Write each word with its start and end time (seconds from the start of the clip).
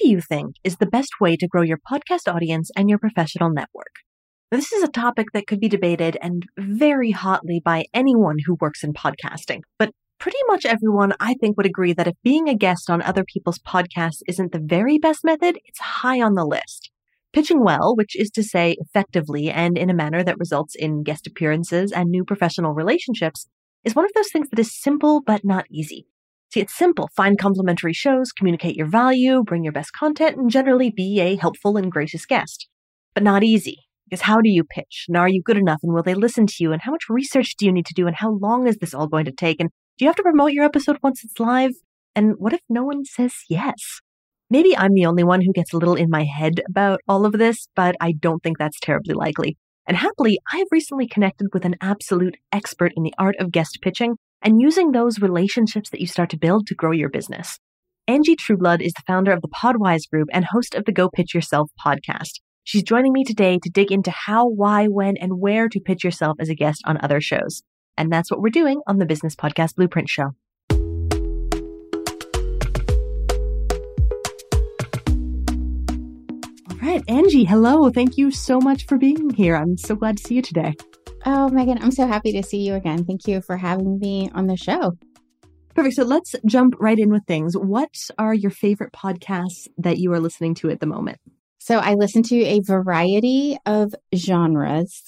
do 0.00 0.08
you 0.08 0.20
think 0.20 0.56
is 0.64 0.76
the 0.76 0.86
best 0.86 1.20
way 1.20 1.36
to 1.36 1.46
grow 1.46 1.62
your 1.62 1.78
podcast 1.78 2.32
audience 2.32 2.70
and 2.76 2.88
your 2.88 2.98
professional 2.98 3.50
network? 3.50 3.96
This 4.50 4.72
is 4.72 4.82
a 4.82 4.88
topic 4.88 5.28
that 5.34 5.46
could 5.46 5.60
be 5.60 5.68
debated 5.68 6.16
and 6.22 6.44
very 6.58 7.10
hotly 7.10 7.60
by 7.62 7.84
anyone 7.92 8.36
who 8.44 8.56
works 8.60 8.82
in 8.82 8.94
podcasting, 8.94 9.60
but 9.78 9.90
pretty 10.18 10.38
much 10.46 10.64
everyone, 10.64 11.12
I 11.20 11.34
think, 11.34 11.56
would 11.56 11.66
agree 11.66 11.92
that 11.92 12.08
if 12.08 12.14
being 12.24 12.48
a 12.48 12.56
guest 12.56 12.88
on 12.88 13.02
other 13.02 13.24
people's 13.24 13.58
podcasts 13.58 14.22
isn't 14.26 14.52
the 14.52 14.62
very 14.64 14.98
best 14.98 15.22
method, 15.22 15.58
it's 15.66 15.80
high 15.80 16.20
on 16.20 16.34
the 16.34 16.46
list. 16.46 16.90
Pitching 17.32 17.62
well, 17.62 17.94
which 17.94 18.18
is 18.18 18.30
to 18.30 18.42
say 18.42 18.76
effectively 18.80 19.50
and 19.50 19.78
in 19.78 19.90
a 19.90 19.94
manner 19.94 20.24
that 20.24 20.38
results 20.38 20.74
in 20.74 21.04
guest 21.04 21.26
appearances 21.26 21.92
and 21.92 22.08
new 22.08 22.24
professional 22.24 22.72
relationships, 22.72 23.46
is 23.84 23.94
one 23.94 24.04
of 24.04 24.12
those 24.14 24.32
things 24.32 24.48
that 24.48 24.58
is 24.58 24.74
simple 24.80 25.20
but 25.20 25.44
not 25.44 25.66
easy. 25.70 26.06
See, 26.52 26.60
it's 26.60 26.76
simple. 26.76 27.08
Find 27.14 27.38
complementary 27.38 27.92
shows, 27.92 28.32
communicate 28.32 28.74
your 28.74 28.88
value, 28.88 29.44
bring 29.44 29.62
your 29.62 29.72
best 29.72 29.92
content, 29.92 30.36
and 30.36 30.50
generally 30.50 30.90
be 30.90 31.20
a 31.20 31.36
helpful 31.36 31.76
and 31.76 31.92
gracious 31.92 32.26
guest. 32.26 32.68
But 33.14 33.22
not 33.22 33.44
easy. 33.44 33.78
Because 34.04 34.22
how 34.22 34.40
do 34.40 34.50
you 34.50 34.64
pitch? 34.64 35.04
And 35.06 35.16
are 35.16 35.28
you 35.28 35.42
good 35.44 35.56
enough? 35.56 35.78
And 35.84 35.94
will 35.94 36.02
they 36.02 36.14
listen 36.14 36.48
to 36.48 36.54
you? 36.58 36.72
And 36.72 36.82
how 36.82 36.90
much 36.90 37.04
research 37.08 37.54
do 37.56 37.66
you 37.66 37.72
need 37.72 37.86
to 37.86 37.94
do? 37.94 38.08
And 38.08 38.16
how 38.16 38.32
long 38.32 38.66
is 38.66 38.78
this 38.78 38.92
all 38.92 39.06
going 39.06 39.26
to 39.26 39.32
take? 39.32 39.60
And 39.60 39.70
do 39.96 40.04
you 40.04 40.08
have 40.08 40.16
to 40.16 40.24
promote 40.24 40.50
your 40.50 40.64
episode 40.64 40.98
once 41.04 41.22
it's 41.22 41.38
live? 41.38 41.70
And 42.16 42.34
what 42.38 42.52
if 42.52 42.60
no 42.68 42.82
one 42.82 43.04
says 43.04 43.34
yes? 43.48 44.00
Maybe 44.50 44.76
I'm 44.76 44.94
the 44.94 45.06
only 45.06 45.22
one 45.22 45.42
who 45.42 45.52
gets 45.52 45.72
a 45.72 45.76
little 45.76 45.94
in 45.94 46.10
my 46.10 46.24
head 46.24 46.60
about 46.68 47.00
all 47.06 47.24
of 47.24 47.34
this, 47.34 47.68
but 47.76 47.94
I 48.00 48.10
don't 48.10 48.42
think 48.42 48.58
that's 48.58 48.80
terribly 48.80 49.14
likely. 49.14 49.56
And 49.86 49.96
happily, 49.96 50.40
I 50.52 50.58
have 50.58 50.66
recently 50.72 51.06
connected 51.06 51.46
with 51.52 51.64
an 51.64 51.76
absolute 51.80 52.36
expert 52.50 52.92
in 52.96 53.04
the 53.04 53.14
art 53.16 53.36
of 53.38 53.52
guest 53.52 53.78
pitching 53.80 54.16
and 54.42 54.60
using 54.60 54.92
those 54.92 55.20
relationships 55.20 55.90
that 55.90 56.00
you 56.00 56.06
start 56.06 56.30
to 56.30 56.38
build 56.38 56.66
to 56.66 56.74
grow 56.74 56.92
your 56.92 57.08
business. 57.08 57.58
Angie 58.08 58.36
Trueblood 58.36 58.80
is 58.80 58.92
the 58.94 59.02
founder 59.06 59.32
of 59.32 59.42
the 59.42 59.48
Podwize 59.48 60.08
Group 60.10 60.28
and 60.32 60.44
host 60.44 60.74
of 60.74 60.84
the 60.84 60.92
Go 60.92 61.08
Pitch 61.08 61.34
Yourself 61.34 61.70
podcast. 61.84 62.40
She's 62.64 62.82
joining 62.82 63.12
me 63.12 63.24
today 63.24 63.58
to 63.62 63.70
dig 63.70 63.92
into 63.92 64.10
how, 64.10 64.48
why, 64.48 64.86
when, 64.86 65.16
and 65.16 65.38
where 65.40 65.68
to 65.68 65.80
pitch 65.80 66.04
yourself 66.04 66.36
as 66.40 66.48
a 66.48 66.54
guest 66.54 66.82
on 66.86 66.98
other 67.02 67.20
shows. 67.20 67.62
And 67.96 68.10
that's 68.10 68.30
what 68.30 68.40
we're 68.40 68.50
doing 68.50 68.80
on 68.86 68.98
the 68.98 69.06
Business 69.06 69.36
Podcast 69.36 69.74
Blueprint 69.76 70.08
Show. 70.08 70.30
All 76.70 76.76
right, 76.80 77.02
Angie, 77.08 77.44
hello. 77.44 77.90
Thank 77.90 78.16
you 78.16 78.30
so 78.30 78.60
much 78.60 78.86
for 78.86 78.96
being 78.96 79.30
here. 79.30 79.54
I'm 79.54 79.76
so 79.76 79.94
glad 79.94 80.16
to 80.16 80.24
see 80.24 80.36
you 80.36 80.42
today. 80.42 80.74
Oh, 81.26 81.48
Megan, 81.50 81.78
I'm 81.82 81.90
so 81.90 82.06
happy 82.06 82.32
to 82.32 82.42
see 82.42 82.58
you 82.58 82.74
again. 82.74 83.04
Thank 83.04 83.26
you 83.26 83.42
for 83.42 83.56
having 83.56 83.98
me 83.98 84.30
on 84.34 84.46
the 84.46 84.56
show. 84.56 84.96
Perfect. 85.74 85.96
So 85.96 86.04
let's 86.04 86.34
jump 86.46 86.74
right 86.78 86.98
in 86.98 87.10
with 87.10 87.24
things. 87.26 87.54
What 87.54 87.94
are 88.18 88.34
your 88.34 88.50
favorite 88.50 88.92
podcasts 88.92 89.68
that 89.78 89.98
you 89.98 90.12
are 90.12 90.20
listening 90.20 90.54
to 90.56 90.70
at 90.70 90.80
the 90.80 90.86
moment? 90.86 91.18
So 91.58 91.78
I 91.78 91.94
listen 91.94 92.22
to 92.24 92.42
a 92.42 92.60
variety 92.60 93.58
of 93.66 93.94
genres. 94.14 95.02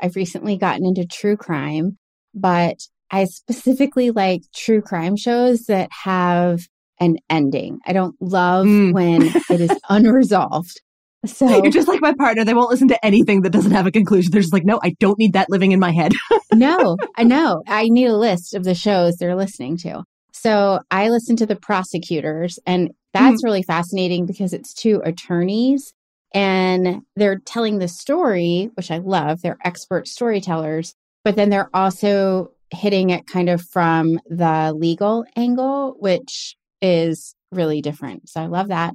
I've 0.00 0.16
recently 0.16 0.56
gotten 0.56 0.86
into 0.86 1.04
true 1.04 1.36
crime, 1.36 1.98
but 2.34 2.76
I 3.10 3.24
specifically 3.24 4.10
like 4.10 4.42
true 4.54 4.80
crime 4.80 5.16
shows 5.16 5.64
that 5.64 5.90
have 6.04 6.60
an 7.00 7.16
ending. 7.28 7.80
I 7.86 7.92
don't 7.92 8.14
love 8.20 8.66
mm. 8.66 8.92
when 8.92 9.22
it 9.22 9.60
is 9.60 9.72
unresolved. 9.88 10.80
So 11.26 11.48
you're 11.62 11.72
just 11.72 11.88
like 11.88 12.00
my 12.00 12.14
partner. 12.14 12.44
They 12.44 12.54
won't 12.54 12.70
listen 12.70 12.88
to 12.88 13.04
anything 13.04 13.42
that 13.42 13.50
doesn't 13.50 13.72
have 13.72 13.86
a 13.86 13.90
conclusion. 13.90 14.30
They're 14.30 14.40
just 14.40 14.52
like, 14.52 14.64
no, 14.64 14.80
I 14.82 14.94
don't 15.00 15.18
need 15.18 15.32
that 15.32 15.50
living 15.50 15.72
in 15.72 15.80
my 15.80 15.92
head. 15.92 16.12
no, 16.52 16.96
I 17.16 17.24
know. 17.24 17.62
I 17.66 17.88
need 17.88 18.06
a 18.06 18.16
list 18.16 18.54
of 18.54 18.64
the 18.64 18.74
shows 18.74 19.16
they're 19.16 19.36
listening 19.36 19.76
to. 19.78 20.04
So 20.32 20.80
I 20.90 21.08
listen 21.08 21.36
to 21.36 21.46
the 21.46 21.56
prosecutors, 21.56 22.60
and 22.64 22.90
that's 23.12 23.42
mm. 23.42 23.44
really 23.44 23.62
fascinating 23.62 24.26
because 24.26 24.52
it's 24.52 24.72
two 24.72 25.02
attorneys 25.04 25.92
and 26.34 27.02
they're 27.16 27.38
telling 27.38 27.78
the 27.78 27.88
story, 27.88 28.70
which 28.74 28.90
I 28.90 28.98
love. 28.98 29.40
They're 29.40 29.58
expert 29.64 30.06
storytellers, 30.06 30.94
but 31.24 31.36
then 31.36 31.50
they're 31.50 31.70
also 31.74 32.52
hitting 32.70 33.10
it 33.10 33.26
kind 33.26 33.48
of 33.48 33.62
from 33.62 34.20
the 34.28 34.74
legal 34.76 35.24
angle, 35.36 35.96
which 35.98 36.54
is 36.82 37.34
really 37.50 37.80
different. 37.80 38.28
So 38.28 38.40
I 38.42 38.46
love 38.46 38.68
that. 38.68 38.94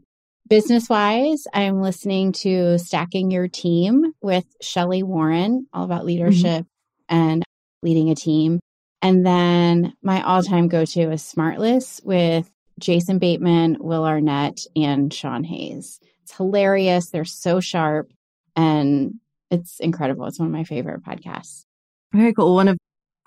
Business 0.50 0.90
wise, 0.90 1.48
I'm 1.54 1.82
listening 1.82 2.34
to 2.34 2.78
Stacking 2.78 3.32
Your 3.32 3.48
Team 3.48 4.14
with 4.22 4.46
Shelly 4.62 5.02
Warren, 5.02 5.68
all 5.74 5.86
about 5.86 6.00
mm-hmm. 6.00 6.08
leadership 6.08 6.66
mm-hmm. 6.66 7.16
and 7.16 7.44
leading 7.82 8.10
a 8.10 8.16
team. 8.16 8.60
And 9.02 9.26
then 9.26 9.94
my 10.02 10.22
all 10.22 10.44
time 10.44 10.68
go 10.68 10.84
to 10.86 11.12
is 11.12 11.24
Smartless 11.24 12.04
with 12.04 12.50
Jason 12.80 13.20
Bateman, 13.20 13.78
Will 13.80 14.06
Arnett, 14.06 14.60
and 14.76 15.14
Sean 15.14 15.44
Hayes. 15.44 16.00
It's 16.24 16.36
hilarious. 16.36 17.10
They're 17.10 17.26
so 17.26 17.60
sharp 17.60 18.12
and 18.56 19.16
it's 19.50 19.80
incredible. 19.80 20.26
It's 20.26 20.40
one 20.40 20.48
of 20.48 20.54
my 20.54 20.64
favorite 20.64 21.04
podcasts. 21.04 21.66
Very 22.12 22.34
cool. 22.34 22.56
One 22.56 22.68
of 22.68 22.78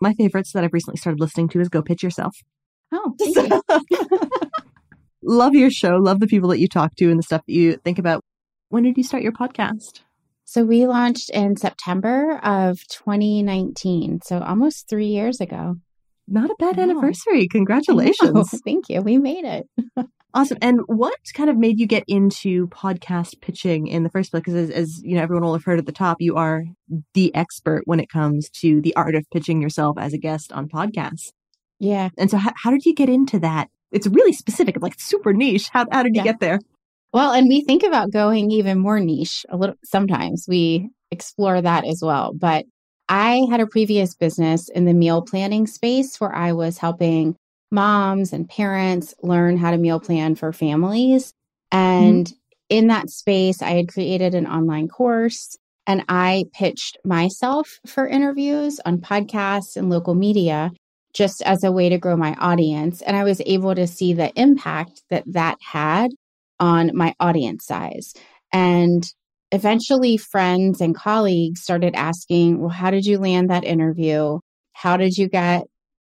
my 0.00 0.12
favorites 0.12 0.52
that 0.52 0.64
I've 0.64 0.72
recently 0.72 0.98
started 0.98 1.20
listening 1.20 1.48
to 1.50 1.60
is 1.60 1.68
Go 1.68 1.82
Pitch 1.82 2.02
Yourself. 2.02 2.36
Oh, 2.92 3.14
so, 3.32 3.62
love 5.26 5.54
your 5.54 5.70
show. 5.70 5.96
Love 5.96 6.20
the 6.20 6.26
people 6.26 6.48
that 6.50 6.60
you 6.60 6.68
talk 6.68 6.94
to 6.96 7.10
and 7.10 7.18
the 7.18 7.22
stuff 7.22 7.42
that 7.46 7.52
you 7.52 7.76
think 7.84 7.98
about. 7.98 8.22
When 8.68 8.84
did 8.84 8.96
you 8.96 9.02
start 9.02 9.22
your 9.22 9.32
podcast? 9.32 10.00
So 10.44 10.64
we 10.64 10.86
launched 10.86 11.30
in 11.30 11.56
September 11.56 12.38
of 12.38 12.78
2019. 12.88 14.20
So 14.24 14.38
almost 14.38 14.88
three 14.88 15.08
years 15.08 15.40
ago. 15.40 15.76
Not 16.28 16.50
a 16.50 16.56
bad 16.58 16.78
anniversary. 16.78 17.48
Congratulations. 17.48 18.60
Thank 18.64 18.88
you. 18.88 19.00
We 19.00 19.18
made 19.18 19.44
it. 19.44 19.68
awesome. 20.34 20.58
And 20.60 20.80
what 20.86 21.16
kind 21.34 21.50
of 21.50 21.56
made 21.56 21.78
you 21.78 21.86
get 21.86 22.04
into 22.08 22.68
podcast 22.68 23.40
pitching 23.40 23.86
in 23.86 24.02
the 24.02 24.10
first 24.10 24.30
place? 24.30 24.40
Because 24.40 24.54
as, 24.54 24.70
as, 24.70 25.02
you 25.02 25.16
know, 25.16 25.22
everyone 25.22 25.44
will 25.44 25.54
have 25.54 25.64
heard 25.64 25.78
at 25.78 25.86
the 25.86 25.92
top, 25.92 26.16
you 26.20 26.36
are 26.36 26.64
the 27.14 27.34
expert 27.34 27.82
when 27.84 28.00
it 28.00 28.08
comes 28.08 28.48
to 28.60 28.80
the 28.80 28.94
art 28.96 29.14
of 29.14 29.24
pitching 29.32 29.62
yourself 29.62 29.96
as 29.98 30.12
a 30.12 30.18
guest 30.18 30.52
on 30.52 30.68
podcasts. 30.68 31.32
Yeah. 31.78 32.10
And 32.18 32.30
so 32.30 32.38
how, 32.38 32.52
how 32.56 32.70
did 32.70 32.86
you 32.86 32.94
get 32.94 33.08
into 33.08 33.38
that 33.40 33.68
it's 33.92 34.06
really 34.06 34.32
specific, 34.32 34.80
like 34.80 34.98
super 34.98 35.32
niche. 35.32 35.68
How, 35.72 35.86
how 35.90 36.02
did 36.02 36.16
you 36.16 36.22
get 36.22 36.40
there? 36.40 36.58
Well, 37.12 37.32
and 37.32 37.48
we 37.48 37.62
think 37.62 37.82
about 37.82 38.10
going 38.10 38.50
even 38.50 38.78
more 38.78 39.00
niche 39.00 39.46
a 39.48 39.56
little 39.56 39.76
sometimes. 39.84 40.46
We 40.48 40.90
explore 41.10 41.60
that 41.62 41.86
as 41.86 42.00
well. 42.02 42.32
But 42.34 42.66
I 43.08 43.46
had 43.50 43.60
a 43.60 43.66
previous 43.66 44.14
business 44.14 44.68
in 44.68 44.84
the 44.84 44.94
meal 44.94 45.22
planning 45.22 45.66
space 45.66 46.20
where 46.20 46.34
I 46.34 46.52
was 46.52 46.78
helping 46.78 47.36
moms 47.70 48.32
and 48.32 48.48
parents 48.48 49.14
learn 49.22 49.56
how 49.56 49.70
to 49.70 49.78
meal 49.78 50.00
plan 50.00 50.34
for 50.34 50.52
families. 50.52 51.32
And 51.70 52.26
mm-hmm. 52.26 52.36
in 52.70 52.88
that 52.88 53.10
space, 53.10 53.62
I 53.62 53.70
had 53.70 53.88
created 53.88 54.34
an 54.34 54.46
online 54.46 54.88
course 54.88 55.56
and 55.86 56.04
I 56.08 56.46
pitched 56.52 56.98
myself 57.04 57.78
for 57.86 58.08
interviews 58.08 58.80
on 58.84 58.98
podcasts 58.98 59.76
and 59.76 59.88
local 59.88 60.14
media 60.14 60.72
just 61.16 61.40
as 61.42 61.64
a 61.64 61.72
way 61.72 61.88
to 61.88 61.98
grow 61.98 62.14
my 62.14 62.34
audience. 62.34 63.00
And 63.00 63.16
I 63.16 63.24
was 63.24 63.40
able 63.46 63.74
to 63.74 63.86
see 63.86 64.12
the 64.12 64.30
impact 64.38 65.02
that 65.08 65.24
that 65.28 65.56
had 65.62 66.10
on 66.60 66.94
my 66.94 67.14
audience 67.18 67.64
size. 67.64 68.12
And 68.52 69.02
eventually, 69.50 70.18
friends 70.18 70.80
and 70.82 70.94
colleagues 70.94 71.62
started 71.62 71.94
asking, 71.94 72.60
Well, 72.60 72.68
how 72.68 72.90
did 72.90 73.06
you 73.06 73.18
land 73.18 73.48
that 73.48 73.64
interview? 73.64 74.40
How 74.74 74.98
did 74.98 75.16
you 75.16 75.28
get 75.28 75.64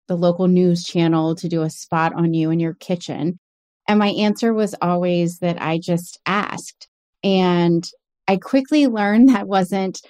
the 0.08 0.16
local 0.16 0.47
news 0.47 0.84
channel 0.84 1.36
to 1.36 1.50
do 1.50 1.64
a 1.64 1.70
spot 1.72 2.14
on 2.14 2.34
you 2.36 2.52
in 2.52 2.59
your 2.59 2.76
kitchen? 2.76 3.40
And 3.88 3.97
my 3.97 4.09
answer 4.09 4.53
was 4.53 4.76
always 4.80 5.40
that 5.40 5.59
I 5.59 5.80
just 5.80 6.20
asked. 6.28 6.88
And 7.24 7.84
I 8.28 8.38
quickly 8.38 8.86
learned 8.86 9.30
that 9.30 9.47
wasn't 9.47 10.02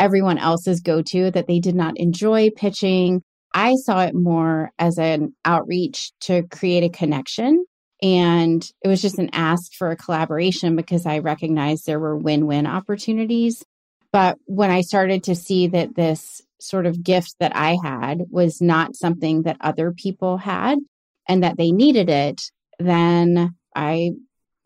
everyone 0.00 0.38
else's 0.38 0.80
go 0.80 1.00
to, 1.02 1.30
that 1.30 1.46
they 1.46 1.60
did 1.60 1.76
not 1.76 1.96
enjoy 1.96 2.50
pitching 2.50 3.22
I 3.54 3.74
saw 3.76 4.04
it 4.04 4.14
more 4.14 4.70
as 4.78 4.98
an 4.98 5.34
outreach 5.44 6.12
to 6.22 6.42
create 6.44 6.84
a 6.84 6.88
connection. 6.88 7.64
And 8.02 8.68
it 8.82 8.88
was 8.88 9.00
just 9.00 9.18
an 9.18 9.30
ask 9.32 9.74
for 9.74 9.90
a 9.90 9.96
collaboration 9.96 10.74
because 10.74 11.06
I 11.06 11.18
recognized 11.18 11.86
there 11.86 12.00
were 12.00 12.16
win 12.16 12.46
win 12.46 12.66
opportunities. 12.66 13.64
But 14.12 14.38
when 14.46 14.70
I 14.70 14.80
started 14.80 15.24
to 15.24 15.34
see 15.34 15.68
that 15.68 15.94
this 15.94 16.42
sort 16.60 16.86
of 16.86 17.02
gift 17.02 17.36
that 17.40 17.54
I 17.54 17.76
had 17.82 18.22
was 18.30 18.60
not 18.60 18.96
something 18.96 19.42
that 19.42 19.56
other 19.60 19.92
people 19.92 20.36
had 20.38 20.78
and 21.28 21.42
that 21.42 21.56
they 21.56 21.70
needed 21.70 22.08
it, 22.08 22.42
then 22.78 23.54
I 23.74 24.12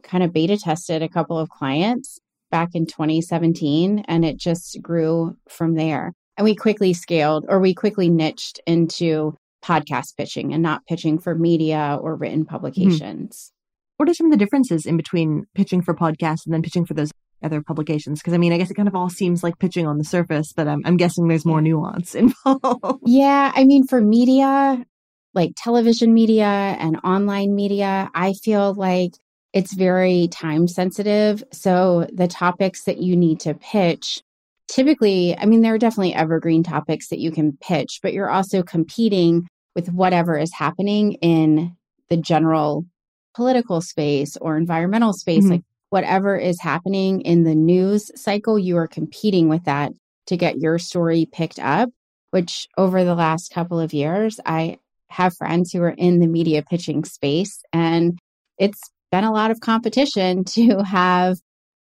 kind 0.02 0.25
of 0.25 0.32
beta 0.32 0.56
tested 0.56 1.02
a 1.02 1.08
couple 1.08 1.38
of 1.38 1.49
clients 1.49 2.19
back 2.50 2.70
in 2.75 2.87
2017 2.87 4.05
and 4.08 4.25
it 4.25 4.37
just 4.37 4.81
grew 4.81 5.37
from 5.49 5.75
there. 5.75 6.12
And 6.36 6.44
we 6.44 6.54
quickly 6.54 6.92
scaled 6.92 7.46
or 7.48 7.60
we 7.60 7.74
quickly 7.74 8.08
niched 8.08 8.60
into 8.66 9.36
podcast 9.64 10.16
pitching 10.16 10.52
and 10.52 10.62
not 10.62 10.86
pitching 10.86 11.18
for 11.18 11.34
media 11.34 11.98
or 12.00 12.14
written 12.14 12.40
mm-hmm. 12.40 12.50
publications. 12.50 13.36
Mm-hmm. 13.36 13.52
What 13.96 14.08
are 14.10 14.14
some 14.14 14.26
of 14.26 14.32
the 14.32 14.36
differences 14.38 14.84
in 14.84 14.96
between 14.96 15.46
pitching 15.54 15.80
for 15.82 15.94
podcasts 15.94 16.44
and 16.44 16.52
then 16.52 16.62
pitching 16.62 16.84
for 16.84 16.94
those 16.94 17.10
other 17.42 17.62
publications? 17.62 18.20
Because 18.20 18.34
I 18.34 18.38
mean, 18.38 18.52
I 18.52 18.58
guess 18.58 18.70
it 18.70 18.74
kind 18.74 18.88
of 18.88 18.94
all 18.94 19.08
seems 19.08 19.42
like 19.42 19.58
pitching 19.58 19.86
on 19.86 19.96
the 19.96 20.04
surface, 20.04 20.52
but 20.52 20.68
I'm, 20.68 20.82
I'm 20.84 20.98
guessing 20.98 21.28
there's 21.28 21.46
more 21.46 21.62
nuance 21.62 22.14
involved. 22.16 23.00
Yeah. 23.06 23.52
I 23.54 23.64
mean, 23.64 23.86
for 23.86 24.02
media, 24.02 24.84
like 25.32 25.52
television 25.56 26.12
media 26.12 26.44
and 26.44 26.98
online 27.04 27.54
media, 27.54 28.10
I 28.14 28.34
feel 28.34 28.74
like 28.74 29.12
It's 29.52 29.72
very 29.72 30.28
time 30.28 30.68
sensitive. 30.68 31.42
So 31.50 32.06
the 32.12 32.28
topics 32.28 32.84
that 32.84 32.98
you 32.98 33.16
need 33.16 33.40
to 33.40 33.54
pitch 33.54 34.20
typically, 34.68 35.36
I 35.36 35.46
mean, 35.46 35.62
there 35.62 35.74
are 35.74 35.78
definitely 35.78 36.14
evergreen 36.14 36.62
topics 36.62 37.08
that 37.08 37.18
you 37.18 37.30
can 37.30 37.56
pitch, 37.60 38.00
but 38.02 38.12
you're 38.12 38.30
also 38.30 38.62
competing 38.62 39.46
with 39.74 39.90
whatever 39.90 40.38
is 40.38 40.52
happening 40.52 41.14
in 41.14 41.76
the 42.08 42.16
general 42.16 42.86
political 43.34 43.80
space 43.80 44.36
or 44.38 44.56
environmental 44.56 45.12
space. 45.12 45.42
Mm-hmm. 45.44 45.52
Like 45.52 45.62
whatever 45.90 46.36
is 46.36 46.60
happening 46.60 47.20
in 47.20 47.44
the 47.44 47.54
news 47.54 48.10
cycle, 48.20 48.58
you 48.58 48.76
are 48.78 48.88
competing 48.88 49.48
with 49.48 49.64
that 49.64 49.92
to 50.26 50.36
get 50.36 50.58
your 50.58 50.78
story 50.78 51.28
picked 51.30 51.58
up, 51.58 51.90
which 52.30 52.66
over 52.76 53.04
the 53.04 53.14
last 53.14 53.52
couple 53.52 53.78
of 53.78 53.92
years, 53.92 54.40
I 54.44 54.78
have 55.08 55.36
friends 55.36 55.72
who 55.72 55.82
are 55.82 55.90
in 55.90 56.19
the 56.19 56.26
media 56.26 56.62
pitching 56.62 57.04
space 57.04 57.62
and 57.72 58.19
it's 58.58 58.80
been 59.12 59.24
a 59.24 59.32
lot 59.32 59.50
of 59.50 59.60
competition 59.60 60.44
to 60.56 60.82
have 60.82 61.38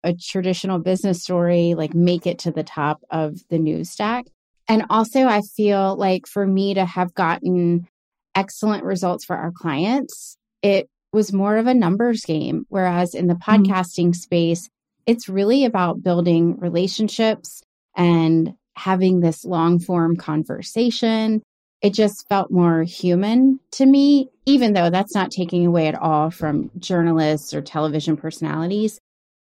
a 0.03 0.13
traditional 0.13 0.79
business 0.79 1.21
story 1.21 1.73
like 1.75 1.93
make 1.93 2.25
it 2.25 2.39
to 2.39 2.51
the 2.51 2.63
top 2.63 3.03
of 3.09 3.37
the 3.49 3.59
news 3.59 3.89
stack. 3.89 4.25
And 4.67 4.85
also, 4.89 5.25
I 5.25 5.41
feel 5.41 5.95
like 5.95 6.27
for 6.27 6.45
me 6.45 6.75
to 6.75 6.85
have 6.85 7.13
gotten 7.15 7.87
excellent 8.35 8.83
results 8.83 9.25
for 9.25 9.35
our 9.35 9.51
clients, 9.51 10.37
it 10.61 10.87
was 11.11 11.33
more 11.33 11.57
of 11.57 11.67
a 11.67 11.73
numbers 11.73 12.21
game. 12.21 12.65
Whereas 12.69 13.15
in 13.15 13.27
the 13.27 13.33
mm-hmm. 13.33 13.51
podcasting 13.51 14.07
mm-hmm. 14.07 14.11
space, 14.13 14.69
it's 15.05 15.27
really 15.27 15.65
about 15.65 16.03
building 16.03 16.59
relationships 16.59 17.63
and 17.95 18.53
having 18.75 19.19
this 19.19 19.43
long 19.43 19.79
form 19.79 20.15
conversation. 20.15 21.41
It 21.81 21.93
just 21.93 22.27
felt 22.27 22.51
more 22.51 22.83
human 22.83 23.59
to 23.71 23.85
me, 23.85 24.29
even 24.45 24.73
though 24.73 24.89
that's 24.89 25.15
not 25.15 25.31
taking 25.31 25.65
away 25.65 25.87
at 25.87 25.95
all 25.95 26.29
from 26.29 26.69
journalists 26.77 27.53
or 27.53 27.61
television 27.61 28.17
personalities. 28.17 28.99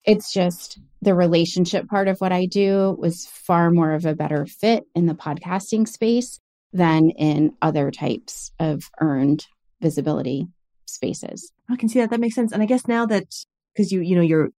It's 0.05 0.33
just 0.33 0.79
the 1.03 1.15
relationship 1.15 1.89
part 1.89 2.09
of 2.09 2.19
what 2.19 2.33
I 2.33 2.47
do 2.47 2.97
was 2.99 3.27
far 3.27 3.71
more 3.71 3.93
of 3.93 4.05
a 4.05 4.15
better 4.15 4.47
fit 4.47 4.85
in 4.95 5.07
the 5.07 5.15
podcasting 5.15 5.89
space 5.89 6.41
than 6.73 7.11
in 7.11 7.53
other 7.63 7.91
types 7.91 8.53
of 8.59 8.91
earned 9.01 9.47
visibility 9.81 10.49
spaces. 10.87 11.53
I 11.71 11.77
can 11.77 11.89
see 11.89 12.01
that. 12.01 12.11
That 12.11 12.21
makes 12.21 12.35
sense. 12.35 12.53
And 12.53 12.63
I 12.63 12.67
guess 12.67 12.87
now 12.87 13.07
that 13.07 13.25
because 13.75 13.93
you 13.93 14.01
you 14.01 14.17
know 14.17 14.23
you're 14.23 14.51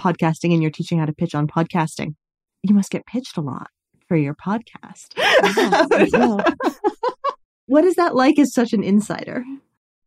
podcasting 0.00 0.52
and 0.52 0.62
you're 0.62 0.70
teaching 0.70 0.98
how 0.98 1.06
to 1.06 1.12
pitch 1.12 1.34
on 1.34 1.46
podcasting, 1.46 2.14
you 2.62 2.74
must 2.74 2.90
get 2.90 3.06
pitched 3.06 3.36
a 3.36 3.40
lot 3.40 3.68
for 4.08 4.16
your 4.16 4.34
podcast. 4.34 5.08
Yeah, 5.16 6.36
what 7.66 7.84
is 7.84 7.94
that 7.96 8.14
like 8.14 8.38
as 8.38 8.52
such 8.52 8.72
an 8.72 8.82
insider? 8.82 9.44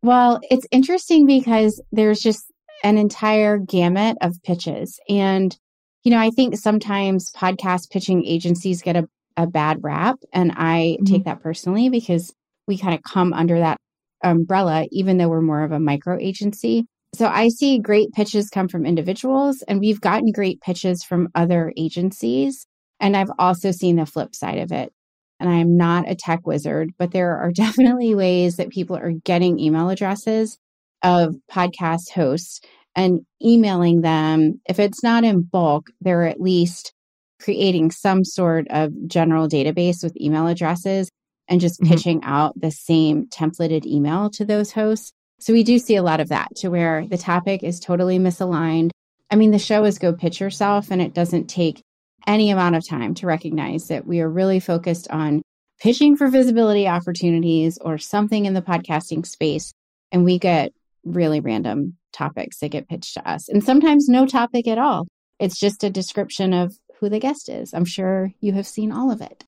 Well, 0.02 0.40
it's 0.50 0.66
interesting 0.70 1.26
because 1.26 1.82
there's 1.90 2.20
just 2.20 2.44
an 2.82 2.98
entire 2.98 3.58
gamut 3.58 4.16
of 4.20 4.42
pitches. 4.42 4.98
And, 5.08 5.56
you 6.04 6.10
know, 6.10 6.18
I 6.18 6.30
think 6.30 6.56
sometimes 6.56 7.30
podcast 7.32 7.90
pitching 7.90 8.24
agencies 8.24 8.82
get 8.82 8.96
a, 8.96 9.08
a 9.36 9.46
bad 9.46 9.78
rap. 9.82 10.16
And 10.32 10.52
I 10.52 10.96
mm-hmm. 10.98 11.04
take 11.04 11.24
that 11.24 11.42
personally 11.42 11.88
because 11.88 12.32
we 12.66 12.78
kind 12.78 12.94
of 12.94 13.02
come 13.02 13.32
under 13.32 13.58
that 13.58 13.78
umbrella, 14.22 14.86
even 14.90 15.18
though 15.18 15.28
we're 15.28 15.40
more 15.40 15.62
of 15.62 15.72
a 15.72 15.80
micro 15.80 16.18
agency. 16.18 16.86
So 17.14 17.26
I 17.26 17.48
see 17.48 17.78
great 17.78 18.12
pitches 18.12 18.50
come 18.50 18.68
from 18.68 18.84
individuals, 18.84 19.62
and 19.66 19.80
we've 19.80 20.00
gotten 20.00 20.32
great 20.32 20.60
pitches 20.60 21.02
from 21.02 21.28
other 21.34 21.72
agencies. 21.76 22.66
And 23.00 23.16
I've 23.16 23.30
also 23.38 23.70
seen 23.70 23.96
the 23.96 24.06
flip 24.06 24.34
side 24.34 24.58
of 24.58 24.72
it. 24.72 24.92
And 25.38 25.48
I 25.48 25.56
am 25.56 25.76
not 25.76 26.10
a 26.10 26.14
tech 26.14 26.46
wizard, 26.46 26.92
but 26.98 27.12
there 27.12 27.36
are 27.38 27.52
definitely 27.54 28.14
ways 28.14 28.56
that 28.56 28.70
people 28.70 28.96
are 28.96 29.12
getting 29.12 29.58
email 29.58 29.88
addresses 29.88 30.58
of 31.06 31.36
podcast 31.48 32.10
hosts 32.10 32.60
and 32.96 33.20
emailing 33.42 34.00
them. 34.00 34.60
If 34.68 34.80
it's 34.80 35.04
not 35.04 35.22
in 35.22 35.42
bulk, 35.42 35.86
they're 36.00 36.26
at 36.26 36.40
least 36.40 36.92
creating 37.40 37.92
some 37.92 38.24
sort 38.24 38.66
of 38.70 38.90
general 39.06 39.48
database 39.48 40.02
with 40.02 40.20
email 40.20 40.48
addresses 40.48 41.08
and 41.48 41.60
just 41.60 41.80
mm-hmm. 41.80 41.92
pitching 41.92 42.20
out 42.24 42.60
the 42.60 42.72
same 42.72 43.26
templated 43.26 43.86
email 43.86 44.30
to 44.30 44.44
those 44.44 44.72
hosts. 44.72 45.12
So 45.38 45.52
we 45.52 45.62
do 45.62 45.78
see 45.78 45.94
a 45.94 46.02
lot 46.02 46.18
of 46.18 46.30
that 46.30 46.48
to 46.56 46.70
where 46.70 47.06
the 47.06 47.18
topic 47.18 47.62
is 47.62 47.78
totally 47.78 48.18
misaligned. 48.18 48.90
I 49.30 49.36
mean, 49.36 49.52
the 49.52 49.58
show 49.58 49.84
is 49.84 49.98
go 49.98 50.12
pitch 50.12 50.40
yourself, 50.40 50.90
and 50.90 51.00
it 51.00 51.14
doesn't 51.14 51.46
take 51.46 51.82
any 52.26 52.50
amount 52.50 52.74
of 52.74 52.88
time 52.88 53.14
to 53.14 53.26
recognize 53.26 53.88
that 53.88 54.06
we 54.06 54.20
are 54.20 54.28
really 54.28 54.58
focused 54.58 55.08
on 55.10 55.42
pitching 55.78 56.16
for 56.16 56.28
visibility 56.28 56.88
opportunities 56.88 57.78
or 57.78 57.98
something 57.98 58.46
in 58.46 58.54
the 58.54 58.62
podcasting 58.62 59.24
space. 59.24 59.72
And 60.10 60.24
we 60.24 60.38
get 60.38 60.72
really 61.06 61.40
random 61.40 61.96
topics 62.12 62.58
that 62.58 62.70
get 62.70 62.88
pitched 62.88 63.14
to 63.14 63.28
us. 63.28 63.48
And 63.48 63.62
sometimes 63.62 64.08
no 64.08 64.26
topic 64.26 64.66
at 64.68 64.78
all. 64.78 65.06
It's 65.38 65.58
just 65.58 65.84
a 65.84 65.90
description 65.90 66.52
of 66.52 66.74
who 67.00 67.08
the 67.08 67.20
guest 67.20 67.48
is. 67.48 67.72
I'm 67.74 67.84
sure 67.84 68.32
you 68.40 68.52
have 68.52 68.66
seen 68.66 68.90
all 68.90 69.10
of 69.10 69.20
it. 69.20 69.44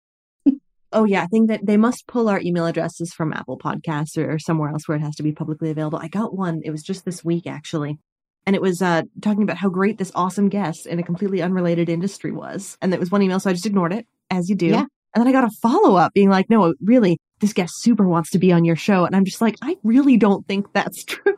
oh, 0.93 1.05
yeah. 1.05 1.22
I 1.22 1.26
think 1.26 1.49
that 1.49 1.64
they 1.64 1.76
must 1.76 2.06
pull 2.06 2.28
our 2.28 2.40
email 2.40 2.66
addresses 2.66 3.12
from 3.12 3.32
Apple 3.32 3.58
Podcasts 3.58 4.16
or 4.19 4.38
somewhere 4.38 4.70
else 4.70 4.87
where 4.87 4.96
it 4.96 5.02
has 5.02 5.16
to 5.16 5.22
be 5.22 5.32
publicly 5.32 5.70
available. 5.70 5.99
I 5.99 6.08
got 6.08 6.34
one. 6.34 6.60
It 6.64 6.70
was 6.70 6.82
just 6.82 7.05
this 7.05 7.25
week, 7.25 7.46
actually. 7.46 7.99
And 8.46 8.55
it 8.55 8.62
was 8.62 8.81
uh, 8.81 9.02
talking 9.20 9.43
about 9.43 9.58
how 9.58 9.69
great 9.69 9.99
this 9.99 10.12
awesome 10.14 10.49
guest 10.49 10.87
in 10.87 10.99
a 10.99 11.02
completely 11.02 11.43
unrelated 11.43 11.88
industry 11.88 12.32
was. 12.32 12.78
And 12.81 12.93
it 12.94 13.00
was 13.00 13.10
one 13.10 13.22
email. 13.22 13.40
So 13.40 13.50
I 13.50 13.52
just 13.52 13.66
ignored 13.66 13.93
it, 13.93 14.06
as 14.31 14.49
you 14.49 14.56
do. 14.56 14.66
Yeah. 14.66 14.84
And 15.14 15.22
then 15.22 15.28
I 15.28 15.32
got 15.32 15.44
a 15.44 15.50
follow 15.62 15.96
up 15.96 16.12
being 16.12 16.28
like, 16.28 16.50
no, 16.50 16.75
really, 16.82 17.19
this 17.40 17.52
guest 17.52 17.75
super 17.81 18.06
wants 18.06 18.31
to 18.31 18.38
be 18.38 18.52
on 18.52 18.64
your 18.64 18.76
show. 18.76 19.05
And 19.05 19.16
I'm 19.16 19.25
just 19.25 19.40
like, 19.40 19.56
I 19.62 19.76
really 19.82 20.16
don't 20.16 20.46
think 20.46 20.72
that's 20.72 21.05
true. 21.06 21.37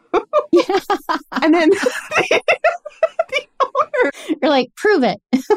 Yeah. 0.53 0.63
and 1.33 1.55
then 1.55 1.71
the, 1.71 1.93
the 3.29 3.47
owner, 3.63 4.11
you're 4.43 4.51
like, 4.51 4.75
prove 4.77 5.05
it. 5.05 5.21
this 5.33 5.49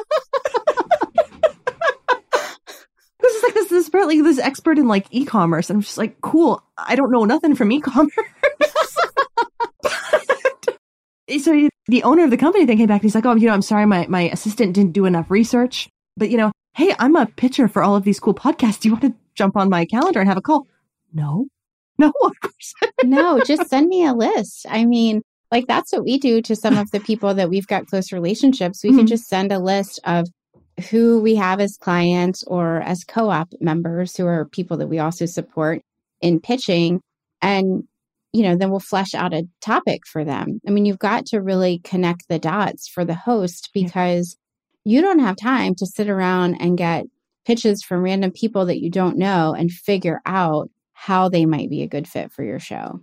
is 3.24 3.44
like 3.44 3.54
this, 3.54 3.70
this 3.70 3.88
apparently 3.88 4.22
this 4.22 4.40
expert 4.40 4.78
in 4.78 4.88
like 4.88 5.08
e-commerce. 5.12 5.70
And 5.70 5.78
I'm 5.78 5.82
just 5.82 5.98
like, 5.98 6.22
cool. 6.22 6.62
I 6.78 6.96
don't 6.96 7.12
know 7.12 7.26
nothing 7.26 7.56
from 7.56 7.72
e-commerce. 7.72 8.14
so 11.40 11.70
the 11.88 12.04
owner 12.04 12.24
of 12.24 12.30
the 12.30 12.38
company 12.38 12.66
then 12.66 12.78
came 12.78 12.88
back 12.88 13.02
and 13.02 13.04
he's 13.04 13.16
like, 13.16 13.26
oh, 13.26 13.34
you 13.36 13.48
know, 13.48 13.54
I'm 13.54 13.62
sorry, 13.62 13.86
my, 13.86 14.06
my 14.08 14.30
assistant 14.30 14.74
didn't 14.74 14.94
do 14.94 15.06
enough 15.06 15.32
research. 15.32 15.90
But 16.16 16.30
you 16.30 16.38
know, 16.38 16.52
hey, 16.74 16.96
I'm 17.00 17.16
a 17.16 17.26
pitcher 17.26 17.68
for 17.68 17.84
all 17.84 17.96
of 17.96 18.04
these 18.04 18.20
cool 18.20 18.34
podcasts. 18.34 18.80
Do 18.80 18.90
you 18.90 18.94
want 18.94 19.04
to 19.04 19.14
jump 19.36 19.56
on 19.56 19.70
my 19.70 19.86
calendar 19.86 20.20
and 20.20 20.28
have 20.28 20.38
a 20.38 20.42
call? 20.42 20.68
No, 21.14 21.48
no, 21.98 22.12
of 22.24 22.40
course. 22.42 22.74
no, 23.04 23.40
just 23.42 23.70
send 23.70 23.88
me 23.88 24.06
a 24.06 24.14
list. 24.14 24.66
I 24.70 24.86
mean, 24.86 25.22
like 25.52 25.68
that's 25.68 25.92
what 25.92 26.04
we 26.04 26.18
do 26.18 26.42
to 26.42 26.56
some 26.56 26.78
of 26.78 26.90
the 26.92 27.00
people 27.00 27.34
that 27.36 27.50
we've 27.50 27.68
got 27.68 27.88
close 27.88 28.12
relationships. 28.12 28.84
We 28.84 28.90
mm-hmm. 28.90 29.00
can 29.00 29.08
just 29.08 29.28
send 29.28 29.52
a 29.52 29.60
list 29.60 30.00
of 30.04 30.28
who 30.90 31.22
we 31.22 31.36
have 31.36 31.60
as 31.60 31.78
clients 31.78 32.44
or 32.44 32.82
as 32.82 33.04
co 33.04 33.30
op 33.30 33.50
members 33.60 34.18
who 34.18 34.26
are 34.26 34.46
people 34.46 34.78
that 34.78 34.88
we 34.88 35.00
also 35.00 35.28
support 35.28 35.82
in 36.22 36.40
pitching. 36.40 37.02
And, 37.42 37.84
you 38.32 38.42
know, 38.42 38.56
then 38.56 38.72
we'll 38.72 38.80
flesh 38.80 39.14
out 39.14 39.34
a 39.34 39.48
topic 39.62 40.08
for 40.08 40.26
them. 40.26 40.60
I 40.68 40.72
mean, 40.72 40.86
you've 40.86 40.98
got 40.98 41.28
to 41.28 41.42
really 41.42 41.80
connect 41.84 42.28
the 42.30 42.40
dots 42.40 42.88
for 42.88 43.06
the 43.06 43.14
host 43.14 43.70
because 43.74 44.36
you 44.86 45.02
don't 45.02 45.20
have 45.20 45.36
time 45.36 45.76
to 45.76 45.86
sit 45.86 46.10
around 46.10 46.56
and 46.60 46.78
get 46.78 47.06
pitches 47.46 47.84
from 47.84 48.04
random 48.04 48.32
people 48.32 48.66
that 48.66 48.82
you 48.82 48.90
don't 48.90 49.18
know 49.18 49.54
and 49.54 49.72
figure 49.72 50.22
out 50.26 50.70
how 50.94 51.30
they 51.30 51.46
might 51.46 51.70
be 51.70 51.82
a 51.82 51.88
good 51.88 52.08
fit 52.08 52.32
for 52.32 52.44
your 52.44 52.60
show. 52.60 53.00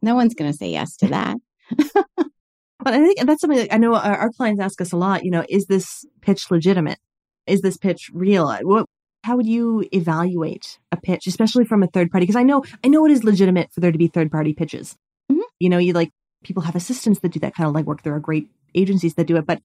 No 0.00 0.14
one's 0.14 0.34
going 0.34 0.50
to 0.50 0.56
say 0.56 0.70
yes 0.70 0.96
to 0.98 1.08
that. 1.08 1.36
but 1.94 2.94
I 2.94 2.98
think 2.98 3.20
that's 3.20 3.40
something 3.40 3.58
that 3.58 3.74
I 3.74 3.78
know 3.78 3.94
our, 3.94 4.16
our, 4.16 4.30
clients 4.30 4.60
ask 4.60 4.80
us 4.80 4.92
a 4.92 4.96
lot. 4.96 5.24
You 5.24 5.30
know, 5.30 5.44
is 5.48 5.66
this 5.66 6.04
pitch 6.20 6.50
legitimate? 6.50 6.98
Is 7.46 7.60
this 7.60 7.76
pitch 7.76 8.10
real? 8.12 8.52
What? 8.62 8.86
How 9.24 9.36
would 9.36 9.46
you 9.46 9.88
evaluate 9.92 10.80
a 10.90 10.96
pitch, 10.96 11.28
especially 11.28 11.64
from 11.64 11.84
a 11.84 11.86
third 11.86 12.10
party? 12.10 12.24
Because 12.24 12.36
I 12.36 12.42
know 12.42 12.64
I 12.84 12.88
know 12.88 13.06
it 13.06 13.12
is 13.12 13.22
legitimate 13.22 13.72
for 13.72 13.80
there 13.80 13.92
to 13.92 13.98
be 13.98 14.08
third 14.08 14.32
party 14.32 14.52
pitches. 14.52 14.96
Mm-hmm. 15.30 15.40
You 15.60 15.68
know, 15.68 15.78
you 15.78 15.92
like 15.92 16.10
people 16.42 16.64
have 16.64 16.74
assistants 16.74 17.20
that 17.20 17.30
do 17.30 17.40
that 17.40 17.54
kind 17.54 17.68
of 17.68 17.74
like 17.74 17.86
work. 17.86 18.02
There 18.02 18.14
are 18.14 18.20
great 18.20 18.48
agencies 18.74 19.14
that 19.14 19.28
do 19.28 19.36
it, 19.36 19.46
but 19.46 19.60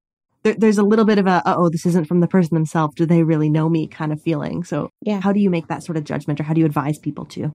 there, 0.48 0.56
there's 0.58 0.77
a 0.77 0.84
little 0.84 1.06
bit 1.06 1.18
of 1.18 1.27
a 1.27 1.42
oh 1.46 1.70
this 1.70 1.86
isn't 1.86 2.06
from 2.06 2.22
the 2.22 2.27
person 2.27 2.56
themselves. 2.56 2.96
Do 2.96 3.06
they 3.06 3.24
really 3.24 3.50
know 3.50 3.70
me 3.70 3.88
kind 3.88 4.13
of 4.13 4.22
feeling? 4.22 4.63
So 4.63 4.89
yeah. 5.01 5.20
how 5.20 5.34
do 5.34 5.39
you 5.39 5.50
make 5.50 5.68
that 5.68 5.84
sort 5.84 5.98
of 5.98 6.06
judgment 6.06 6.39
or 6.39 6.44
how 6.44 6.54
do 6.54 6.62
you 6.62 6.66
advise 6.66 6.98
people 6.98 7.25
to? 7.25 7.51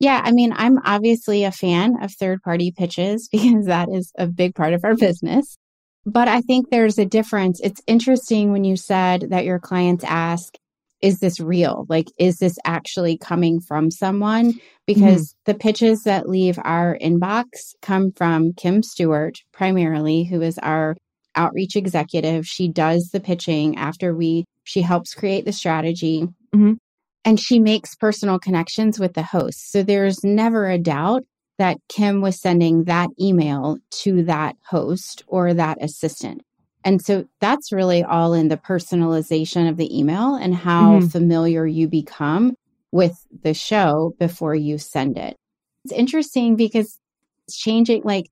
Yeah 0.00 0.20
i 0.24 0.32
mean 0.32 0.52
i'm 0.56 0.78
obviously 0.84 1.44
a 1.44 1.52
fan 1.52 2.02
of 2.02 2.12
third 2.12 2.42
party 2.42 2.72
pitches 2.76 3.28
because 3.32 3.66
that 3.66 3.88
is 3.90 4.12
a 4.18 4.26
big 4.26 4.54
part 4.54 4.74
of 4.74 4.84
our 4.84 4.94
business. 4.94 5.56
But 6.04 6.28
i 6.28 6.40
think 6.42 6.70
there's 6.70 6.98
a 6.98 7.06
difference. 7.06 7.60
It's 7.62 7.80
interesting 7.86 8.52
when 8.52 8.64
you 8.64 8.76
said 8.76 9.30
that 9.30 9.44
your 9.44 9.58
clients 9.58 10.04
ask 10.04 10.54
is 11.00 11.18
this 11.18 11.38
real? 11.38 11.84
Like 11.88 12.08
is 12.18 12.38
this 12.38 12.56
actually 12.64 13.18
coming 13.18 13.60
from 13.60 13.90
someone? 13.90 14.54
Because 14.86 15.30
mm-hmm. 15.30 15.52
the 15.52 15.58
pitches 15.58 16.02
that 16.04 16.28
leave 16.28 16.58
our 16.62 16.98
inbox 17.00 17.74
come 17.80 18.10
from 18.12 18.52
kim 18.54 18.82
stewart 18.82 19.38
primarily 19.52 20.24
who 20.24 20.42
is 20.42 20.58
our 20.58 20.96
outreach 21.36 21.76
executive. 21.76 22.46
She 22.46 22.68
does 22.68 23.10
the 23.10 23.20
pitching 23.20 23.76
after 23.76 24.14
we, 24.14 24.44
she 24.64 24.82
helps 24.82 25.14
create 25.14 25.44
the 25.44 25.52
strategy. 25.52 26.26
Mm-hmm. 26.54 26.74
And 27.24 27.40
she 27.40 27.58
makes 27.58 27.94
personal 27.94 28.38
connections 28.38 28.98
with 28.98 29.14
the 29.14 29.22
host. 29.22 29.72
So 29.72 29.82
there's 29.82 30.22
never 30.22 30.68
a 30.68 30.78
doubt 30.78 31.24
that 31.58 31.78
Kim 31.88 32.20
was 32.20 32.40
sending 32.40 32.84
that 32.84 33.08
email 33.20 33.78
to 34.02 34.24
that 34.24 34.56
host 34.68 35.24
or 35.26 35.54
that 35.54 35.78
assistant. 35.80 36.42
And 36.84 37.02
so 37.02 37.24
that's 37.40 37.72
really 37.72 38.02
all 38.02 38.34
in 38.34 38.48
the 38.48 38.58
personalization 38.58 39.70
of 39.70 39.76
the 39.78 39.98
email 39.98 40.34
and 40.34 40.54
how 40.54 40.98
mm-hmm. 40.98 41.06
familiar 41.06 41.66
you 41.66 41.88
become 41.88 42.54
with 42.92 43.26
the 43.42 43.54
show 43.54 44.14
before 44.18 44.54
you 44.54 44.76
send 44.78 45.16
it. 45.16 45.36
It's 45.84 45.94
interesting 45.94 46.56
because 46.56 46.98
it's 47.46 47.56
changing. 47.56 48.02
Like 48.04 48.26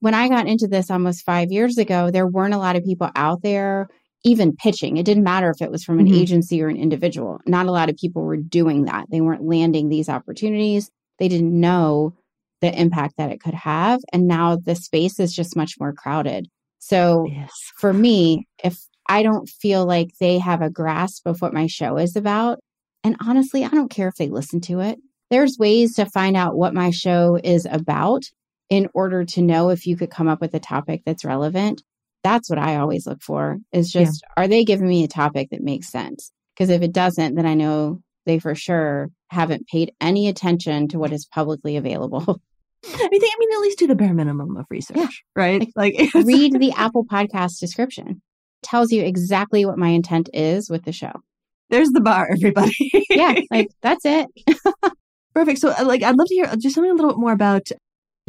when 0.00 0.14
I 0.14 0.28
got 0.28 0.46
into 0.46 0.68
this 0.68 0.90
almost 0.90 1.24
five 1.24 1.50
years 1.50 1.78
ago, 1.78 2.10
there 2.10 2.26
weren't 2.26 2.54
a 2.54 2.58
lot 2.58 2.76
of 2.76 2.84
people 2.84 3.10
out 3.14 3.42
there 3.42 3.88
even 4.24 4.56
pitching. 4.56 4.96
It 4.96 5.06
didn't 5.06 5.24
matter 5.24 5.50
if 5.50 5.62
it 5.62 5.70
was 5.70 5.84
from 5.84 5.98
an 5.98 6.06
mm-hmm. 6.06 6.14
agency 6.14 6.62
or 6.62 6.68
an 6.68 6.76
individual. 6.76 7.40
Not 7.46 7.66
a 7.66 7.72
lot 7.72 7.88
of 7.88 7.96
people 7.96 8.22
were 8.22 8.36
doing 8.36 8.84
that. 8.84 9.06
They 9.10 9.20
weren't 9.20 9.46
landing 9.46 9.88
these 9.88 10.08
opportunities. 10.08 10.90
They 11.18 11.28
didn't 11.28 11.58
know 11.58 12.14
the 12.60 12.72
impact 12.78 13.14
that 13.18 13.30
it 13.30 13.40
could 13.40 13.54
have. 13.54 14.00
And 14.12 14.26
now 14.26 14.56
the 14.56 14.74
space 14.74 15.20
is 15.20 15.32
just 15.32 15.56
much 15.56 15.74
more 15.78 15.92
crowded. 15.92 16.48
So 16.80 17.26
yes. 17.28 17.52
for 17.76 17.92
me, 17.92 18.46
if 18.62 18.78
I 19.08 19.22
don't 19.22 19.48
feel 19.48 19.86
like 19.86 20.10
they 20.20 20.38
have 20.38 20.62
a 20.62 20.70
grasp 20.70 21.26
of 21.26 21.40
what 21.40 21.54
my 21.54 21.66
show 21.66 21.96
is 21.96 22.16
about, 22.16 22.58
and 23.04 23.16
honestly, 23.20 23.64
I 23.64 23.68
don't 23.68 23.90
care 23.90 24.08
if 24.08 24.16
they 24.16 24.28
listen 24.28 24.60
to 24.62 24.80
it. 24.80 24.98
There's 25.30 25.58
ways 25.58 25.94
to 25.94 26.06
find 26.06 26.36
out 26.36 26.56
what 26.56 26.74
my 26.74 26.90
show 26.90 27.38
is 27.42 27.66
about 27.70 28.24
in 28.70 28.88
order 28.94 29.24
to 29.24 29.42
know 29.42 29.70
if 29.70 29.86
you 29.86 29.96
could 29.96 30.10
come 30.10 30.28
up 30.28 30.40
with 30.40 30.54
a 30.54 30.60
topic 30.60 31.02
that's 31.04 31.24
relevant. 31.24 31.82
That's 32.24 32.50
what 32.50 32.58
I 32.58 32.76
always 32.76 33.06
look 33.06 33.22
for 33.22 33.58
is 33.72 33.90
just, 33.90 34.22
yeah. 34.22 34.42
are 34.42 34.48
they 34.48 34.64
giving 34.64 34.88
me 34.88 35.04
a 35.04 35.08
topic 35.08 35.48
that 35.50 35.62
makes 35.62 35.90
sense? 35.90 36.32
Because 36.54 36.70
if 36.70 36.82
it 36.82 36.92
doesn't, 36.92 37.36
then 37.36 37.46
I 37.46 37.54
know 37.54 38.00
they 38.26 38.38
for 38.38 38.54
sure 38.54 39.10
haven't 39.30 39.68
paid 39.68 39.92
any 40.00 40.28
attention 40.28 40.88
to 40.88 40.98
what 40.98 41.12
is 41.12 41.26
publicly 41.26 41.76
available. 41.76 42.24
I 42.84 43.08
mean, 43.08 43.20
they, 43.20 43.26
I 43.26 43.36
mean, 43.38 43.52
at 43.52 43.60
least 43.60 43.78
do 43.78 43.86
the 43.86 43.94
bare 43.94 44.14
minimum 44.14 44.56
of 44.56 44.66
research, 44.70 44.96
yeah. 44.98 45.08
right? 45.34 45.68
Like, 45.74 45.94
like 45.98 46.14
read 46.26 46.58
the 46.58 46.72
Apple 46.76 47.04
Podcast 47.04 47.58
description. 47.58 48.22
Tells 48.62 48.90
you 48.90 49.02
exactly 49.02 49.64
what 49.64 49.78
my 49.78 49.88
intent 49.88 50.28
is 50.32 50.68
with 50.68 50.84
the 50.84 50.92
show. 50.92 51.12
There's 51.70 51.90
the 51.90 52.00
bar, 52.00 52.28
everybody. 52.30 52.90
yeah, 53.10 53.38
like 53.50 53.68
that's 53.82 54.04
it. 54.04 54.26
Perfect. 55.34 55.60
So, 55.60 55.70
uh, 55.70 55.84
like, 55.84 56.02
I'd 56.02 56.16
love 56.16 56.26
to 56.26 56.34
hear 56.34 56.46
just 56.56 56.74
something 56.74 56.90
a 56.90 56.94
little 56.94 57.12
bit 57.12 57.20
more 57.20 57.32
about 57.32 57.68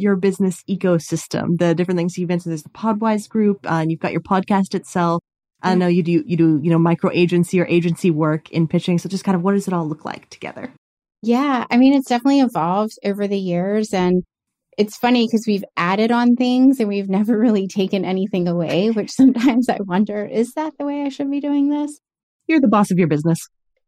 your 0.00 0.16
business 0.16 0.62
ecosystem, 0.68 1.58
the 1.58 1.74
different 1.74 1.98
things 1.98 2.16
you've 2.16 2.28
mentioned. 2.28 2.52
There's 2.52 2.62
the 2.62 2.70
Podwize 2.70 3.28
group, 3.28 3.66
uh, 3.66 3.74
and 3.74 3.90
you've 3.90 4.00
got 4.00 4.12
your 4.12 4.20
podcast 4.20 4.74
itself. 4.74 5.22
I 5.62 5.74
know 5.74 5.88
you 5.88 6.02
do 6.02 6.24
you 6.26 6.36
do 6.36 6.58
you 6.62 6.70
know 6.70 6.78
micro 6.78 7.10
agency 7.12 7.60
or 7.60 7.66
agency 7.66 8.10
work 8.10 8.50
in 8.50 8.66
pitching. 8.66 8.98
So, 8.98 9.08
just 9.08 9.24
kind 9.24 9.36
of 9.36 9.42
what 9.42 9.52
does 9.52 9.68
it 9.68 9.74
all 9.74 9.86
look 9.86 10.04
like 10.04 10.30
together? 10.30 10.72
Yeah, 11.22 11.66
I 11.70 11.76
mean, 11.76 11.92
it's 11.92 12.08
definitely 12.08 12.40
evolved 12.40 12.98
over 13.04 13.28
the 13.28 13.38
years, 13.38 13.92
and 13.92 14.22
it's 14.78 14.96
funny 14.96 15.26
because 15.26 15.44
we've 15.46 15.64
added 15.76 16.10
on 16.10 16.36
things 16.36 16.80
and 16.80 16.88
we've 16.88 17.08
never 17.10 17.38
really 17.38 17.68
taken 17.68 18.04
anything 18.04 18.48
away, 18.48 18.90
which 18.90 19.10
sometimes 19.10 19.68
I 19.68 19.78
wonder, 19.80 20.24
is 20.24 20.52
that 20.54 20.72
the 20.78 20.86
way 20.86 21.02
I 21.02 21.10
should 21.10 21.30
be 21.30 21.40
doing 21.40 21.68
this? 21.68 22.00
You're 22.46 22.60
the 22.60 22.68
boss 22.68 22.90
of 22.90 22.98
your 22.98 23.08
business. 23.08 23.38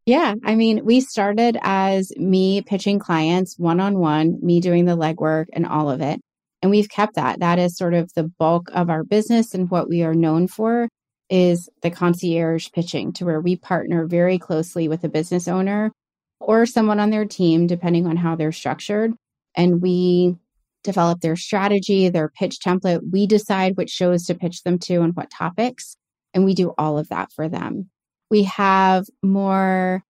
Yeah. 0.05 0.35
I 0.45 0.57
mean, 0.57 0.85
we 0.85 1.01
started 1.01 1.57
as 1.63 2.13
me 2.17 2.63
pitching 2.63 2.99
clients 2.99 3.59
one 3.59 3.79
on 3.79 3.99
one, 3.99 4.39
me 4.43 4.61
doing 4.61 4.85
the 4.85 4.97
legwork 4.97 5.47
and 5.53 5.65
all 5.65 5.91
of 5.91 6.01
it. 6.01 6.21
And 6.61 6.71
we've 6.71 6.89
kept 6.89 7.15
that. 7.15 7.41
That 7.41 7.59
is 7.59 7.77
sort 7.77 7.95
of 7.95 8.11
the 8.15 8.25
bulk 8.25 8.69
of 8.73 8.91
our 8.91 9.05
business 9.05 9.55
and 9.55 9.71
what 9.71 9.89
we 9.89 10.03
are 10.03 10.15
known 10.15 10.49
for 10.49 10.89
is 11.31 11.69
the 11.83 11.91
concierge 11.91 12.69
pitching 12.73 13.13
to 13.15 13.25
where 13.25 13.41
we 13.41 13.57
partner 13.57 14.07
very 14.07 14.39
closely 14.39 14.89
with 14.89 15.03
a 15.05 15.09
business 15.09 15.49
owner 15.49 15.93
or 16.41 16.67
someone 16.67 17.01
on 17.01 17.11
their 17.11 17.25
team, 17.25 17.67
depending 17.67 18.07
on 18.07 18.17
how 18.17 18.35
they're 18.35 18.53
structured. 18.53 19.13
And 19.57 19.81
we 19.81 20.37
develop 20.83 21.21
their 21.21 21.37
strategy, 21.37 22.09
their 22.09 22.29
pitch 22.29 22.59
template. 22.65 23.01
We 23.11 23.27
decide 23.27 23.77
which 23.77 23.91
shows 23.91 24.27
to 24.27 24.35
pitch 24.35 24.63
them 24.63 24.79
to 24.81 24.97
and 25.03 25.15
what 25.15 25.31
topics. 25.31 25.97
And 26.35 26.45
we 26.45 26.55
do 26.55 26.75
all 26.77 26.99
of 26.99 27.09
that 27.09 27.33
for 27.33 27.49
them. 27.49 27.89
We 28.33 28.45
have 28.45 29.05
more 29.23 30.03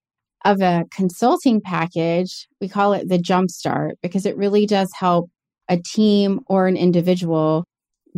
of 0.45 0.61
a 0.61 0.85
consulting 0.93 1.61
package. 1.61 2.47
We 2.61 2.69
call 2.69 2.93
it 2.93 3.09
the 3.09 3.19
Jumpstart 3.19 3.95
because 4.01 4.27
it 4.27 4.37
really 4.37 4.65
does 4.65 4.93
help 4.97 5.29
a 5.69 5.79
team 5.79 6.39
or 6.47 6.69
an 6.69 6.77
individual 6.77 7.65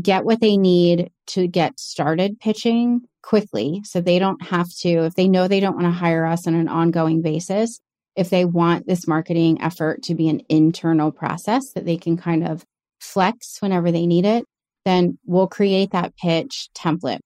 get 0.03 0.27
what 0.27 0.43
they 0.43 0.59
need 0.59 1.11
to 1.29 1.49
get 1.49 1.81
started 1.81 2.39
pitching 2.39 3.01
quickly 3.23 3.81
so 3.85 4.03
they 4.03 4.19
don't 4.19 4.43
have 4.45 4.69
to, 4.81 5.07
if 5.07 5.15
they 5.15 5.27
know 5.27 5.49
they 5.49 5.61
don't 5.61 5.77
want 5.77 5.87
to 5.87 5.99
hire 5.99 6.27
us 6.27 6.47
on 6.47 6.55
an 6.55 6.69
ongoing 6.69 7.23
basis, 7.23 7.81
if 8.15 8.29
they 8.29 8.45
want 8.45 8.87
this 8.87 9.09
marketing 9.09 9.59
effort 9.63 10.03
to 10.03 10.15
be 10.15 10.29
an 10.29 10.43
internal 10.51 11.13
process 11.13 11.73
that 11.73 11.87
they 11.87 11.97
can 11.97 12.19
kind 12.19 12.47
of 12.47 12.63
flex 13.01 13.57
whenever 13.61 13.91
they 13.91 14.05
need 14.07 14.27
it, 14.27 14.45
then 14.85 15.17
we'll 15.25 15.49
create 15.49 15.93
that 15.93 16.15
pitch 16.19 16.69
template. 16.77 17.21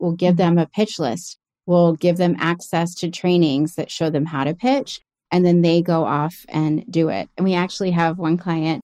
We'll 0.00 0.16
give 0.16 0.34
mm-hmm. 0.34 0.56
them 0.56 0.58
a 0.58 0.66
pitch 0.66 0.98
list. 0.98 1.38
We'll 1.66 1.94
give 1.94 2.16
them 2.16 2.36
access 2.38 2.94
to 2.96 3.10
trainings 3.10 3.76
that 3.76 3.90
show 3.90 4.10
them 4.10 4.26
how 4.26 4.44
to 4.44 4.54
pitch, 4.54 5.00
and 5.30 5.44
then 5.44 5.62
they 5.62 5.82
go 5.82 6.04
off 6.04 6.44
and 6.48 6.84
do 6.90 7.08
it. 7.08 7.28
And 7.36 7.44
we 7.44 7.54
actually 7.54 7.92
have 7.92 8.18
one 8.18 8.36
client 8.36 8.82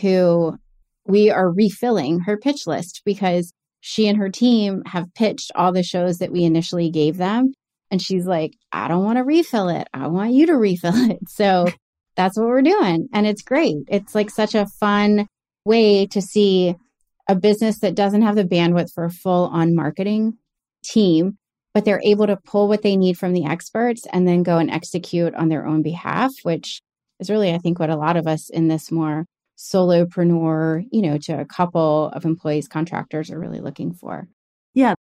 who 0.00 0.58
we 1.06 1.30
are 1.30 1.50
refilling 1.50 2.20
her 2.20 2.36
pitch 2.36 2.66
list 2.66 3.02
because 3.04 3.52
she 3.80 4.08
and 4.08 4.18
her 4.18 4.28
team 4.28 4.82
have 4.86 5.14
pitched 5.14 5.52
all 5.54 5.72
the 5.72 5.82
shows 5.82 6.18
that 6.18 6.32
we 6.32 6.42
initially 6.42 6.90
gave 6.90 7.16
them 7.16 7.52
and 7.90 8.02
she's 8.02 8.26
like, 8.26 8.56
I 8.72 8.88
don't 8.88 9.04
want 9.04 9.18
to 9.18 9.24
refill 9.24 9.68
it. 9.68 9.88
I 9.94 10.08
want 10.08 10.32
you 10.32 10.46
to 10.46 10.56
refill 10.56 10.94
it. 11.10 11.28
So 11.28 11.66
that's 12.16 12.36
what 12.38 12.48
we're 12.48 12.62
doing. 12.62 13.08
And 13.12 13.26
it's 13.26 13.42
great. 13.42 13.76
It's 13.88 14.14
like 14.14 14.30
such 14.30 14.54
a 14.54 14.66
fun 14.80 15.26
way 15.64 16.06
to 16.06 16.22
see 16.22 16.76
a 17.28 17.34
business 17.34 17.80
that 17.80 17.94
doesn't 17.94 18.22
have 18.22 18.36
the 18.36 18.44
bandwidth 18.44 18.92
for 18.94 19.04
a 19.04 19.10
full 19.10 19.46
on 19.46 19.74
marketing 19.74 20.38
team, 20.84 21.36
but 21.76 21.84
they're 21.84 22.00
able 22.04 22.26
to 22.26 22.38
pull 22.38 22.68
what 22.68 22.80
they 22.80 22.96
need 22.96 23.18
from 23.18 23.34
the 23.34 23.44
experts 23.44 24.06
and 24.10 24.26
then 24.26 24.42
go 24.42 24.56
and 24.56 24.70
execute 24.70 25.34
on 25.34 25.50
their 25.50 25.66
own 25.66 25.82
behalf, 25.82 26.32
which 26.42 26.80
is 27.20 27.28
really, 27.28 27.52
I 27.52 27.58
think, 27.58 27.78
what 27.78 27.90
a 27.90 27.96
lot 27.96 28.16
of 28.16 28.26
us 28.26 28.48
in 28.48 28.68
this 28.68 28.90
more 28.90 29.26
solopreneur, 29.58 30.86
you 30.90 31.02
know, 31.02 31.18
to 31.18 31.38
a 31.38 31.44
couple 31.44 32.08
of 32.14 32.24
employees, 32.24 32.66
contractors 32.66 33.30
are 33.30 33.38
really 33.38 33.60
looking 33.60 33.92
for. 33.92 34.26
Yeah, 34.72 34.94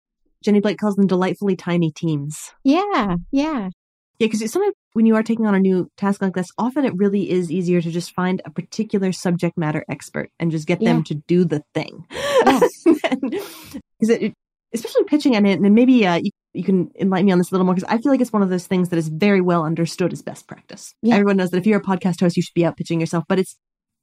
Jenny 0.42 0.58
Blake 0.58 0.78
calls 0.78 0.96
them 0.96 1.06
delightfully 1.06 1.54
tiny 1.54 1.92
teams. 1.92 2.50
Yeah, 2.64 3.18
yeah. 3.30 3.70
Yeah, 4.18 4.26
because 4.26 4.40
sometimes 4.50 4.74
when 4.94 5.06
you 5.06 5.14
are 5.14 5.22
taking 5.22 5.46
on 5.46 5.54
a 5.54 5.60
new 5.60 5.88
task 5.96 6.22
like 6.22 6.34
this, 6.34 6.48
often 6.58 6.84
it 6.84 6.96
really 6.96 7.30
is 7.30 7.52
easier 7.52 7.82
to 7.82 7.90
just 7.92 8.12
find 8.16 8.42
a 8.44 8.50
particular 8.50 9.12
subject 9.12 9.56
matter 9.56 9.84
expert 9.88 10.28
and 10.40 10.50
just 10.50 10.66
get 10.66 10.82
yeah. 10.82 10.92
them 10.92 11.04
to 11.04 11.14
do 11.14 11.44
the 11.44 11.62
thing. 11.72 12.04
Because 12.42 13.78
yeah. 14.02 14.28
especially 14.74 15.04
pitching, 15.04 15.36
and, 15.36 15.46
and 15.46 15.72
maybe 15.72 16.04
uh, 16.04 16.16
you, 16.16 16.30
you 16.54 16.62
can 16.64 16.90
enlighten 16.98 17.26
me 17.26 17.32
on 17.32 17.38
this 17.38 17.50
a 17.50 17.54
little 17.54 17.66
more 17.66 17.74
because 17.74 17.88
I 17.92 17.98
feel 17.98 18.12
like 18.12 18.20
it's 18.20 18.32
one 18.32 18.42
of 18.42 18.48
those 18.48 18.66
things 18.66 18.88
that 18.90 18.96
is 18.96 19.08
very 19.08 19.40
well 19.40 19.64
understood 19.64 20.12
as 20.12 20.22
best 20.22 20.46
practice. 20.46 20.94
Yeah. 21.02 21.14
Everyone 21.14 21.36
knows 21.36 21.50
that 21.50 21.58
if 21.58 21.66
you're 21.66 21.80
a 21.80 21.82
podcast 21.82 22.20
host, 22.20 22.36
you 22.36 22.42
should 22.42 22.54
be 22.54 22.64
out 22.64 22.76
pitching 22.76 23.00
yourself. 23.00 23.24
But 23.28 23.40
it's, 23.40 23.56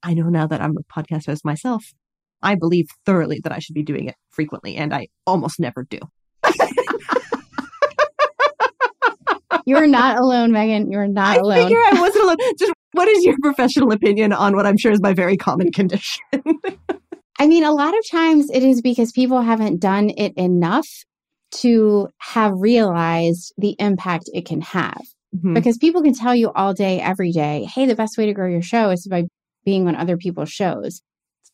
I 0.04 0.14
know 0.14 0.30
now 0.30 0.48
that 0.48 0.62
I'm 0.62 0.76
a 0.78 0.84
podcast 0.94 1.28
host 1.28 1.46
myself, 1.46 1.86
I 2.42 2.56
believe 2.56 2.88
thoroughly 3.06 3.40
that 3.44 3.54
I 3.54 3.60
should 3.60 3.76
be 3.76 3.84
doing 3.84 4.08
it 4.08 4.16
frequently, 4.32 4.76
and 4.76 4.94
I 4.94 5.08
almost 5.26 5.60
never 5.60 5.86
do. 5.90 6.00
You're 9.66 9.88
not 9.88 10.18
alone, 10.18 10.52
Megan. 10.52 10.92
You're 10.92 11.08
not 11.08 11.38
I 11.38 11.40
alone. 11.40 11.58
I 11.60 11.64
figure 11.64 11.78
I 11.78 12.02
wasn't 12.02 12.24
alone. 12.26 12.38
Just 12.60 12.74
what 12.94 13.08
is 13.08 13.24
your 13.24 13.36
professional 13.42 13.92
opinion 13.92 14.34
on 14.34 14.56
what 14.56 14.66
I'm 14.66 14.78
sure 14.78 14.92
is 14.92 15.02
my 15.02 15.14
very 15.14 15.38
common 15.38 15.72
condition? 15.72 16.22
I 17.40 17.48
mean, 17.48 17.64
a 17.64 17.72
lot 17.72 17.98
of 17.98 18.04
times 18.10 18.50
it 18.52 18.64
is 18.64 18.82
because 18.82 19.12
people 19.12 19.42
haven't 19.42 19.80
done 19.80 20.12
it 20.18 20.34
enough 20.36 20.88
to 21.60 22.10
have 22.20 22.54
realized 22.56 23.54
the 23.58 23.76
impact 23.80 24.30
it 24.34 24.46
can 24.46 24.62
have. 24.62 25.02
Mm-hmm. 25.36 25.54
Because 25.54 25.78
people 25.78 26.02
can 26.02 26.14
tell 26.14 26.36
you 26.36 26.52
all 26.52 26.74
day, 26.74 27.00
every 27.00 27.32
day, 27.32 27.68
hey, 27.74 27.86
the 27.86 27.96
best 27.96 28.18
way 28.18 28.26
to 28.26 28.34
grow 28.34 28.50
your 28.50 28.62
show 28.62 28.90
is 28.90 29.08
by 29.08 29.24
being 29.64 29.88
on 29.88 29.96
other 29.96 30.18
people's 30.18 30.52
shows. 30.52 31.02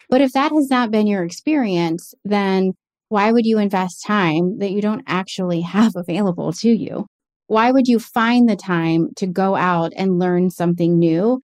But 0.10 0.22
if 0.22 0.32
that 0.34 0.51
has 0.51 0.70
not 0.70 0.92
been 0.92 1.08
your 1.08 1.24
experience, 1.24 2.13
then 2.24 2.72
why 3.10 3.32
would 3.32 3.46
you 3.46 3.60
invest 3.60 4.04
time 4.06 4.60
that 4.60 4.72
you 4.72 4.82
don't 4.82 5.04
actually 5.08 5.62
have 5.62 5.94
available 5.96 6.54
to 6.54 6.70
you? 6.70 7.06
Why 7.48 7.72
would 7.72 7.88
you 7.88 8.00
find 8.00 8.48
the 8.48 8.58
time 8.58 9.10
to 9.18 9.27
go 9.27 9.56
out 9.56 9.94
and 9.96 10.20
learn 10.20 10.50
something 10.50 11.00
new 11.00 11.42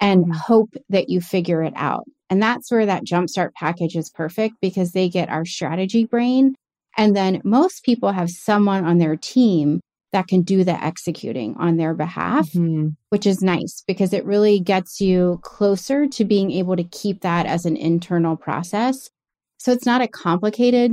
and 0.00 0.24
mm-hmm. 0.24 0.32
hope 0.32 0.74
that 0.90 1.08
you 1.08 1.20
figure 1.20 1.62
it 1.62 1.72
out? 1.76 2.04
And 2.28 2.42
that's 2.42 2.70
where 2.70 2.86
that 2.86 3.04
jumpstart 3.04 3.52
package 3.54 3.96
is 3.96 4.10
perfect 4.10 4.56
because 4.60 4.92
they 4.92 5.08
get 5.08 5.28
our 5.28 5.44
strategy 5.44 6.04
brain. 6.04 6.54
And 6.96 7.14
then 7.14 7.40
most 7.44 7.84
people 7.84 8.12
have 8.12 8.30
someone 8.30 8.84
on 8.84 8.98
their 8.98 9.16
team 9.16 9.80
that 10.12 10.28
can 10.28 10.42
do 10.42 10.64
the 10.64 10.82
executing 10.82 11.54
on 11.58 11.76
their 11.76 11.92
behalf, 11.92 12.48
mm-hmm. 12.50 12.88
which 13.10 13.26
is 13.26 13.42
nice 13.42 13.82
because 13.86 14.12
it 14.12 14.24
really 14.24 14.60
gets 14.60 15.00
you 15.00 15.40
closer 15.42 16.06
to 16.06 16.24
being 16.24 16.50
able 16.52 16.76
to 16.76 16.84
keep 16.84 17.20
that 17.20 17.44
as 17.44 17.66
an 17.66 17.76
internal 17.76 18.36
process. 18.36 19.10
So 19.58 19.72
it's 19.72 19.84
not 19.84 20.00
a 20.00 20.08
complicated 20.08 20.92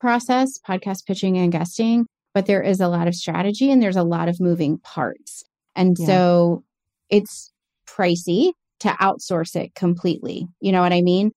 process, 0.00 0.58
podcast 0.66 1.04
pitching 1.06 1.36
and 1.36 1.52
guesting, 1.52 2.06
but 2.34 2.46
there 2.46 2.62
is 2.62 2.80
a 2.80 2.88
lot 2.88 3.08
of 3.08 3.14
strategy 3.14 3.70
and 3.70 3.82
there's 3.82 3.96
a 3.96 4.02
lot 4.02 4.28
of 4.28 4.40
moving 4.40 4.78
parts. 4.78 5.44
And 5.74 5.96
yeah. 5.98 6.06
so 6.06 6.64
it's 7.10 7.52
pricey 7.86 8.52
to 8.80 8.88
outsource 8.88 9.54
it 9.54 9.74
completely. 9.74 10.46
You 10.60 10.72
know 10.72 10.80
what 10.80 10.92
I 10.92 11.02
mean? 11.02 11.32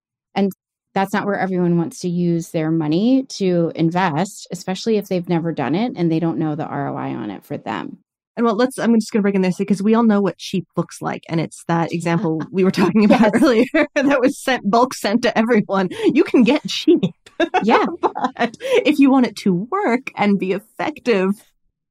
That's 0.95 1.13
not 1.13 1.25
where 1.25 1.37
everyone 1.37 1.77
wants 1.77 1.99
to 1.99 2.09
use 2.09 2.49
their 2.49 2.71
money 2.71 3.25
to 3.37 3.71
invest, 3.75 4.47
especially 4.51 4.97
if 4.97 5.07
they've 5.07 5.29
never 5.29 5.51
done 5.51 5.75
it 5.75 5.93
and 5.95 6.11
they 6.11 6.19
don't 6.19 6.39
know 6.39 6.55
the 6.55 6.65
ROI 6.67 7.13
on 7.15 7.29
it 7.29 7.43
for 7.45 7.57
them. 7.57 7.99
And 8.37 8.45
well, 8.45 8.55
let's, 8.55 8.79
I'm 8.79 8.93
just 8.99 9.11
going 9.11 9.19
to 9.19 9.23
break 9.23 9.35
in 9.35 9.41
this 9.41 9.57
because 9.57 9.81
we 9.83 9.93
all 9.93 10.03
know 10.03 10.19
what 10.21 10.37
cheap 10.37 10.65
looks 10.75 11.01
like. 11.01 11.23
And 11.29 11.39
it's 11.39 11.63
that 11.67 11.93
example 11.93 12.41
we 12.51 12.63
were 12.63 12.71
talking 12.71 13.05
about 13.05 13.21
Yes. 13.21 13.31
earlier 13.43 13.65
that 13.95 14.19
was 14.19 14.41
sent, 14.41 14.69
bulk 14.69 14.93
sent 14.93 15.21
to 15.23 15.37
everyone. 15.37 15.89
You 16.13 16.23
can 16.23 16.43
get 16.43 16.65
cheap. 16.67 17.01
Yeah. 17.63 17.85
but 18.01 18.55
if 18.61 18.97
you 18.97 19.11
want 19.11 19.25
it 19.27 19.35
to 19.37 19.53
work 19.69 20.09
and 20.15 20.39
be 20.39 20.53
effective, 20.53 21.31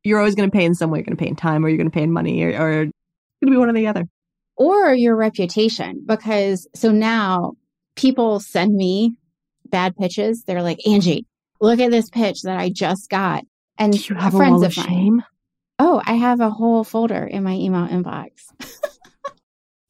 you're 0.03 0.19
always 0.19 0.35
going 0.35 0.51
to 0.51 0.57
pay 0.57 0.65
in 0.65 0.75
some 0.75 0.91
way. 0.91 1.01
You're 1.01 1.05
going 1.05 1.17
to 1.19 1.23
pay 1.23 1.29
in 1.29 1.37
time 1.37 1.63
or 1.65 1.69
you're 1.69 1.77
going 1.77 1.91
to 1.91 1.95
pay 1.95 2.03
in 2.03 2.13
money 2.13 2.43
or, 2.43 2.49
or 2.59 2.71
it's 2.85 2.93
going 3.43 3.49
to 3.49 3.51
be 3.51 3.57
one 3.59 3.69
or 3.69 3.75
the 3.75 3.87
other. 3.87 4.05
or 4.57 4.95
your 4.95 5.15
reputation. 5.17 6.03
Because 6.07 6.67
so 6.75 6.91
now 6.93 7.53
people 7.97 8.41
send 8.41 8.75
me 8.75 9.17
bad 9.67 9.97
pitches. 9.97 10.45
They're 10.45 10.63
like, 10.63 10.87
Angie, 10.87 11.27
look 11.61 11.81
at 11.81 11.91
this 11.91 12.11
pitch 12.11 12.43
that 12.43 12.59
I 12.59 12.71
just 12.71 13.09
got. 13.11 13.45
And 13.79 13.93
Do 13.93 13.99
you 14.15 14.15
have 14.21 14.35
a 14.35 14.37
friends 14.37 14.53
wall 14.53 14.65
of 14.65 14.71
of 14.73 14.77
mine. 14.79 14.87
shame? 14.87 15.23
Oh, 15.79 16.01
I 16.07 16.15
have 16.15 16.41
a 16.41 16.51
whole 16.51 16.85
folder 16.85 17.25
in 17.25 17.43
my 17.43 17.53
email 17.55 17.87
inbox. 17.89 18.31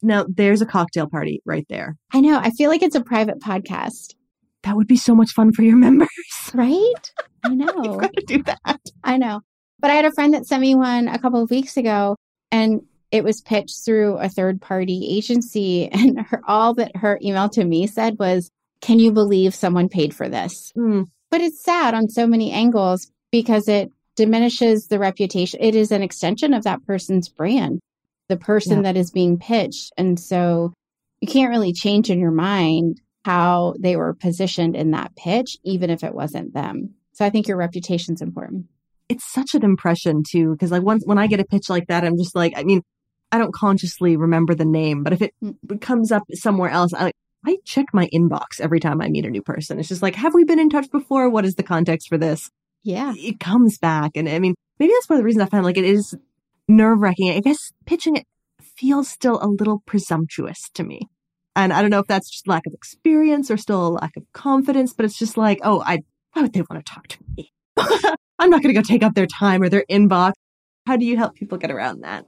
Now, 0.01 0.25
there's 0.29 0.61
a 0.61 0.67
cocktail 0.67 1.07
party 1.09 1.41
right 1.45 1.65
there. 1.67 1.95
I 2.13 2.21
know. 2.21 2.37
I 2.37 2.51
feel 2.51 2.69
like 2.69 2.83
it's 2.83 2.95
a 2.95 3.03
private 3.03 3.39
podcast, 3.39 4.13
That 4.61 4.75
would 4.75 4.85
be 4.87 4.97
so 4.97 5.15
much 5.15 5.31
fun 5.31 5.51
for 5.51 5.63
your 5.63 5.77
members. 5.77 6.09
right? 6.53 7.11
I 7.43 7.49
know. 7.55 7.73
You've 7.83 8.01
got 8.01 8.13
to 8.13 8.23
do 8.27 8.43
that. 8.43 8.81
I 9.03 9.17
know. 9.17 9.41
But 9.79 9.89
I 9.89 9.95
had 9.95 10.05
a 10.05 10.11
friend 10.11 10.33
that 10.35 10.45
sent 10.45 10.61
me 10.61 10.75
one 10.75 11.07
a 11.07 11.17
couple 11.17 11.41
of 11.41 11.49
weeks 11.49 11.75
ago 11.75 12.17
and 12.51 12.81
it 13.11 13.23
was 13.23 13.41
pitched 13.41 13.83
through 13.85 14.17
a 14.17 14.29
third 14.29 14.61
party 14.61 15.07
agency. 15.17 15.89
And 15.93 16.19
her, 16.21 16.41
all 16.47 16.73
that 16.75 16.95
her 16.97 17.19
email 17.21 17.49
to 17.49 17.63
me 17.63 17.87
said 17.87 18.17
was, 18.19 18.49
Can 18.81 18.99
you 18.99 19.11
believe 19.11 19.53
someone 19.55 19.89
paid 19.89 20.15
for 20.15 20.27
this? 20.29 20.71
Mm, 20.77 21.05
But 21.31 21.41
it's 21.41 21.63
sad 21.63 21.93
on 21.93 22.09
so 22.09 22.27
many 22.27 22.51
angles 22.51 23.11
because 23.31 23.67
it 23.67 23.91
diminishes 24.15 24.87
the 24.87 24.99
reputation. 24.99 25.59
It 25.61 25.75
is 25.75 25.91
an 25.91 26.01
extension 26.01 26.53
of 26.53 26.63
that 26.63 26.83
person's 26.85 27.29
brand, 27.29 27.79
the 28.29 28.37
person 28.37 28.77
Yeah. 28.77 28.81
that 28.83 28.97
is 28.97 29.11
being 29.11 29.37
pitched. 29.37 29.91
And 29.97 30.19
so 30.19 30.73
you 31.21 31.27
can't 31.27 31.49
really 31.49 31.73
change 31.73 32.09
in 32.09 32.19
your 32.19 32.31
mind 32.31 33.01
how 33.23 33.73
they 33.79 33.95
were 33.95 34.13
positioned 34.13 34.75
in 34.75 34.91
that 34.91 35.15
pitch, 35.15 35.57
even 35.63 35.89
if 35.89 36.03
it 36.03 36.13
wasn't 36.15 36.53
them. 36.53 36.93
So 37.13 37.25
I 37.25 37.29
think 37.29 37.47
your 37.47 37.57
reputation's 37.57 38.21
important. 38.21 38.65
it's 39.07 39.31
such 39.31 39.53
an 39.53 39.63
impression 39.63 40.23
too, 40.27 40.51
because 40.53 40.71
like 40.71 40.81
once 40.81 41.03
when 41.05 41.19
I 41.19 41.27
get 41.27 41.39
a 41.39 41.45
pitch 41.45 41.69
like 41.69 41.85
that, 41.87 42.03
I'm 42.03 42.17
just 42.17 42.35
like, 42.35 42.53
I 42.55 42.63
mean, 42.63 42.81
I 43.35 43.37
don't 43.37 43.53
consciously 43.53 44.15
remember 44.15 44.55
the 44.55 44.65
name, 44.65 45.03
but 45.03 45.13
if 45.13 45.21
it 45.21 45.33
Mm. 45.43 45.81
comes 45.81 46.11
up 46.11 46.23
somewhere 46.33 46.69
else, 46.69 46.93
I 46.93 47.11
I 47.47 47.57
check 47.63 47.85
my 47.93 48.07
inbox 48.11 48.59
every 48.59 48.79
time 48.79 49.01
I 49.01 49.07
meet 49.09 49.25
a 49.25 49.29
new 49.29 49.43
person. 49.43 49.77
It's 49.79 49.89
just 49.89 50.01
like, 50.01 50.15
have 50.15 50.33
we 50.33 50.45
been 50.45 50.57
in 50.59 50.69
touch 50.69 50.89
before? 50.89 51.29
What 51.29 51.45
is 51.45 51.53
the 51.55 51.63
context 51.63 52.07
for 52.09 52.17
this? 52.17 52.49
Yeah. 52.83 53.13
It 53.17 53.39
comes 53.39 53.77
back, 53.77 54.11
and 54.15 54.27
I 54.27 54.39
mean, 54.39 54.55
maybe 54.79 54.93
that's 54.93 55.07
one 55.09 55.17
of 55.17 55.21
the 55.21 55.25
reasons 55.25 55.43
I 55.43 55.49
find 55.49 55.63
like 55.63 55.77
it 55.77 55.85
is 55.85 56.15
nerve 56.67 56.99
wracking. 57.01 57.29
I 57.31 57.41
guess 57.41 57.71
pitching 57.85 58.15
it 58.15 58.25
feels 58.63 59.09
still 59.09 59.39
a 59.43 59.47
little 59.47 59.83
presumptuous 59.85 60.69
to 60.73 60.83
me. 60.83 61.01
And 61.55 61.71
I 61.71 61.81
don't 61.81 61.91
know 61.91 61.99
if 61.99 62.07
that's 62.07 62.29
just 62.31 62.47
lack 62.47 62.65
of 62.65 62.73
experience 62.73 63.51
or 63.51 63.57
still 63.57 63.87
a 63.87 63.89
lack 63.89 64.17
of 64.17 64.23
confidence, 64.33 64.93
but 64.93 65.05
it's 65.05 65.17
just 65.17 65.37
like, 65.37 65.59
oh, 65.63 65.81
I, 65.85 65.99
why 66.33 66.41
would 66.41 66.53
they 66.53 66.61
want 66.69 66.83
to 66.85 66.91
talk 66.93 67.07
to 67.07 67.17
me? 67.37 67.51
I'm 68.39 68.49
not 68.49 68.61
going 68.63 68.73
to 68.73 68.81
go 68.81 68.85
take 68.85 69.03
up 69.03 69.13
their 69.13 69.27
time 69.27 69.61
or 69.61 69.69
their 69.69 69.85
inbox. 69.89 70.33
How 70.87 70.97
do 70.97 71.05
you 71.05 71.15
help 71.15 71.35
people 71.35 71.57
get 71.57 71.71
around 71.71 72.01
that? 72.01 72.25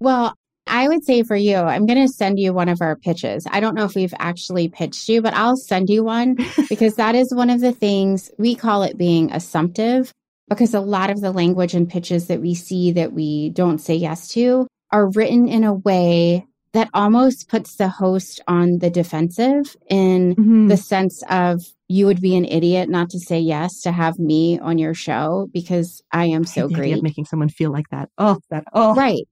Well, 0.00 0.34
I 0.66 0.88
would 0.88 1.04
say 1.04 1.22
for 1.22 1.36
you, 1.36 1.56
I'm 1.56 1.86
going 1.86 2.04
to 2.06 2.12
send 2.12 2.38
you 2.38 2.52
one 2.52 2.68
of 2.68 2.80
our 2.80 2.96
pitches. 2.96 3.46
I 3.50 3.60
don't 3.60 3.74
know 3.74 3.84
if 3.84 3.94
we've 3.94 4.14
actually 4.18 4.68
pitched 4.68 5.08
you, 5.08 5.22
but 5.22 5.34
I'll 5.34 5.56
send 5.56 5.88
you 5.88 6.02
one 6.04 6.36
because 6.68 6.96
that 6.96 7.14
is 7.14 7.32
one 7.34 7.50
of 7.50 7.60
the 7.60 7.72
things 7.72 8.30
we 8.38 8.54
call 8.54 8.82
it 8.82 8.96
being 8.98 9.32
assumptive 9.32 10.12
because 10.48 10.74
a 10.74 10.80
lot 10.80 11.10
of 11.10 11.20
the 11.20 11.32
language 11.32 11.74
and 11.74 11.88
pitches 11.88 12.26
that 12.28 12.40
we 12.40 12.54
see 12.54 12.92
that 12.92 13.12
we 13.12 13.50
don't 13.50 13.78
say 13.78 13.94
yes 13.94 14.28
to 14.28 14.66
are 14.92 15.08
written 15.10 15.48
in 15.48 15.64
a 15.64 15.74
way 15.74 16.46
that 16.72 16.88
almost 16.92 17.48
puts 17.48 17.76
the 17.76 17.88
host 17.88 18.40
on 18.46 18.78
the 18.78 18.90
defensive 18.90 19.76
in 19.88 20.34
Mm-hmm. 20.36 20.68
the 20.68 20.76
sense 20.76 21.22
of 21.30 21.62
you 21.88 22.06
would 22.06 22.20
be 22.20 22.36
an 22.36 22.44
idiot 22.44 22.88
not 22.90 23.08
to 23.10 23.18
say 23.20 23.38
yes 23.38 23.80
to 23.82 23.92
have 23.92 24.18
me 24.18 24.58
on 24.58 24.76
your 24.76 24.92
show 24.92 25.48
because 25.52 26.02
I 26.12 26.26
am 26.26 26.44
so 26.44 26.68
great. 26.68 27.02
making 27.02 27.24
someone 27.24 27.48
feel 27.48 27.70
like 27.72 27.88
that. 27.90 28.10
Oh, 28.18 28.38
that. 28.50 28.64
Oh, 28.72 28.94
Right. 28.94 29.26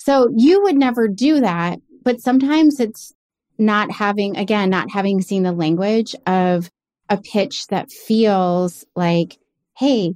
So 0.00 0.30
you 0.34 0.62
would 0.62 0.76
never 0.76 1.08
do 1.08 1.40
that, 1.40 1.78
but 2.02 2.22
sometimes 2.22 2.80
it's 2.80 3.12
not 3.58 3.92
having, 3.92 4.38
again, 4.38 4.70
not 4.70 4.90
having 4.90 5.20
seen 5.20 5.42
the 5.42 5.52
language 5.52 6.14
of 6.26 6.70
a 7.10 7.18
pitch 7.18 7.66
that 7.66 7.92
feels 7.92 8.86
like, 8.96 9.38
hey, 9.76 10.14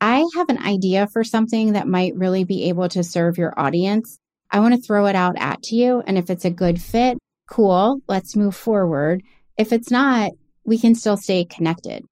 I 0.00 0.24
have 0.36 0.48
an 0.48 0.58
idea 0.58 1.06
for 1.06 1.22
something 1.22 1.74
that 1.74 1.86
might 1.86 2.16
really 2.16 2.44
be 2.44 2.70
able 2.70 2.88
to 2.88 3.04
serve 3.04 3.36
your 3.36 3.52
audience. 3.58 4.18
I 4.50 4.60
want 4.60 4.74
to 4.74 4.80
throw 4.80 5.04
it 5.06 5.16
out 5.16 5.36
at 5.38 5.62
to 5.64 5.76
you. 5.76 6.02
And 6.06 6.16
if 6.16 6.30
it's 6.30 6.46
a 6.46 6.50
good 6.50 6.80
fit, 6.80 7.18
cool, 7.50 8.00
let's 8.08 8.36
move 8.36 8.56
forward. 8.56 9.22
If 9.58 9.72
it's 9.72 9.90
not, 9.90 10.32
we 10.64 10.78
can 10.78 10.94
still 10.94 11.18
stay 11.18 11.44
connected. 11.44 12.04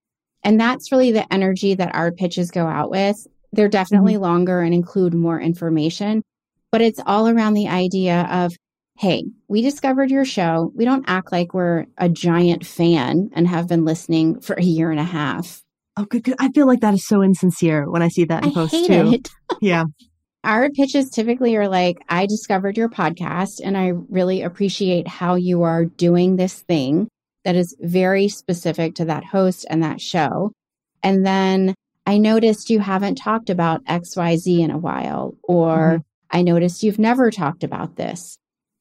And 0.43 0.61
that's 0.61 0.93
really 0.93 1.13
the 1.13 1.33
energy 1.33 1.75
that 1.75 1.95
our 1.95 2.13
pitches 2.13 2.51
go 2.51 2.67
out 2.67 2.91
with. 2.91 3.27
They're 3.53 3.67
mm-hmm. 3.67 3.73
definitely 3.73 4.17
longer 4.19 4.61
and 4.61 4.75
include 4.75 5.15
more 5.15 5.41
information, 5.41 6.23
but 6.75 6.81
it's 6.81 6.99
all 7.07 7.29
around 7.29 7.55
the 7.55 7.69
idea 7.69 8.23
of, 8.23 8.53
hey, 8.99 9.23
we 9.47 9.63
discovered 9.63 10.11
your 10.11 10.25
show. 10.25 10.73
We 10.75 10.85
don't 10.85 11.05
act 11.07 11.31
like 11.31 11.55
we're 11.55 11.87
a 11.99 12.09
giant 12.09 12.67
fan 12.67 13.31
and 13.33 13.47
have 13.47 13.69
been 13.69 13.85
listening 13.85 14.41
for 14.41 14.55
a 14.55 14.63
year 14.65 14.91
and 14.91 14.99
a 14.99 15.05
half. 15.05 15.63
oh, 15.97 16.05
good, 16.05 16.25
good. 16.25 16.35
I 16.41 16.49
feel 16.51 16.67
like 16.67 16.81
that 16.81 16.93
is 16.93 17.07
so 17.07 17.23
insincere 17.23 17.89
when 17.89 18.03
I 18.03 18.09
see 18.09 18.25
that 18.25 18.43
in 18.43 18.51
I 18.51 18.53
posts 18.55 18.75
hate 18.75 18.89
too. 18.89 19.13
it. 19.13 19.31
Yeah. 19.63 19.85
Our 20.43 20.69
pitches 20.71 21.11
typically 21.11 21.55
are 21.55 21.69
like, 21.69 21.99
I 22.09 22.27
discovered 22.27 22.77
your 22.77 22.89
podcast 22.89 23.61
and 23.63 23.77
I 23.77 23.93
really 24.09 24.43
appreciate 24.43 25.07
how 25.07 25.37
you 25.37 25.63
are 25.63 25.85
doing 25.85 26.35
this 26.35 26.61
thing 26.63 27.07
that 27.45 27.55
is 27.55 27.77
very 27.79 28.27
specific 28.27 28.97
to 28.97 29.05
that 29.05 29.25
host 29.25 29.65
and 29.71 29.85
that 29.85 30.01
show. 30.01 30.51
And 31.05 31.25
then 31.25 31.77
I 32.05 32.19
noticed 32.19 32.69
you 32.69 32.81
haven't 32.81 33.15
talked 33.15 33.49
about 33.49 33.85
XYZ 33.85 34.59
in 34.59 34.73
a 34.73 34.79
while, 34.79 35.37
or 35.45 35.77
mm-hmm. 35.77 36.03
I 36.35 36.43
noticed 36.43 36.83
you've 36.83 36.99
never 36.99 37.31
talked 37.31 37.63
about 37.63 37.95
this. 37.95 38.37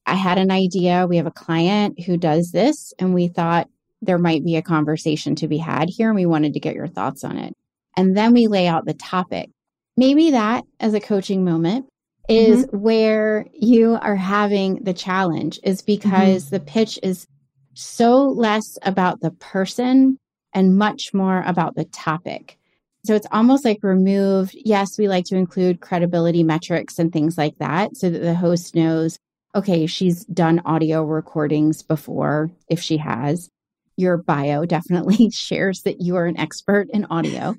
I 0.08 0.16
had 0.16 0.40
an 0.40 0.52
idea. 0.52 1.06
We 1.08 1.18
have 1.18 1.28
a 1.28 1.32
client 1.32 2.02
who 2.04 2.18
does 2.18 2.52
this, 2.52 2.94
and 2.98 3.14
we 3.14 3.28
thought 3.28 3.70
there 4.02 4.18
might 4.18 4.44
be 4.44 4.58
a 4.58 4.64
conversation 4.64 5.36
to 5.36 5.48
be 5.48 5.60
had 5.60 5.88
here, 5.88 6.10
and 6.10 6.16
we 6.16 6.26
wanted 6.26 6.54
to 6.54 6.60
get 6.60 6.76
your 6.76 6.88
thoughts 6.88 7.24
on 7.24 7.38
it. 7.38 7.54
And 7.96 8.18
then 8.18 8.34
we 8.34 8.48
lay 8.48 8.68
out 8.68 8.86
the 8.86 8.96
topic. 8.96 9.52
Maybe 9.96 10.32
that 10.32 10.64
as 10.80 10.96
a 10.96 11.00
coaching 11.00 11.46
moment 11.46 11.86
is 12.28 12.66
mm-hmm. 12.66 12.78
where 12.80 13.46
you 13.54 14.00
are 14.02 14.16
having 14.16 14.84
the 14.84 14.94
challenge, 14.94 15.60
is 15.64 15.82
mm-hmm. 15.82 15.86
because 15.86 16.50
the 16.50 16.60
pitch 16.60 17.00
is 17.04 17.28
so 17.76 18.24
less 18.30 18.80
about 18.82 19.22
the 19.22 19.32
person 19.32 20.18
and 20.54 20.76
much 20.78 21.14
more 21.14 21.44
about 21.46 21.76
the 21.76 21.86
topic. 21.86 22.58
So 23.06 23.14
it's 23.16 23.28
almost 23.32 23.66
like 23.66 23.80
removed. 23.84 24.56
Yes, 24.56 24.98
we 24.98 25.10
like 25.10 25.26
to 25.26 25.36
include 25.36 25.82
credibility 25.82 26.42
metrics 26.42 27.00
and 27.00 27.12
things 27.12 27.38
like 27.38 27.58
that 27.58 27.98
so 27.98 28.10
that 28.10 28.20
the 28.20 28.34
host 28.34 28.76
knows, 28.76 29.20
okay, 29.56 29.86
she's 29.88 30.24
done 30.26 30.62
audio 30.66 31.04
recordings 31.04 31.84
before 31.84 32.50
if 32.70 32.80
she 32.80 32.98
has. 32.98 33.50
Your 33.98 34.18
bio 34.18 34.66
definitely 34.66 35.30
shares 35.32 35.82
that 35.82 36.02
you 36.02 36.16
are 36.16 36.26
an 36.26 36.40
expert 36.40 36.88
in 36.92 37.06
audio. 37.06 37.56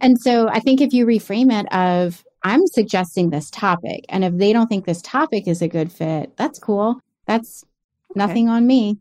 And 0.00 0.18
so 0.18 0.48
I 0.48 0.60
think 0.60 0.80
if 0.80 0.92
you 0.92 1.06
reframe 1.06 1.52
it 1.52 1.72
of, 1.74 2.24
I'm 2.42 2.66
suggesting 2.66 3.30
this 3.30 3.50
topic, 3.50 4.04
and 4.08 4.24
if 4.24 4.34
they 4.34 4.52
don't 4.52 4.68
think 4.68 4.84
this 4.84 5.02
topic 5.02 5.48
is 5.48 5.62
a 5.62 5.68
good 5.68 5.90
fit, 5.90 6.36
that's 6.36 6.58
cool. 6.58 7.00
That's 7.26 7.64
nothing 8.14 8.48
on 8.48 8.66
me. 8.66 8.98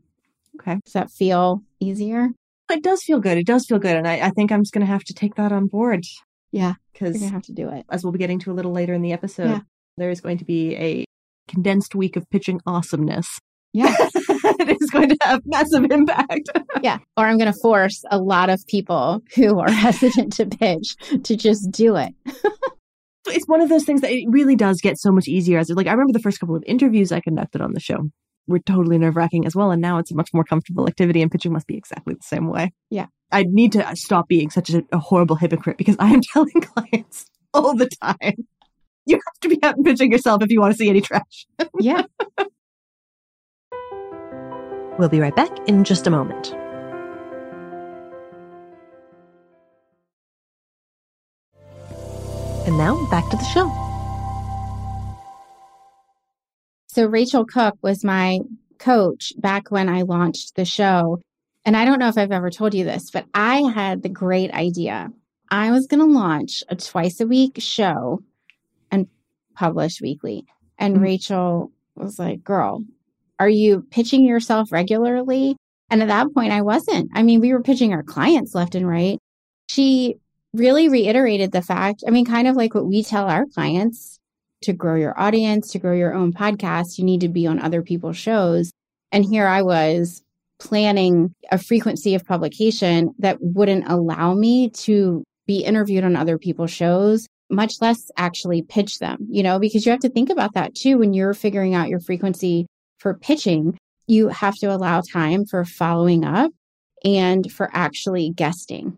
Okay. 0.60 0.80
Does 0.84 0.94
that 0.94 1.12
feel 1.12 1.62
easier? 1.80 2.30
It 2.70 2.84
does 2.84 3.04
feel 3.04 3.20
good. 3.20 3.38
It 3.38 3.46
does 3.46 3.66
feel 3.66 3.80
good. 3.80 3.96
And 3.96 4.08
I, 4.08 4.20
I 4.28 4.30
think 4.32 4.52
I'm 4.52 4.62
just 4.62 4.74
going 4.74 4.86
to 4.86 4.92
have 4.92 5.04
to 5.06 5.14
take 5.14 5.36
that 5.36 5.52
on 5.52 5.68
board. 5.68 6.04
Yeah. 6.52 6.74
Because 6.94 7.20
to 7.20 7.28
have 7.30 7.44
to 7.44 7.54
do 7.54 7.70
it. 7.70 7.86
as 7.90 8.04
we'll 8.04 8.14
be 8.14 8.20
getting 8.20 8.40
to 8.40 8.52
a 8.52 8.54
little 8.54 8.72
later 8.72 8.94
in 8.94 9.02
the 9.02 9.14
episode, 9.14 9.50
Yeah. 9.50 9.60
there 9.98 10.10
is 10.10 10.22
going 10.22 10.38
to 10.40 10.46
be 10.46 10.76
a 10.76 11.06
condensed 11.48 11.94
week 11.96 12.16
of 12.16 12.30
pitching 12.32 12.60
awesomeness. 12.66 13.28
Yeah. 13.74 13.94
it 14.16 14.78
is 14.82 14.90
going 14.90 15.10
to 15.10 15.18
have 15.22 15.42
massive 15.46 15.92
impact. 15.92 16.50
Yeah. 16.82 17.00
Or 17.18 17.26
I'm 17.26 17.38
going 17.38 17.52
to 17.52 17.60
force 17.62 18.04
a 18.10 18.18
lot 18.18 18.50
of 18.50 18.66
people 18.68 19.22
who 19.36 19.60
are 19.60 19.70
hesitant 19.72 20.34
to 20.38 20.46
pitch 20.46 20.96
to 21.24 21.36
just 21.36 21.70
do 21.72 21.96
it. 21.98 22.14
it's 23.28 23.48
one 23.48 23.62
of 23.62 23.70
those 23.70 23.84
things 23.84 24.02
that 24.02 24.12
it 24.12 24.26
really 24.30 24.56
does 24.56 24.80
get 24.82 24.98
so 24.98 25.12
much 25.12 25.28
easier 25.28 25.58
as 25.60 25.70
like 25.72 25.88
I 25.88 25.92
remember 25.92 26.14
the 26.14 26.20
first 26.20 26.40
couple 26.40 26.56
of 26.56 26.64
interviews 26.66 27.12
I 27.12 27.20
conducted 27.20 27.60
on 27.62 27.74
the 27.74 27.80
show 27.80 27.98
were 28.48 28.60
totally 28.60 28.98
nerve 28.98 29.16
wracking 29.16 29.46
as 29.46 29.56
well. 29.56 29.72
And 29.72 29.82
now 29.82 29.98
it's 29.98 30.12
a 30.12 30.16
much 30.16 30.34
more 30.34 30.44
comfortable 30.44 30.88
activity 30.88 31.22
and 31.22 31.32
pitching 31.32 31.52
must 31.52 31.68
be 31.68 31.78
exactly 31.78 32.14
the 32.14 32.24
same 32.24 32.48
way. 32.48 32.74
Yeah. 32.90 33.08
I 33.32 33.44
need 33.44 33.72
to 33.74 33.96
stop 33.96 34.28
being 34.28 34.50
such 34.50 34.70
a, 34.70 34.84
a 34.92 34.98
horrible 34.98 35.36
hypocrite 35.36 35.78
because 35.78 35.96
I 36.00 36.14
am 36.14 36.22
telling 36.34 36.62
clients 36.62 37.26
all 37.54 37.76
the 37.76 37.90
time. 38.02 38.48
You 39.06 39.16
have 39.16 39.40
to 39.42 39.50
be 39.50 39.60
out 39.64 39.76
and 39.76 39.86
pitching 39.86 40.12
yourself 40.12 40.42
if 40.42 40.50
you 40.50 40.60
want 40.60 40.74
to 40.74 40.78
see 40.78 40.90
any 40.90 41.02
trash. 41.02 41.46
Yeah. 41.80 42.04
We'll 44.98 45.10
be 45.10 45.20
right 45.20 45.36
back 45.36 45.52
in 45.68 45.84
just 45.84 46.08
a 46.08 46.10
moment. 46.10 46.54
And 52.66 52.78
now 52.78 53.06
back 53.12 53.30
to 53.30 53.38
the 53.38 53.44
show. 53.44 53.85
So, 56.96 57.08
Rachel 57.08 57.44
Cook 57.44 57.78
was 57.82 58.06
my 58.06 58.40
coach 58.80 59.34
back 59.38 59.70
when 59.70 59.90
I 59.90 60.04
launched 60.04 60.56
the 60.56 60.64
show. 60.64 61.20
And 61.66 61.76
I 61.76 61.84
don't 61.84 62.00
know 62.00 62.08
if 62.08 62.18
I've 62.18 62.32
ever 62.32 62.50
told 62.50 62.74
you 62.74 62.86
this, 62.86 63.12
but 63.12 63.26
I 63.34 63.70
had 63.74 64.02
the 64.02 64.08
great 64.08 64.50
idea. 64.52 65.10
I 65.52 65.72
was 65.72 65.88
going 65.88 66.00
to 66.00 66.06
launch 66.06 66.64
a 66.70 66.76
twice 66.78 67.20
a 67.20 67.28
week 67.28 67.58
show 67.58 68.24
and 68.92 69.08
publish 69.56 70.00
weekly. 70.00 70.46
And 70.78 70.96
mm-hmm. 70.96 71.04
Rachel 71.04 71.74
was 71.96 72.18
like, 72.18 72.46
Girl, 72.46 72.86
are 73.42 73.50
you 73.50 73.86
pitching 73.92 74.24
yourself 74.24 74.72
regularly? 74.72 75.58
And 75.90 76.02
at 76.02 76.08
that 76.08 76.34
point, 76.34 76.54
I 76.54 76.62
wasn't. 76.62 77.12
I 77.14 77.24
mean, 77.24 77.42
we 77.42 77.52
were 77.52 77.62
pitching 77.62 77.92
our 77.92 78.04
clients 78.04 78.56
left 78.56 78.74
and 78.74 78.88
right. 78.88 79.20
She 79.68 80.16
really 80.54 80.88
reiterated 80.88 81.52
the 81.52 81.62
fact, 81.62 82.06
I 82.08 82.12
mean, 82.12 82.26
kind 82.26 82.48
of 82.48 82.56
like 82.56 82.74
what 82.74 82.86
we 82.86 83.04
tell 83.04 83.28
our 83.28 83.46
clients 83.48 84.18
to 84.66 84.74
grow 84.74 84.96
your 84.96 85.20
audience, 85.20 85.72
to 85.72 85.80
grow 85.80 85.94
your 85.94 86.14
own 86.14 86.34
podcast, 86.34 86.98
you 86.98 87.04
need 87.04 87.22
to 87.22 87.30
be 87.30 87.48
on 87.48 87.60
other 87.60 87.82
people's 87.82 88.18
shows. 88.18 88.72
And 89.12 89.26
here 89.26 89.48
I 89.48 89.62
was 89.62 90.22
planning 90.60 91.34
a 91.52 91.58
frequency 91.58 92.16
of 92.16 92.26
publication 92.26 93.14
that 93.20 93.38
wouldn't 93.42 93.88
allow 93.88 94.34
me 94.34 94.70
to 94.70 95.24
be 95.48 95.64
interviewed 95.64 96.04
on 96.04 96.16
other 96.16 96.38
people's 96.38 96.72
shows, 96.72 97.28
much 97.50 97.74
less 97.82 98.10
actually 98.18 98.62
pitch 98.62 99.00
them, 99.00 99.28
you 99.30 99.44
know, 99.44 99.60
because 99.60 99.86
you 99.86 99.92
have 99.92 100.02
to 100.02 100.10
think 100.10 100.30
about 100.30 100.54
that 100.54 100.76
too 100.76 100.98
when 100.98 101.14
you're 101.14 101.34
figuring 101.34 101.76
out 101.76 101.90
your 101.90 102.00
frequency 102.00 102.66
for 103.00 103.14
pitching. 103.14 103.78
You 104.08 104.30
have 104.30 104.56
to 104.56 104.68
allow 104.68 105.02
time 105.02 105.46
for 105.46 105.66
following 105.66 106.26
up 106.26 106.52
and 107.04 107.52
for 107.52 107.70
actually 107.74 108.32
guesting. 108.32 108.98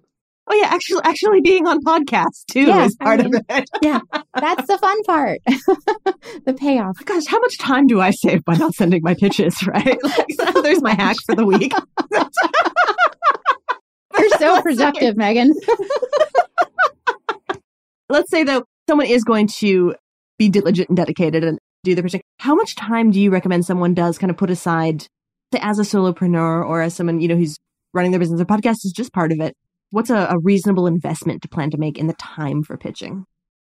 Oh 0.50 0.56
yeah, 0.56 0.68
actually 0.68 1.02
actually 1.04 1.42
being 1.42 1.68
on 1.68 1.84
podcasts 1.84 2.46
too 2.50 2.68
yeah, 2.68 2.86
is 2.86 2.96
part 2.96 3.20
I 3.20 3.24
mean, 3.24 3.36
of 3.36 3.42
it. 3.50 3.70
yeah. 3.82 4.00
That's 4.34 4.66
the 4.68 4.78
fun 4.78 5.04
part. 5.04 5.40
the 6.46 6.54
payoff. 6.54 6.96
Oh 7.02 7.04
gosh, 7.04 7.26
how 7.28 7.40
much 7.40 7.58
time 7.58 7.86
do 7.86 8.00
I 8.00 8.12
save 8.12 8.46
by 8.46 8.56
not 8.56 8.74
sending 8.74 9.02
my 9.04 9.14
pitches, 9.14 9.56
right? 9.68 9.98
Like, 10.02 10.54
there's 10.64 10.82
my 10.82 10.94
hack 10.94 11.18
for 11.26 11.36
the 11.36 11.46
week. 11.46 11.74
You're 14.18 14.30
so 14.40 14.62
productive, 14.62 15.18
Megan. 15.18 15.54
Let's 18.10 18.32
say 18.32 18.46
though 18.46 18.64
someone 18.88 19.08
is 19.08 19.26
going 19.26 19.48
to 19.60 19.96
be 20.38 20.48
diligent 20.48 20.88
and 20.88 20.96
dedicated 20.96 21.44
and 21.44 21.60
do 21.84 21.94
the 21.94 22.04
pitching. 22.04 22.22
How 22.40 22.56
much 22.56 22.76
time 22.76 23.12
do 23.12 23.20
you 23.20 23.32
recommend 23.32 23.66
someone 23.66 23.94
does 23.94 24.18
kind 24.18 24.32
of 24.32 24.38
put 24.38 24.50
aside 24.50 25.08
as 25.60 25.78
a 25.78 25.82
solopreneur 25.82 26.66
or 26.66 26.82
as 26.82 26.94
someone, 26.94 27.20
you 27.20 27.28
know, 27.28 27.36
who's 27.36 27.58
running 27.94 28.12
their 28.12 28.20
business 28.20 28.40
or 28.40 28.46
podcast 28.46 28.86
is 28.86 28.94
just 28.96 29.12
part 29.12 29.32
of 29.34 29.40
it 29.42 29.54
What's 29.92 30.10
a, 30.10 30.28
a 30.30 30.40
reasonable 30.40 30.88
investment 30.88 31.42
to 31.42 31.48
plan 31.48 31.72
to 31.72 31.78
make 31.78 31.98
in 31.98 32.08
the 32.08 32.14
time 32.14 32.62
for 32.64 32.78
pitching? 32.78 33.26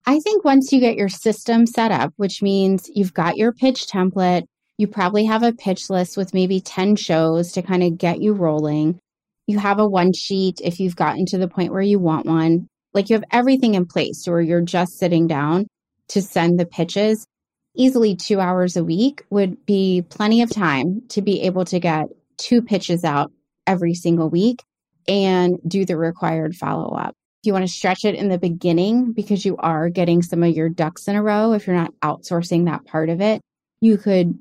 I 0.07 0.19
think 0.19 0.43
once 0.43 0.71
you 0.71 0.79
get 0.79 0.95
your 0.95 1.09
system 1.09 1.67
set 1.67 1.91
up, 1.91 2.13
which 2.15 2.41
means 2.41 2.89
you've 2.93 3.13
got 3.13 3.37
your 3.37 3.51
pitch 3.51 3.87
template, 3.87 4.45
you 4.77 4.87
probably 4.87 5.25
have 5.25 5.43
a 5.43 5.53
pitch 5.53 5.89
list 5.89 6.17
with 6.17 6.33
maybe 6.33 6.59
10 6.59 6.95
shows 6.95 7.51
to 7.51 7.61
kind 7.61 7.83
of 7.83 7.97
get 7.97 8.21
you 8.21 8.33
rolling. 8.33 8.99
You 9.45 9.59
have 9.59 9.79
a 9.79 9.87
one 9.87 10.13
sheet 10.13 10.59
if 10.63 10.79
you've 10.79 10.95
gotten 10.95 11.25
to 11.27 11.37
the 11.37 11.47
point 11.47 11.71
where 11.71 11.81
you 11.81 11.99
want 11.99 12.25
one. 12.25 12.67
Like 12.93 13.09
you 13.09 13.15
have 13.15 13.23
everything 13.31 13.75
in 13.75 13.85
place 13.85 14.23
where 14.25 14.41
you're 14.41 14.61
just 14.61 14.97
sitting 14.97 15.27
down 15.27 15.67
to 16.09 16.21
send 16.21 16.59
the 16.59 16.65
pitches. 16.65 17.27
Easily 17.75 18.15
two 18.15 18.39
hours 18.39 18.75
a 18.75 18.83
week 18.83 19.23
would 19.29 19.65
be 19.65 20.03
plenty 20.09 20.41
of 20.41 20.49
time 20.49 21.01
to 21.09 21.21
be 21.21 21.41
able 21.41 21.65
to 21.65 21.79
get 21.79 22.07
two 22.37 22.61
pitches 22.61 23.03
out 23.03 23.31
every 23.67 23.93
single 23.93 24.29
week 24.29 24.63
and 25.07 25.57
do 25.67 25.85
the 25.85 25.97
required 25.97 26.55
follow 26.55 26.95
up. 26.95 27.15
If 27.41 27.47
you 27.47 27.53
want 27.53 27.65
to 27.65 27.71
stretch 27.71 28.03
it 28.03 28.15
in 28.15 28.29
the 28.29 28.37
beginning 28.37 29.13
because 29.13 29.45
you 29.45 29.57
are 29.57 29.89
getting 29.89 30.21
some 30.21 30.43
of 30.43 30.55
your 30.55 30.69
ducks 30.69 31.07
in 31.07 31.15
a 31.15 31.23
row, 31.23 31.53
if 31.53 31.67
you're 31.67 31.75
not 31.75 31.93
outsourcing 32.01 32.65
that 32.65 32.85
part 32.85 33.09
of 33.09 33.21
it, 33.21 33.41
you 33.79 33.97
could 33.97 34.37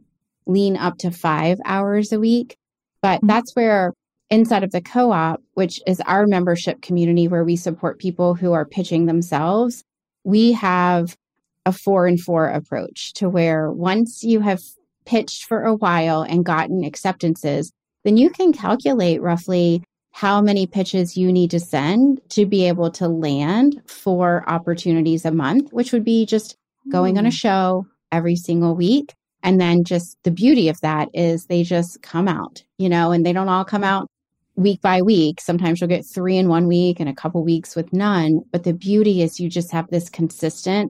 lean 0.46 0.76
up 0.76 0.98
to 0.98 1.10
five 1.10 1.58
hours 1.64 2.12
a 2.12 2.20
week. 2.20 2.56
But 3.02 3.18
mm-hmm. 3.18 3.26
that's 3.26 3.54
where 3.54 3.92
inside 4.30 4.64
of 4.64 4.72
the 4.72 4.80
co 4.80 5.12
op, 5.12 5.42
which 5.54 5.80
is 5.86 6.00
our 6.02 6.26
membership 6.26 6.82
community 6.82 7.28
where 7.28 7.44
we 7.44 7.56
support 7.56 7.98
people 7.98 8.34
who 8.34 8.52
are 8.52 8.64
pitching 8.64 9.06
themselves, 9.06 9.84
we 10.24 10.52
have 10.52 11.16
a 11.64 11.72
four 11.72 12.06
and 12.06 12.20
four 12.20 12.48
approach 12.48 13.12
to 13.14 13.28
where 13.28 13.70
once 13.70 14.22
you 14.22 14.40
have 14.40 14.60
pitched 15.04 15.44
for 15.44 15.62
a 15.62 15.74
while 15.74 16.22
and 16.22 16.44
gotten 16.44 16.84
acceptances, 16.84 17.72
then 18.04 18.16
you 18.16 18.30
can 18.30 18.52
calculate 18.52 19.20
roughly 19.20 19.82
how 20.16 20.40
many 20.40 20.66
pitches 20.66 21.14
you 21.14 21.30
need 21.30 21.50
to 21.50 21.60
send 21.60 22.22
to 22.30 22.46
be 22.46 22.66
able 22.66 22.90
to 22.90 23.06
land 23.06 23.82
four 23.84 24.42
opportunities 24.48 25.26
a 25.26 25.30
month, 25.30 25.70
which 25.74 25.92
would 25.92 26.04
be 26.04 26.24
just 26.24 26.56
going 26.88 27.18
on 27.18 27.26
a 27.26 27.28
hmm. 27.28 27.34
show 27.34 27.86
every 28.10 28.34
single 28.34 28.74
week. 28.74 29.12
And 29.42 29.60
then 29.60 29.84
just 29.84 30.16
the 30.22 30.30
beauty 30.30 30.70
of 30.70 30.80
that 30.80 31.10
is 31.12 31.44
they 31.44 31.62
just 31.62 32.00
come 32.00 32.28
out, 32.28 32.64
you 32.78 32.88
know, 32.88 33.12
and 33.12 33.26
they 33.26 33.34
don't 33.34 33.50
all 33.50 33.66
come 33.66 33.84
out 33.84 34.08
week 34.54 34.80
by 34.80 35.02
week. 35.02 35.38
Sometimes 35.38 35.82
you'll 35.82 35.88
get 35.88 36.06
three 36.06 36.38
in 36.38 36.48
one 36.48 36.66
week 36.66 36.98
and 36.98 37.10
a 37.10 37.14
couple 37.14 37.44
weeks 37.44 37.76
with 37.76 37.92
none. 37.92 38.40
But 38.50 38.64
the 38.64 38.72
beauty 38.72 39.20
is 39.20 39.38
you 39.38 39.50
just 39.50 39.70
have 39.72 39.90
this 39.90 40.08
consistent, 40.08 40.88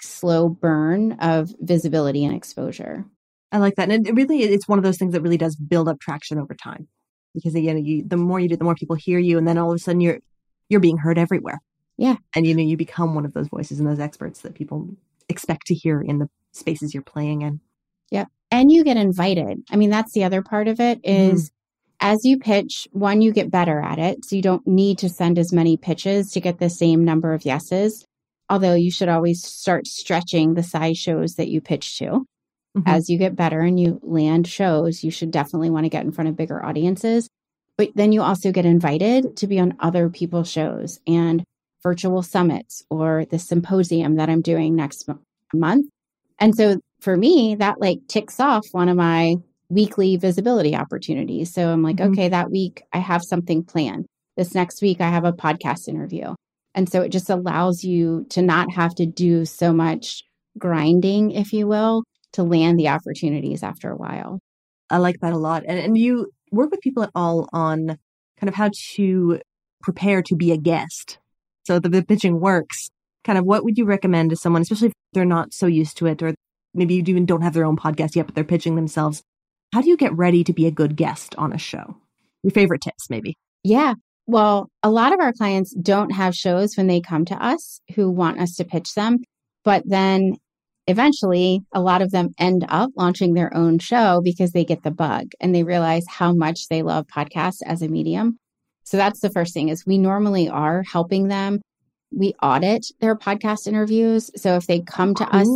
slow 0.00 0.48
burn 0.48 1.14
of 1.14 1.52
visibility 1.58 2.24
and 2.24 2.32
exposure. 2.32 3.04
I 3.50 3.58
like 3.58 3.74
that. 3.74 3.90
And 3.90 4.06
it 4.06 4.14
really, 4.14 4.44
it's 4.44 4.68
one 4.68 4.78
of 4.78 4.84
those 4.84 4.98
things 4.98 5.14
that 5.14 5.22
really 5.22 5.36
does 5.36 5.56
build 5.56 5.88
up 5.88 5.98
traction 5.98 6.38
over 6.38 6.54
time 6.54 6.86
because 7.34 7.54
again, 7.54 7.84
you, 7.84 8.04
the 8.06 8.16
more 8.16 8.40
you 8.40 8.48
do, 8.48 8.56
the 8.56 8.64
more 8.64 8.74
people 8.74 8.96
hear 8.96 9.18
you, 9.18 9.38
and 9.38 9.46
then 9.46 9.58
all 9.58 9.70
of 9.70 9.76
a 9.76 9.78
sudden 9.78 10.00
you're 10.00 10.18
you're 10.68 10.80
being 10.80 10.98
heard 10.98 11.18
everywhere. 11.18 11.60
Yeah, 11.96 12.16
and 12.34 12.46
you 12.46 12.54
know 12.54 12.62
you 12.62 12.76
become 12.76 13.14
one 13.14 13.24
of 13.24 13.32
those 13.32 13.48
voices 13.48 13.78
and 13.78 13.88
those 13.88 14.00
experts 14.00 14.40
that 14.42 14.54
people 14.54 14.88
expect 15.28 15.66
to 15.66 15.74
hear 15.74 16.00
in 16.00 16.18
the 16.18 16.28
spaces 16.52 16.94
you're 16.94 17.02
playing 17.02 17.42
in. 17.42 17.60
Yeah, 18.10 18.26
and 18.50 18.70
you 18.70 18.84
get 18.84 18.96
invited. 18.96 19.62
I 19.70 19.76
mean, 19.76 19.90
that's 19.90 20.12
the 20.12 20.24
other 20.24 20.42
part 20.42 20.68
of 20.68 20.80
it 20.80 21.00
is 21.04 21.14
mm-hmm. 21.14 21.36
Mm-hmm. 21.36 21.54
As 22.00 22.24
you 22.24 22.38
pitch, 22.38 22.86
one, 22.92 23.20
you 23.22 23.32
get 23.32 23.50
better 23.50 23.80
at 23.80 23.98
it. 23.98 24.24
So 24.24 24.36
you 24.36 24.42
don't 24.42 24.66
need 24.66 24.98
to 24.98 25.08
send 25.08 25.38
as 25.38 25.52
many 25.52 25.76
pitches 25.76 26.30
to 26.30 26.40
get 26.40 26.58
the 26.58 26.70
same 26.70 27.04
number 27.04 27.32
of 27.34 27.44
yeses. 27.44 28.06
Although 28.48 28.74
you 28.74 28.90
should 28.90 29.08
always 29.08 29.44
start 29.44 29.86
stretching 29.86 30.54
the 30.54 30.62
size 30.62 30.96
shows 30.96 31.34
that 31.34 31.48
you 31.48 31.60
pitch 31.60 31.98
to. 31.98 32.24
Mm-hmm. 32.78 32.88
As 32.88 33.08
you 33.08 33.18
get 33.18 33.36
better 33.36 33.60
and 33.60 33.78
you 33.78 34.00
land 34.02 34.46
shows, 34.46 35.02
you 35.02 35.10
should 35.10 35.30
definitely 35.30 35.70
want 35.70 35.84
to 35.84 35.90
get 35.90 36.04
in 36.04 36.12
front 36.12 36.28
of 36.28 36.36
bigger 36.36 36.64
audiences. 36.64 37.28
But 37.76 37.90
then 37.94 38.12
you 38.12 38.22
also 38.22 38.52
get 38.52 38.64
invited 38.64 39.36
to 39.38 39.46
be 39.46 39.58
on 39.58 39.76
other 39.80 40.08
people's 40.08 40.50
shows 40.50 41.00
and 41.06 41.44
virtual 41.82 42.22
summits 42.22 42.82
or 42.90 43.24
the 43.30 43.38
symposium 43.38 44.16
that 44.16 44.28
I'm 44.28 44.42
doing 44.42 44.74
next 44.74 45.08
m- 45.08 45.20
month. 45.54 45.86
And 46.38 46.54
so 46.54 46.80
for 47.00 47.16
me, 47.16 47.54
that 47.56 47.80
like 47.80 48.00
ticks 48.08 48.40
off 48.40 48.66
one 48.72 48.88
of 48.88 48.96
my 48.96 49.36
weekly 49.70 50.16
visibility 50.16 50.74
opportunities. 50.74 51.52
So 51.52 51.68
I'm 51.68 51.82
like, 51.82 51.96
mm-hmm. 51.96 52.12
okay, 52.12 52.28
that 52.28 52.50
week 52.50 52.82
I 52.92 52.98
have 52.98 53.22
something 53.22 53.64
planned. 53.64 54.06
This 54.36 54.54
next 54.54 54.82
week 54.82 55.00
I 55.00 55.08
have 55.08 55.24
a 55.24 55.32
podcast 55.32 55.88
interview. 55.88 56.34
And 56.74 56.90
so 56.90 57.02
it 57.02 57.10
just 57.10 57.30
allows 57.30 57.82
you 57.84 58.26
to 58.30 58.42
not 58.42 58.72
have 58.72 58.94
to 58.96 59.06
do 59.06 59.44
so 59.44 59.72
much 59.72 60.22
grinding, 60.58 61.32
if 61.32 61.52
you 61.52 61.66
will, 61.66 62.04
to 62.32 62.42
land 62.42 62.78
the 62.78 62.88
opportunities 62.88 63.62
after 63.62 63.90
a 63.90 63.96
while. 63.96 64.40
I 64.90 64.98
like 64.98 65.20
that 65.20 65.32
a 65.32 65.38
lot. 65.38 65.64
And, 65.66 65.78
and 65.78 65.98
you 65.98 66.30
work 66.50 66.70
with 66.70 66.80
people 66.80 67.02
at 67.02 67.10
all 67.14 67.48
on 67.52 67.98
kind 68.38 68.48
of 68.48 68.54
how 68.54 68.70
to 68.94 69.40
prepare 69.82 70.22
to 70.22 70.36
be 70.36 70.52
a 70.52 70.56
guest. 70.56 71.18
So 71.64 71.78
the, 71.78 71.88
the 71.88 72.04
pitching 72.04 72.40
works. 72.40 72.90
Kind 73.24 73.38
of 73.38 73.44
what 73.44 73.64
would 73.64 73.76
you 73.76 73.84
recommend 73.84 74.30
to 74.30 74.36
someone, 74.36 74.62
especially 74.62 74.88
if 74.88 74.94
they're 75.12 75.24
not 75.24 75.52
so 75.52 75.66
used 75.66 75.98
to 75.98 76.06
it, 76.06 76.22
or 76.22 76.34
maybe 76.72 76.94
you 76.94 77.02
even 77.06 77.26
don't 77.26 77.42
have 77.42 77.52
their 77.52 77.64
own 77.64 77.76
podcast 77.76 78.14
yet, 78.16 78.26
but 78.26 78.34
they're 78.34 78.44
pitching 78.44 78.76
themselves. 78.76 79.22
How 79.72 79.82
do 79.82 79.90
you 79.90 79.96
get 79.96 80.16
ready 80.16 80.44
to 80.44 80.52
be 80.52 80.66
a 80.66 80.70
good 80.70 80.96
guest 80.96 81.34
on 81.36 81.52
a 81.52 81.58
show? 81.58 81.96
Your 82.42 82.52
favorite 82.52 82.80
tips, 82.80 83.10
maybe. 83.10 83.36
Yeah. 83.64 83.94
Well, 84.26 84.70
a 84.82 84.90
lot 84.90 85.12
of 85.12 85.20
our 85.20 85.32
clients 85.32 85.74
don't 85.74 86.10
have 86.10 86.34
shows 86.34 86.76
when 86.76 86.86
they 86.86 87.00
come 87.00 87.24
to 87.26 87.34
us 87.34 87.80
who 87.94 88.10
want 88.10 88.40
us 88.40 88.54
to 88.56 88.64
pitch 88.64 88.94
them. 88.94 89.18
But 89.64 89.82
then 89.84 90.36
eventually 90.88 91.60
a 91.72 91.80
lot 91.80 92.02
of 92.02 92.10
them 92.10 92.30
end 92.38 92.64
up 92.68 92.90
launching 92.96 93.34
their 93.34 93.54
own 93.54 93.78
show 93.78 94.20
because 94.24 94.50
they 94.50 94.64
get 94.64 94.82
the 94.82 94.90
bug 94.90 95.28
and 95.38 95.54
they 95.54 95.62
realize 95.62 96.04
how 96.08 96.32
much 96.32 96.68
they 96.68 96.82
love 96.82 97.06
podcasts 97.06 97.58
as 97.64 97.82
a 97.82 97.88
medium. 97.88 98.38
So 98.84 98.96
that's 98.96 99.20
the 99.20 99.30
first 99.30 99.52
thing 99.52 99.68
is 99.68 99.86
we 99.86 99.98
normally 99.98 100.48
are 100.48 100.82
helping 100.82 101.28
them. 101.28 101.60
We 102.10 102.32
audit 102.42 102.86
their 103.00 103.14
podcast 103.14 103.66
interviews. 103.66 104.30
So 104.34 104.56
if 104.56 104.66
they 104.66 104.80
come 104.80 105.14
to 105.16 105.24
us 105.24 105.46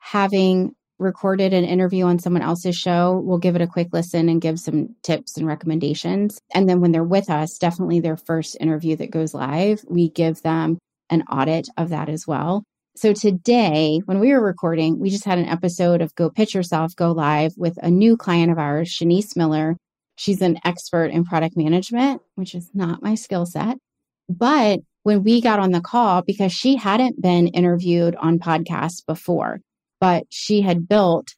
having 0.00 0.74
recorded 0.98 1.52
an 1.52 1.64
interview 1.64 2.04
on 2.04 2.18
someone 2.18 2.42
else's 2.42 2.76
show, 2.76 3.22
we'll 3.24 3.38
give 3.38 3.54
it 3.54 3.62
a 3.62 3.68
quick 3.68 3.88
listen 3.92 4.28
and 4.28 4.40
give 4.40 4.58
some 4.58 4.96
tips 5.02 5.36
and 5.36 5.46
recommendations. 5.46 6.38
And 6.52 6.68
then 6.68 6.80
when 6.80 6.90
they're 6.90 7.04
with 7.04 7.30
us, 7.30 7.58
definitely 7.58 8.00
their 8.00 8.16
first 8.16 8.56
interview 8.60 8.96
that 8.96 9.12
goes 9.12 9.34
live, 9.34 9.84
we 9.88 10.10
give 10.10 10.42
them 10.42 10.78
an 11.08 11.22
audit 11.22 11.68
of 11.76 11.90
that 11.90 12.08
as 12.08 12.26
well. 12.26 12.64
So 12.96 13.12
today, 13.12 14.00
when 14.04 14.18
we 14.18 14.32
were 14.32 14.44
recording, 14.44 14.98
we 14.98 15.10
just 15.10 15.24
had 15.24 15.38
an 15.38 15.48
episode 15.48 16.02
of 16.02 16.14
Go 16.16 16.28
Pitch 16.28 16.54
Yourself 16.54 16.94
go 16.96 17.12
live 17.12 17.52
with 17.56 17.78
a 17.82 17.90
new 17.90 18.16
client 18.16 18.50
of 18.50 18.58
ours, 18.58 18.88
Shanice 18.88 19.36
Miller. 19.36 19.76
She's 20.16 20.42
an 20.42 20.58
expert 20.64 21.06
in 21.06 21.24
product 21.24 21.56
management, 21.56 22.20
which 22.34 22.54
is 22.54 22.68
not 22.74 23.02
my 23.02 23.14
skill 23.14 23.46
set. 23.46 23.78
But 24.28 24.80
when 25.04 25.22
we 25.22 25.40
got 25.40 25.60
on 25.60 25.70
the 25.70 25.80
call, 25.80 26.22
because 26.22 26.52
she 26.52 26.76
hadn't 26.76 27.22
been 27.22 27.46
interviewed 27.48 28.16
on 28.16 28.38
podcasts 28.38 29.06
before, 29.06 29.60
but 30.00 30.24
she 30.28 30.60
had 30.60 30.88
built 30.88 31.28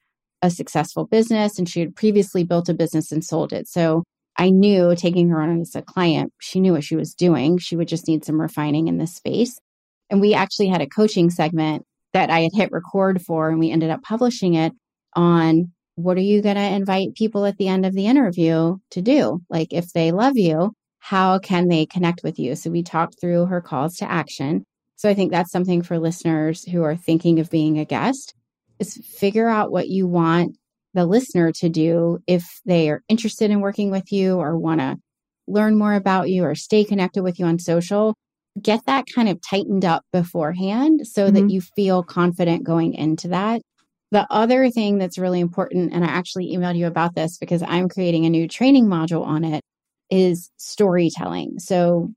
a 0.41 0.51
successful 0.51 1.07
business 1.07 1.59
and 1.59 1.69
she 1.69 1.81
had 1.81 1.95
previously 1.95 2.45
built 2.45 2.69
a 2.69 2.75
business 2.75 3.13
and 3.13 3.23
sold 3.23 3.53
it. 3.53 3.69
So 3.69 4.05
I 4.37 4.51
knew 4.51 4.97
taking 4.97 5.29
her 5.29 5.41
on 5.41 5.61
as 5.61 5.75
a 5.75 5.83
client, 5.83 6.33
she 6.41 6.61
knew 6.61 6.73
what 6.73 6.83
she 6.83 6.97
was 6.97 7.15
doing. 7.15 7.59
She 7.59 7.77
would 7.77 7.89
just 7.89 8.09
need 8.09 8.25
some 8.25 8.41
refining 8.41 8.89
in 8.89 8.99
this 8.99 9.15
space. 9.15 9.59
And 10.13 10.21
we 10.21 10.35
actually 10.35 10.69
had 10.69 10.83
a 10.83 10.87
coaching 10.87 11.31
segment 11.31 11.85
that 12.13 12.31
I 12.31 12.41
had 12.41 12.53
hit 12.53 12.71
record 12.71 13.23
for, 13.23 13.49
and 13.49 13.59
we 13.59 13.71
ended 13.71 13.91
up 13.91 14.03
publishing 14.03 14.55
it 14.55 14.73
on 15.15 15.73
what 15.95 16.19
are 16.19 16.21
you 16.21 16.43
going 16.43 16.57
to 16.57 16.63
invite 16.63 17.15
people 17.17 17.47
at 17.47 17.57
the 17.57 17.69
end 17.69 17.87
of 17.87 17.95
the 17.95 18.07
interview 18.07 18.77
to 18.91 19.03
do? 19.03 19.41
Like, 19.49 19.73
if 19.73 19.93
they 19.95 20.13
love 20.13 20.37
you, 20.37 20.73
how 20.99 21.39
can 21.39 21.69
they 21.69 21.87
connect 21.87 22.21
with 22.23 22.39
you? 22.39 22.55
So 22.55 22.71
we 22.71 22.83
talked 22.83 23.21
through 23.21 23.47
her 23.47 23.63
calls 23.63 23.97
to 23.97 24.11
action. 24.11 24.65
So 24.97 25.09
I 25.09 25.15
think 25.15 25.33
that's 25.33 25.51
something 25.51 25.83
for 25.83 25.99
listeners 25.99 26.63
who 26.65 26.83
are 26.83 26.95
thinking 26.95 27.41
of 27.41 27.51
being 27.51 27.79
a 27.79 27.85
guest 27.85 28.35
is 28.79 29.01
figure 29.19 29.49
out 29.49 29.73
what 29.73 29.89
you 29.89 30.07
want 30.07 30.57
the 30.95 31.07
listener 31.07 31.53
to 31.53 31.69
do 31.71 32.19
if 32.27 32.61
they 32.67 32.91
are 32.91 33.03
interested 33.09 33.51
in 33.51 33.61
working 33.61 33.91
with 33.91 34.13
you 34.13 34.37
or 34.37 34.59
want 34.59 34.81
to 34.81 34.97
learn 35.47 35.77
more 35.77 35.95
about 35.95 36.29
you 36.29 36.45
or 36.45 36.55
stay 36.55 36.85
connected 36.85 37.23
with 37.23 37.39
you 37.39 37.47
on 37.47 37.59
social. 37.59 38.15
Get 38.61 38.85
that 38.87 39.07
kind 39.13 39.29
of 39.29 39.41
tightened 39.41 39.85
up 39.85 40.05
beforehand 40.13 41.07
so 41.07 41.27
mm-hmm. 41.27 41.35
that 41.35 41.53
you 41.53 41.61
feel 41.61 42.03
confident 42.03 42.65
going 42.65 42.95
into 42.95 43.29
that. 43.29 43.63
The 44.11 44.27
other 44.31 44.69
thing 44.71 44.99
that's 44.99 45.17
really 45.17 45.41
important, 45.41 45.93
and 45.95 46.05
I 46.05 46.09
actually 46.09 46.55
emailed 46.55 46.77
you 46.77 46.87
about 46.87 47.15
this 47.15 47.39
because 47.39 47.63
I'm 47.63 47.89
creating 47.89 48.27
a 48.27 48.31
new 48.31 48.47
training 48.47 48.87
module 48.87 49.25
on 49.25 49.43
it, 49.43 49.63
is 50.11 50.51
storytelling. 50.59 51.59
So, 51.59 52.13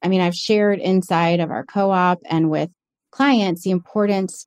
I 0.00 0.08
mean, 0.08 0.20
I've 0.20 0.36
shared 0.36 0.78
inside 0.78 1.40
of 1.40 1.50
our 1.50 1.64
co 1.64 1.90
op 1.90 2.20
and 2.30 2.50
with 2.50 2.70
clients 3.10 3.64
the 3.64 3.72
importance 3.72 4.46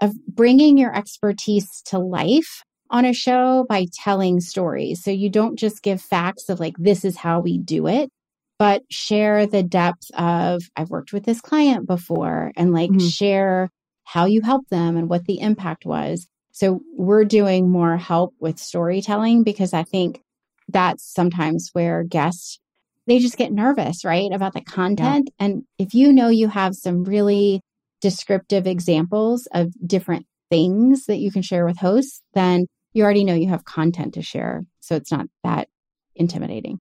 of 0.00 0.14
bringing 0.26 0.78
your 0.78 0.94
expertise 0.94 1.82
to 1.86 1.98
life 1.98 2.62
on 2.90 3.04
a 3.04 3.12
show 3.12 3.66
by 3.68 3.86
telling 4.04 4.40
stories. 4.40 5.02
So 5.02 5.10
you 5.10 5.28
don't 5.28 5.58
just 5.58 5.82
give 5.82 6.00
facts 6.00 6.48
of 6.48 6.60
like, 6.60 6.74
this 6.78 7.04
is 7.04 7.16
how 7.16 7.40
we 7.40 7.58
do 7.58 7.88
it, 7.88 8.10
but 8.58 8.82
share 8.90 9.46
the 9.46 9.62
depth 9.62 10.10
of, 10.14 10.62
I've 10.76 10.90
worked 10.90 11.12
with 11.12 11.24
this 11.24 11.40
client 11.40 11.86
before 11.86 12.52
and 12.56 12.72
like 12.72 12.90
mm-hmm. 12.90 13.06
share 13.06 13.70
how 14.04 14.26
you 14.26 14.42
helped 14.42 14.70
them 14.70 14.96
and 14.96 15.08
what 15.08 15.24
the 15.24 15.40
impact 15.40 15.84
was. 15.84 16.26
So 16.52 16.80
we're 16.96 17.24
doing 17.24 17.68
more 17.68 17.96
help 17.96 18.34
with 18.38 18.58
storytelling 18.58 19.42
because 19.42 19.72
I 19.72 19.82
think 19.82 20.20
that's 20.68 21.04
sometimes 21.12 21.70
where 21.72 22.04
guests 22.04 22.58
they 23.06 23.18
just 23.18 23.36
get 23.36 23.52
nervous, 23.52 24.04
right? 24.04 24.32
About 24.32 24.54
the 24.54 24.62
content. 24.62 25.30
Yeah. 25.38 25.46
And 25.46 25.64
if 25.78 25.94
you 25.94 26.12
know 26.12 26.28
you 26.28 26.48
have 26.48 26.74
some 26.74 27.04
really 27.04 27.60
descriptive 28.00 28.66
examples 28.66 29.46
of 29.52 29.72
different 29.86 30.26
things 30.50 31.06
that 31.06 31.18
you 31.18 31.30
can 31.30 31.42
share 31.42 31.66
with 31.66 31.78
hosts, 31.78 32.22
then 32.34 32.66
you 32.92 33.04
already 33.04 33.24
know 33.24 33.34
you 33.34 33.48
have 33.48 33.64
content 33.64 34.14
to 34.14 34.22
share. 34.22 34.62
So 34.80 34.96
it's 34.96 35.10
not 35.12 35.26
that 35.42 35.68
intimidating. 36.14 36.78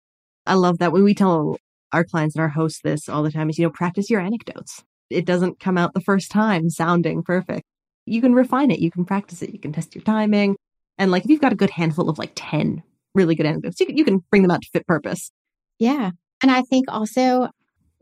I 0.47 0.55
love 0.55 0.79
that 0.79 0.93
when 0.93 1.05
we 1.05 1.15
tell 1.15 1.57
our 1.93 2.05
clients 2.05 2.35
and 2.35 2.43
our 2.43 2.49
hosts 2.49 2.81
this 2.83 3.09
all 3.09 3.23
the 3.23 3.31
time 3.31 3.51
is, 3.51 3.59
you 3.59 3.67
know, 3.67 3.71
practice 3.71 4.11
your 4.11 4.21
anecdotes. 4.21 4.83
It 5.11 5.27
doesn't 5.27 5.61
come 5.61 5.77
out 5.77 5.95
the 5.95 6.01
first 6.01 6.31
time 6.31 6.71
sounding 6.71 7.23
perfect. 7.23 7.65
You 8.07 8.21
can 8.21 8.35
refine 8.35 8.71
it. 8.71 8.81
You 8.81 8.91
can 8.91 9.05
practice 9.05 9.43
it. 9.43 9.51
You 9.51 9.59
can 9.59 9.73
test 9.73 9.95
your 9.95 10.03
timing. 10.03 10.57
And 10.99 11.11
like, 11.11 11.25
if 11.25 11.31
you've 11.31 11.41
got 11.41 11.53
a 11.53 11.57
good 11.57 11.71
handful 11.71 12.09
of 12.09 12.19
like 12.19 12.33
10 12.35 12.83
really 13.15 13.35
good 13.35 13.47
anecdotes, 13.47 13.79
you 13.79 13.87
can, 13.87 13.97
you 13.97 14.05
can 14.05 14.25
bring 14.31 14.43
them 14.43 14.51
out 14.51 14.63
to 14.63 14.69
fit 14.73 14.87
purpose. 14.87 15.31
Yeah. 15.79 16.11
And 16.43 16.51
I 16.51 16.63
think 16.63 16.87
also 16.89 17.49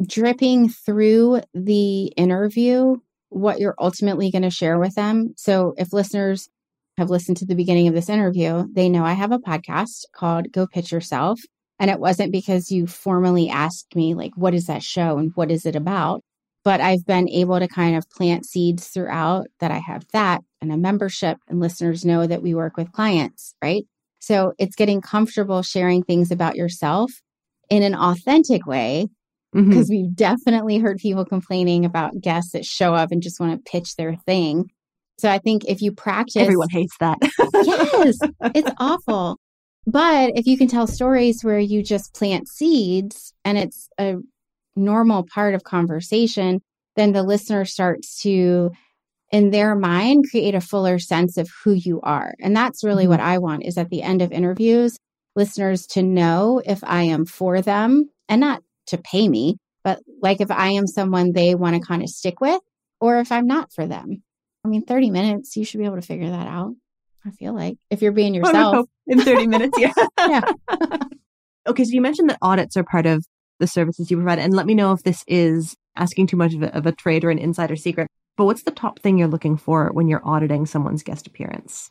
dripping 0.07 0.69
through 0.71 1.43
the 1.53 2.07
interview 2.17 2.97
what 3.29 3.61
you're 3.61 3.77
ultimately 3.79 4.31
going 4.31 4.43
to 4.43 4.51
share 4.51 4.79
with 4.79 4.95
them. 4.95 5.35
So 5.37 5.75
if 5.77 5.93
listeners 5.93 6.49
have 6.99 7.11
listened 7.11 7.37
to 7.39 7.47
the 7.47 7.55
beginning 7.55 7.89
of 7.89 7.95
this 7.95 8.09
interview, 8.09 8.67
they 8.73 8.89
know 8.89 9.05
I 9.05 9.13
have 9.13 9.33
a 9.33 9.39
podcast 9.39 10.05
called 10.13 10.53
Go 10.53 10.67
Pitch 10.67 10.93
Yourself. 10.93 11.41
And 11.81 11.91
it 11.91 11.99
wasn't 11.99 12.31
because 12.31 12.71
you 12.71 12.87
formally 12.87 13.49
asked 13.49 13.97
me, 13.97 14.15
like, 14.15 14.33
what 14.37 14.55
is 14.55 14.67
that 14.67 14.83
show 14.83 15.17
and 15.17 15.33
what 15.35 15.51
is 15.51 15.65
it 15.65 15.75
about? 15.75 16.23
But 16.63 16.83
I've 16.83 17.07
been 17.07 17.27
able 17.31 17.59
to 17.59 17.67
kind 17.67 17.97
of 17.97 18.09
plant 18.11 18.45
seeds 18.45 18.89
throughout 18.89 19.47
that 19.61 19.71
I 19.71 19.79
have 19.79 20.05
that 20.13 20.43
and 20.61 20.71
a 20.71 20.77
membership, 20.77 21.39
and 21.49 21.59
listeners 21.59 22.05
know 22.05 22.27
that 22.27 22.43
we 22.43 22.55
work 22.55 22.77
with 22.77 22.93
clients, 22.93 23.55
right? 23.65 23.85
So 24.19 24.53
it's 24.59 24.77
getting 24.77 25.01
comfortable 25.01 25.63
sharing 25.63 26.03
things 26.03 26.31
about 26.31 26.55
yourself 26.55 27.11
in 27.71 27.83
an 27.83 27.95
authentic 27.95 28.67
way 28.67 29.09
because 29.53 29.91
mm-hmm. 29.91 30.05
we've 30.05 30.15
definitely 30.15 30.79
heard 30.79 30.99
people 30.99 31.25
complaining 31.25 31.87
about 31.87 32.21
guests 32.21 32.53
that 32.53 32.67
show 32.67 32.95
up 32.95 33.11
and 33.11 33.23
just 33.23 33.41
want 33.41 33.53
to 33.53 33.71
pitch 33.71 33.97
their 33.97 34.17
thing. 34.27 34.71
So 35.19 35.31
I 35.31 35.39
think 35.39 35.65
if 35.67 35.81
you 35.81 35.93
practice, 35.93 36.37
everyone 36.37 36.69
hates 36.71 36.97
that. 37.01 37.19
yes, 37.65 38.19
it's 38.55 38.71
awful. 38.79 39.39
But 39.91 40.33
if 40.37 40.47
you 40.47 40.57
can 40.57 40.69
tell 40.69 40.87
stories 40.87 41.43
where 41.43 41.59
you 41.59 41.83
just 41.83 42.15
plant 42.15 42.49
seeds 42.49 43.35
and 43.45 43.59
it's 43.59 43.89
a 43.99 44.17
normal 44.77 45.25
part 45.25 45.55
of 45.55 45.65
conversation, 45.65 46.61
then 46.95 47.11
the 47.11 47.25
listener 47.25 47.65
starts 47.65 48.23
to, 48.23 48.71
in 49.33 49.51
their 49.51 49.75
mind, 49.75 50.27
create 50.31 50.55
a 50.55 50.61
fuller 50.61 51.01
sense 51.01 51.37
of 51.37 51.51
who 51.65 51.73
you 51.73 52.01
are. 52.03 52.35
And 52.41 52.55
that's 52.55 52.85
really 52.85 53.05
mm-hmm. 53.05 53.11
what 53.11 53.21
I 53.21 53.39
want 53.39 53.65
is 53.65 53.77
at 53.77 53.91
the 53.91 54.03
end 54.03 54.23
of 54.23 54.31
interviews, 54.31 54.97
listeners 55.35 55.89
to 55.89 56.05
know 56.05 56.63
if 56.65 56.85
I 56.85 57.03
am 57.03 57.27
for 57.27 57.61
them 57.61 58.11
and 58.29 58.41
not 58.41 58.63
to 58.89 58.99
pay 58.99 59.29
me, 59.29 59.57
but 59.83 59.99
like 60.23 60.41
if 60.41 60.53
I 60.53 60.69
am 60.69 60.87
someone 60.87 61.33
they 61.33 61.57
want 61.57 61.75
to 61.75 61.83
kind 61.83 62.03
of 62.03 62.11
stick 62.11 62.41
with, 62.41 62.61
or 63.01 63.19
if 63.19 63.33
I'm 63.33 63.47
not 63.49 63.73
for 63.73 63.87
them. 63.87 64.23
I 64.65 64.69
mean, 64.69 64.85
30 64.85 65.11
minutes, 65.11 65.57
you 65.57 65.65
should 65.65 65.81
be 65.81 65.87
able 65.87 65.97
to 65.97 66.03
figure 66.03 66.31
that 66.31 66.47
out. 66.47 66.75
I 67.25 67.31
feel 67.31 67.55
like 67.55 67.77
if 67.91 68.03
you're 68.03 68.13
being 68.13 68.35
yourself 68.35 68.87
in 69.11 69.21
30 69.21 69.47
minutes. 69.49 69.79
Yeah. 69.79 69.93
yeah. 70.19 70.41
okay. 71.69 71.85
So 71.85 71.91
you 71.91 72.01
mentioned 72.01 72.31
that 72.31 72.39
audits 72.41 72.77
are 72.77 72.85
part 72.85 73.07
of 73.07 73.25
the 73.59 73.67
services 73.67 74.11
you 74.11 74.17
provide. 74.17 74.39
And 74.39 74.55
let 74.55 74.67
me 74.67 74.75
know 74.75 74.93
if 74.93 75.03
this 75.03 75.23
is 75.27 75.77
asking 75.97 76.29
too 76.29 76.37
much 76.37 76.55
of 76.55 76.63
a, 76.63 76.75
of 76.75 76.87
a 76.87 76.93
trade 76.93 77.25
or 77.25 77.31
an 77.31 77.39
insider 77.39 77.77
secret. 77.77 78.09
But 78.37 78.45
what's 78.47 78.63
the 78.63 78.71
top 78.71 79.01
thing 79.01 79.19
you're 79.19 79.29
looking 79.29 79.57
for 79.57 79.91
when 79.93 80.09
you're 80.09 80.27
auditing 80.27 80.65
someone's 80.65 81.03
guest 81.03 81.27
appearance? 81.27 81.91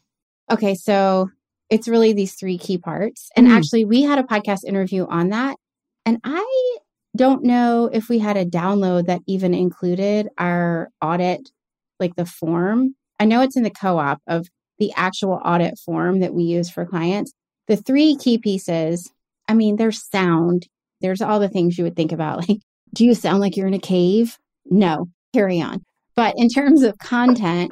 Okay. 0.50 0.74
So 0.74 1.30
it's 1.70 1.88
really 1.88 2.14
these 2.14 2.34
three 2.34 2.58
key 2.58 2.78
parts. 2.78 3.30
And 3.36 3.48
mm. 3.48 3.52
actually, 3.52 3.86
we 3.86 4.02
had 4.02 4.18
a 4.18 4.24
podcast 4.24 4.64
interview 4.66 5.06
on 5.06 5.30
that. 5.30 5.58
And 6.06 6.20
I 6.24 6.78
don't 7.16 7.44
know 7.44 7.90
if 7.92 8.10
we 8.10 8.20
had 8.20 8.38
a 8.38 8.46
download 8.46 9.08
that 9.08 9.22
even 9.28 9.54
included 9.54 10.30
our 10.38 10.90
audit, 11.02 11.52
like 12.00 12.16
the 12.16 12.26
form. 12.26 12.96
I 13.20 13.26
know 13.26 13.42
it's 13.42 13.58
in 13.58 13.64
the 13.64 13.70
co 13.70 14.00
op 14.00 14.22
of 14.26 14.48
the 14.80 14.92
actual 14.96 15.42
audit 15.44 15.78
form 15.80 16.20
that 16.22 16.34
we 16.34 16.44
use 16.44 16.70
for 16.70 16.86
clients. 16.86 17.34
The 17.68 17.78
three 17.78 18.16
key 18.16 18.38
pieces, 18.38 19.12
I 19.48 19.54
mean, 19.54 19.76
there's 19.76 20.08
sound, 20.10 20.68
there's 21.02 21.22
all 21.22 21.40
the 21.40 21.50
things 21.50 21.78
you 21.78 21.84
would 21.84 21.96
think 21.96 22.12
about. 22.12 22.48
Like, 22.50 22.60
do 22.92 23.06
you 23.06 23.14
sound 23.14 23.40
like 23.40 23.56
you're 23.56 23.68
in 23.68 23.76
a 23.76 23.80
cave? 23.80 24.36
No, 24.66 25.06
carry 25.32 25.62
on. 25.62 25.84
But 26.16 26.34
in 26.38 26.50
terms 26.50 26.82
of 26.82 26.98
content, 26.98 27.72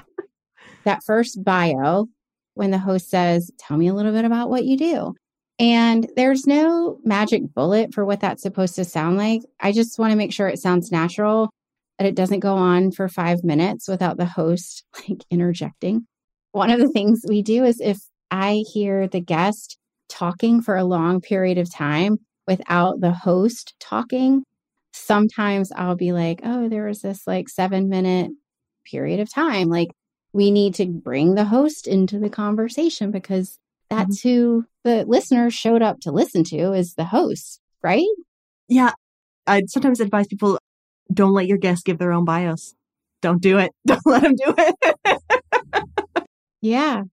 that 0.84 1.04
first 1.04 1.44
bio, 1.44 2.08
when 2.54 2.72
the 2.72 2.78
host 2.78 3.10
says, 3.10 3.52
Tell 3.58 3.78
me 3.78 3.88
a 3.88 3.94
little 3.94 4.12
bit 4.12 4.26
about 4.26 4.50
what 4.50 4.64
you 4.64 4.78
do. 4.78 5.16
And 5.60 6.08
there's 6.16 6.46
no 6.46 7.00
magic 7.04 7.42
bullet 7.54 7.94
for 7.94 8.06
what 8.06 8.20
that's 8.20 8.44
supposed 8.44 8.76
to 8.76 8.86
sound 8.86 9.18
like. 9.18 9.42
I 9.60 9.72
just 9.72 9.98
want 9.98 10.12
to 10.12 10.18
make 10.18 10.32
sure 10.32 10.48
it 10.48 10.60
sounds 10.60 10.92
natural, 10.92 11.50
that 11.98 12.08
it 12.08 12.16
doesn't 12.16 12.42
go 12.42 12.56
on 12.56 12.92
for 12.92 13.10
five 13.10 13.44
minutes 13.44 13.88
without 13.88 14.18
the 14.18 14.26
host 14.26 14.84
like 15.10 15.24
interjecting. 15.32 16.06
One 16.58 16.72
of 16.72 16.80
the 16.80 16.90
things 16.90 17.22
we 17.24 17.44
do 17.44 17.66
is 17.66 17.80
if 17.80 18.00
I 18.32 18.64
hear 18.74 19.08
the 19.08 19.22
guest 19.22 19.78
talking 20.10 20.64
for 20.64 20.76
a 20.76 20.84
long 20.84 21.22
period 21.22 21.60
of 21.60 21.72
time 21.72 22.18
without 22.48 23.00
the 23.00 23.12
host 23.12 23.76
talking, 23.80 24.44
sometimes 24.92 25.72
I'll 25.72 25.96
be 25.96 26.14
like, 26.14 26.40
oh, 26.44 26.68
there 26.68 26.88
was 26.88 27.02
this 27.02 27.28
like 27.28 27.48
seven 27.48 27.90
minute 27.90 28.32
period 28.92 29.20
of 29.20 29.32
time. 29.32 29.68
Like, 29.68 29.90
we 30.34 30.50
need 30.50 30.74
to 30.76 30.88
bring 30.88 31.36
the 31.36 31.46
host 31.46 31.86
into 31.86 32.18
the 32.18 32.30
conversation 32.32 33.12
because 33.12 33.60
that's 33.92 34.22
mm-hmm. 34.22 34.30
who 34.30 34.66
the 34.84 35.06
listener 35.06 35.52
showed 35.52 35.84
up 35.84 36.00
to 36.02 36.12
listen 36.12 36.44
to 36.46 36.74
is 36.74 36.96
the 36.96 37.06
host, 37.06 37.60
right? 37.84 38.08
Yeah. 38.68 38.94
I 39.46 39.62
sometimes 39.68 40.00
advise 40.00 40.26
people 40.26 40.58
don't 41.14 41.34
let 41.34 41.46
your 41.46 41.60
guests 41.60 41.84
give 41.84 42.00
their 42.00 42.14
own 42.14 42.26
bios. 42.26 42.74
Don't 43.22 43.44
do 43.44 43.60
it. 43.60 43.72
Don't 43.86 44.06
let 44.08 44.24
them 44.24 44.36
do 44.36 44.56
it. 44.58 45.22
yeah. 46.62 47.04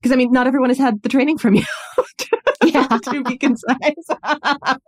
Because 0.00 0.12
I 0.12 0.16
mean, 0.16 0.32
not 0.32 0.46
everyone 0.46 0.70
has 0.70 0.78
had 0.78 1.02
the 1.02 1.08
training 1.08 1.38
from 1.38 1.54
you 1.54 1.64
to, 2.18 2.38
yeah. 2.64 2.86
to 3.04 3.24
be 3.24 3.38
concise. 3.38 3.78
and 4.22 4.78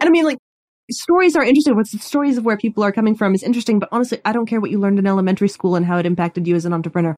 I 0.00 0.08
mean, 0.08 0.24
like, 0.24 0.38
stories 0.90 1.36
are 1.36 1.44
interesting. 1.44 1.76
What's 1.76 1.92
the 1.92 1.98
stories 1.98 2.38
of 2.38 2.44
where 2.44 2.56
people 2.56 2.82
are 2.82 2.92
coming 2.92 3.14
from 3.14 3.34
is 3.34 3.42
interesting, 3.42 3.78
but 3.78 3.88
honestly, 3.92 4.20
I 4.24 4.32
don't 4.32 4.46
care 4.46 4.60
what 4.60 4.70
you 4.70 4.78
learned 4.78 4.98
in 4.98 5.06
elementary 5.06 5.48
school 5.48 5.76
and 5.76 5.84
how 5.84 5.98
it 5.98 6.06
impacted 6.06 6.46
you 6.46 6.54
as 6.54 6.64
an 6.64 6.72
entrepreneur. 6.72 7.14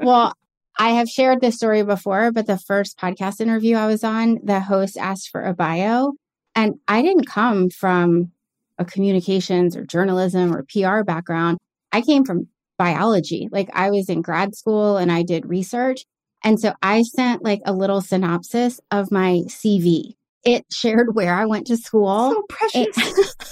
well, 0.00 0.32
I 0.78 0.90
have 0.90 1.08
shared 1.08 1.40
this 1.40 1.56
story 1.56 1.82
before, 1.82 2.32
but 2.32 2.46
the 2.46 2.58
first 2.58 2.98
podcast 2.98 3.40
interview 3.40 3.76
I 3.76 3.86
was 3.86 4.04
on, 4.04 4.40
the 4.42 4.60
host 4.60 4.98
asked 4.98 5.30
for 5.30 5.42
a 5.42 5.54
bio. 5.54 6.12
And 6.54 6.74
I 6.86 7.02
didn't 7.02 7.26
come 7.26 7.70
from 7.70 8.32
a 8.78 8.84
communications 8.84 9.76
or 9.76 9.84
journalism 9.84 10.54
or 10.54 10.64
PR 10.64 11.02
background. 11.02 11.58
I 11.92 12.02
came 12.02 12.24
from 12.24 12.48
biology. 12.78 13.48
Like 13.50 13.68
I 13.72 13.90
was 13.90 14.08
in 14.08 14.22
grad 14.22 14.54
school 14.54 14.96
and 14.96 15.10
I 15.10 15.22
did 15.22 15.46
research. 15.46 16.04
And 16.44 16.60
so 16.60 16.74
I 16.82 17.02
sent 17.02 17.42
like 17.42 17.60
a 17.64 17.72
little 17.72 18.00
synopsis 18.00 18.80
of 18.90 19.10
my 19.10 19.42
CV. 19.46 20.14
It 20.44 20.64
shared 20.72 21.14
where 21.14 21.34
I 21.34 21.46
went 21.46 21.66
to 21.68 21.76
school. 21.76 22.32
So 22.32 22.42
precious. 22.48 22.96
It, 22.96 23.34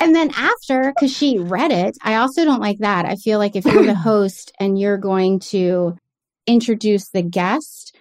And 0.00 0.16
then 0.16 0.32
after, 0.34 0.92
because 0.92 1.16
she 1.16 1.38
read 1.38 1.70
it, 1.70 1.96
I 2.02 2.16
also 2.16 2.44
don't 2.44 2.60
like 2.60 2.78
that. 2.78 3.04
I 3.04 3.14
feel 3.14 3.38
like 3.38 3.54
if 3.54 3.64
you're 3.64 3.84
the 3.84 3.94
host 4.10 4.50
and 4.58 4.76
you're 4.76 4.98
going 4.98 5.38
to 5.50 5.96
introduce 6.44 7.10
the 7.10 7.22
guest, 7.22 7.96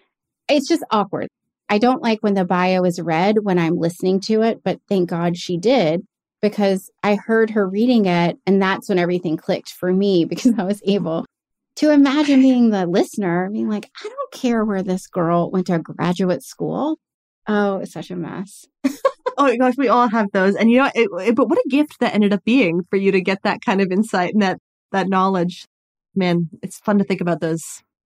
it's 0.49 0.67
just 0.67 0.83
awkward. 0.89 1.27
I 1.69 1.77
don't 1.77 2.01
like 2.01 2.17
when 2.21 2.33
the 2.33 2.43
bio 2.43 2.83
is 2.85 2.99
read 2.99 3.43
when 3.43 3.59
I'm 3.59 3.75
listening 3.75 4.19
to 4.21 4.41
it, 4.41 4.63
but 4.63 4.79
thank 4.89 5.11
God 5.11 5.37
she 5.37 5.57
did 5.57 6.01
because 6.41 6.89
I 7.03 7.15
heard 7.15 7.51
her 7.51 7.67
reading 7.67 8.05
it. 8.05 8.37
And 8.45 8.61
that's 8.61 8.89
when 8.89 8.99
everything 8.99 9.37
clicked 9.37 9.71
for 9.71 9.93
me 9.93 10.25
because 10.29 10.53
I 10.57 10.63
was 10.63 10.81
able 10.85 11.25
to 11.77 11.91
imagine 11.91 12.41
being 12.41 12.69
the 12.69 12.85
listener, 12.85 13.49
being 13.49 13.69
like, 13.69 13.89
I 14.03 14.09
don't 14.09 14.31
care 14.33 14.65
where 14.65 14.83
this 14.83 15.07
girl 15.07 15.49
went 15.49 15.67
to 15.67 15.79
graduate 15.79 16.43
school. 16.43 16.99
Oh, 17.47 17.77
it's 17.77 17.93
such 17.93 18.11
a 18.11 18.15
mess. 18.15 18.65
oh 18.85 18.91
my 19.39 19.57
gosh, 19.57 19.77
we 19.77 19.87
all 19.87 20.07
have 20.09 20.27
those. 20.31 20.55
And 20.55 20.69
you 20.69 20.77
know, 20.77 20.91
it, 20.93 21.09
it, 21.27 21.35
but 21.35 21.49
what 21.49 21.57
a 21.57 21.69
gift 21.69 21.99
that 21.99 22.13
ended 22.13 22.33
up 22.33 22.43
being 22.43 22.83
for 22.89 22.97
you 22.97 23.11
to 23.11 23.21
get 23.21 23.43
that 23.43 23.61
kind 23.61 23.81
of 23.81 23.91
insight 23.91 24.33
and 24.33 24.41
that 24.41 24.59
that 24.91 25.07
knowledge. 25.07 25.65
Man, 26.13 26.49
it's 26.61 26.79
fun 26.79 26.97
to 26.97 27.05
think 27.05 27.21
about 27.21 27.39
those. 27.39 27.63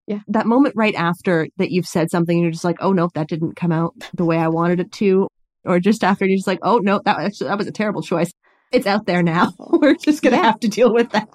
Yeah. 0.06 0.20
That 0.28 0.46
moment 0.46 0.76
right 0.76 0.94
after 0.94 1.48
that 1.56 1.70
you've 1.70 1.86
said 1.86 2.10
something 2.10 2.36
and 2.36 2.42
you're 2.42 2.52
just 2.52 2.64
like, 2.64 2.76
oh 2.80 2.92
no, 2.92 3.08
that 3.14 3.28
didn't 3.28 3.56
come 3.56 3.72
out 3.72 3.94
the 4.12 4.26
way 4.26 4.36
I 4.36 4.48
wanted 4.48 4.80
it 4.80 4.92
to. 4.92 5.28
Or 5.64 5.80
just 5.80 6.04
after 6.04 6.26
you're 6.26 6.36
just 6.36 6.46
like, 6.46 6.60
oh 6.62 6.78
no, 6.78 7.00
that 7.04 7.18
actually 7.18 7.48
that 7.48 7.58
was 7.58 7.66
a 7.66 7.72
terrible 7.72 8.02
choice. 8.02 8.32
It's 8.72 8.86
out 8.86 9.06
there 9.06 9.22
now. 9.22 9.52
We're 9.58 9.94
just 9.94 10.22
gonna 10.22 10.36
yeah. 10.36 10.42
have 10.42 10.60
to 10.60 10.68
deal 10.68 10.92
with 10.92 11.10
that. 11.10 11.28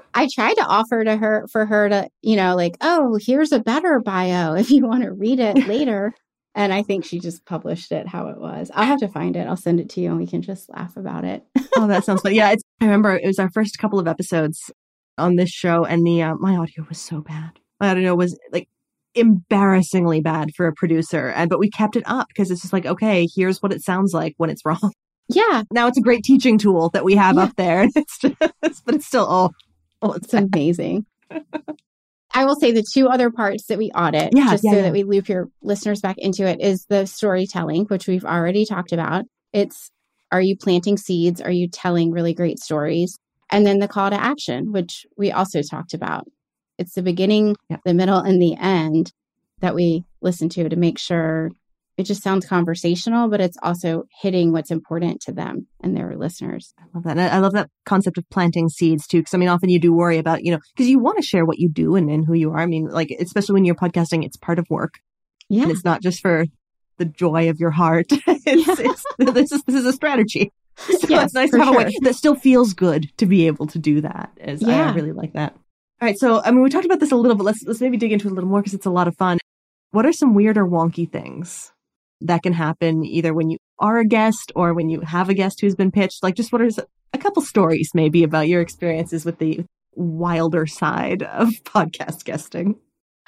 I 0.14 0.28
tried 0.34 0.54
to 0.54 0.66
offer 0.66 1.04
to 1.04 1.16
her 1.16 1.46
for 1.52 1.64
her 1.66 1.88
to, 1.88 2.08
you 2.22 2.34
know, 2.34 2.56
like, 2.56 2.76
oh, 2.80 3.18
here's 3.20 3.52
a 3.52 3.60
better 3.60 4.00
bio 4.00 4.54
if 4.56 4.70
you 4.70 4.86
want 4.86 5.04
to 5.04 5.12
read 5.12 5.38
it 5.40 5.68
later. 5.68 6.12
And 6.54 6.72
I 6.72 6.82
think 6.82 7.04
she 7.04 7.20
just 7.20 7.44
published 7.44 7.92
it 7.92 8.08
how 8.08 8.28
it 8.28 8.40
was. 8.40 8.70
I'll 8.74 8.86
have 8.86 8.98
to 9.00 9.08
find 9.08 9.36
it. 9.36 9.46
I'll 9.46 9.56
send 9.56 9.78
it 9.78 9.90
to 9.90 10.00
you 10.00 10.08
and 10.08 10.18
we 10.18 10.26
can 10.26 10.42
just 10.42 10.68
laugh 10.70 10.96
about 10.96 11.24
it. 11.24 11.44
oh, 11.76 11.86
that 11.86 12.04
sounds 12.04 12.22
fun. 12.22 12.34
Yeah, 12.34 12.48
I 12.48 12.56
remember 12.84 13.14
it 13.14 13.26
was 13.26 13.38
our 13.38 13.50
first 13.50 13.78
couple 13.78 14.00
of 14.00 14.08
episodes 14.08 14.72
on 15.18 15.36
this 15.36 15.50
show, 15.50 15.84
and 15.84 16.06
the 16.06 16.22
uh, 16.22 16.34
my 16.36 16.56
audio 16.56 16.86
was 16.88 16.98
so 16.98 17.20
bad. 17.20 17.58
My 17.80 17.90
audio 17.90 18.14
was 18.14 18.38
like 18.50 18.68
embarrassingly 19.14 20.20
bad 20.20 20.50
for 20.56 20.66
a 20.66 20.72
producer, 20.72 21.28
and 21.28 21.50
but 21.50 21.58
we 21.58 21.70
kept 21.70 21.96
it 21.96 22.04
up 22.06 22.28
because 22.28 22.50
it's 22.50 22.62
just 22.62 22.72
like, 22.72 22.86
okay, 22.86 23.26
here's 23.34 23.62
what 23.62 23.72
it 23.72 23.82
sounds 23.82 24.12
like 24.12 24.34
when 24.36 24.50
it's 24.50 24.62
wrong. 24.64 24.92
Yeah. 25.28 25.62
Now 25.70 25.86
it's 25.88 25.98
a 25.98 26.02
great 26.02 26.24
teaching 26.24 26.58
tool 26.58 26.88
that 26.90 27.04
we 27.04 27.14
have 27.16 27.36
yeah. 27.36 27.42
up 27.42 27.56
there, 27.56 27.82
and 27.82 27.92
it's 27.94 28.18
just, 28.18 28.36
but 28.84 28.94
it's 28.94 29.06
still 29.06 29.26
oh, 29.28 29.50
oh, 30.02 30.12
it's, 30.12 30.32
it's 30.32 30.34
amazing. 30.34 31.06
I 32.34 32.44
will 32.44 32.56
say 32.56 32.72
the 32.72 32.84
two 32.94 33.08
other 33.08 33.30
parts 33.30 33.66
that 33.66 33.78
we 33.78 33.90
audit, 33.90 34.30
yeah, 34.34 34.50
just 34.50 34.64
yeah, 34.64 34.70
so 34.70 34.76
yeah. 34.76 34.82
that 34.82 34.92
we 34.92 35.02
loop 35.02 35.28
your 35.28 35.48
listeners 35.62 36.00
back 36.00 36.16
into 36.18 36.46
it, 36.46 36.60
is 36.60 36.84
the 36.88 37.06
storytelling, 37.06 37.86
which 37.86 38.06
we've 38.06 38.24
already 38.24 38.64
talked 38.64 38.92
about. 38.92 39.24
It's 39.52 39.90
are 40.30 40.42
you 40.42 40.56
planting 40.56 40.96
seeds? 40.96 41.40
Are 41.40 41.50
you 41.50 41.68
telling 41.68 42.10
really 42.10 42.34
great 42.34 42.58
stories? 42.58 43.18
And 43.50 43.66
then 43.66 43.78
the 43.78 43.88
call 43.88 44.10
to 44.10 44.20
action, 44.20 44.72
which 44.72 45.06
we 45.16 45.32
also 45.32 45.62
talked 45.62 45.94
about. 45.94 46.26
It's 46.78 46.94
the 46.94 47.02
beginning, 47.02 47.56
the 47.84 47.94
middle, 47.94 48.18
and 48.18 48.40
the 48.40 48.56
end 48.56 49.12
that 49.60 49.74
we 49.74 50.04
listen 50.20 50.48
to 50.50 50.68
to 50.68 50.76
make 50.76 50.98
sure 50.98 51.50
it 51.98 52.06
just 52.06 52.22
sounds 52.22 52.46
conversational, 52.46 53.28
but 53.28 53.40
it's 53.40 53.58
also 53.60 54.04
hitting 54.22 54.52
what's 54.52 54.70
important 54.70 55.20
to 55.22 55.32
them 55.32 55.66
and 55.80 55.96
their 55.96 56.16
listeners. 56.16 56.72
I 56.78 56.84
love 56.94 57.02
that. 57.04 57.18
I 57.18 57.38
love 57.40 57.54
that 57.54 57.70
concept 57.84 58.18
of 58.18 58.30
planting 58.30 58.68
seeds 58.68 59.08
too. 59.08 59.20
Cause 59.24 59.34
I 59.34 59.36
mean, 59.36 59.48
often 59.48 59.68
you 59.68 59.80
do 59.80 59.92
worry 59.92 60.18
about, 60.18 60.44
you 60.44 60.52
know, 60.52 60.60
cause 60.76 60.86
you 60.86 61.00
want 61.00 61.18
to 61.18 61.26
share 61.26 61.44
what 61.44 61.58
you 61.58 61.68
do 61.68 61.96
and, 61.96 62.08
and 62.08 62.24
who 62.24 62.34
you 62.34 62.52
are. 62.52 62.60
I 62.60 62.66
mean, 62.66 62.86
like, 62.86 63.10
especially 63.20 63.54
when 63.54 63.64
you're 63.64 63.74
podcasting, 63.74 64.24
it's 64.24 64.36
part 64.36 64.60
of 64.60 64.66
work. 64.70 65.00
Yeah. 65.48 65.64
And 65.64 65.72
it's 65.72 65.84
not 65.84 66.00
just 66.00 66.20
for 66.20 66.44
the 66.98 67.04
joy 67.04 67.50
of 67.50 67.58
your 67.58 67.72
heart. 67.72 68.06
it's, 68.12 68.46
yeah. 68.46 68.74
it's, 68.78 69.04
this 69.18 69.50
is, 69.50 69.62
this 69.64 69.74
is 69.74 69.84
a 69.84 69.92
strategy. 69.92 70.52
So 70.78 71.08
yes, 71.08 71.24
it's 71.24 71.34
nice 71.34 71.50
to 71.50 71.58
have 71.58 71.66
sure. 71.66 71.74
a 71.74 71.84
way 71.86 71.92
that 72.02 72.14
still 72.14 72.36
feels 72.36 72.72
good 72.72 73.10
to 73.16 73.26
be 73.26 73.48
able 73.48 73.66
to 73.66 73.80
do 73.80 74.00
that. 74.02 74.30
Is 74.36 74.62
yeah. 74.62 74.92
I 74.92 74.94
really 74.94 75.10
like 75.10 75.32
that. 75.32 75.56
All 76.00 76.06
right. 76.06 76.18
So, 76.18 76.42
I 76.42 76.50
mean, 76.50 76.62
we 76.62 76.70
talked 76.70 76.84
about 76.84 77.00
this 77.00 77.12
a 77.12 77.16
little, 77.16 77.36
but 77.36 77.44
let's, 77.44 77.62
let's 77.66 77.80
maybe 77.80 77.96
dig 77.96 78.12
into 78.12 78.28
it 78.28 78.30
a 78.30 78.34
little 78.34 78.48
more 78.48 78.60
because 78.60 78.74
it's 78.74 78.86
a 78.86 78.90
lot 78.90 79.08
of 79.08 79.16
fun. 79.16 79.38
What 79.90 80.06
are 80.06 80.12
some 80.12 80.34
weird 80.34 80.56
or 80.56 80.66
wonky 80.66 81.10
things 81.10 81.72
that 82.20 82.42
can 82.42 82.52
happen 82.52 83.04
either 83.04 83.32
when 83.32 83.50
you 83.50 83.58
are 83.78 83.98
a 83.98 84.06
guest 84.06 84.52
or 84.54 84.74
when 84.74 84.88
you 84.88 85.00
have 85.00 85.28
a 85.28 85.34
guest 85.34 85.60
who's 85.60 85.74
been 85.74 85.90
pitched. 85.90 86.22
Like, 86.22 86.34
just 86.34 86.52
what 86.52 86.62
are 86.62 86.70
a 87.12 87.18
couple 87.18 87.42
stories 87.42 87.90
maybe 87.94 88.22
about 88.22 88.48
your 88.48 88.60
experiences 88.60 89.24
with 89.24 89.38
the 89.38 89.64
wilder 89.94 90.66
side 90.66 91.22
of 91.22 91.48
podcast 91.64 92.24
guesting? 92.24 92.76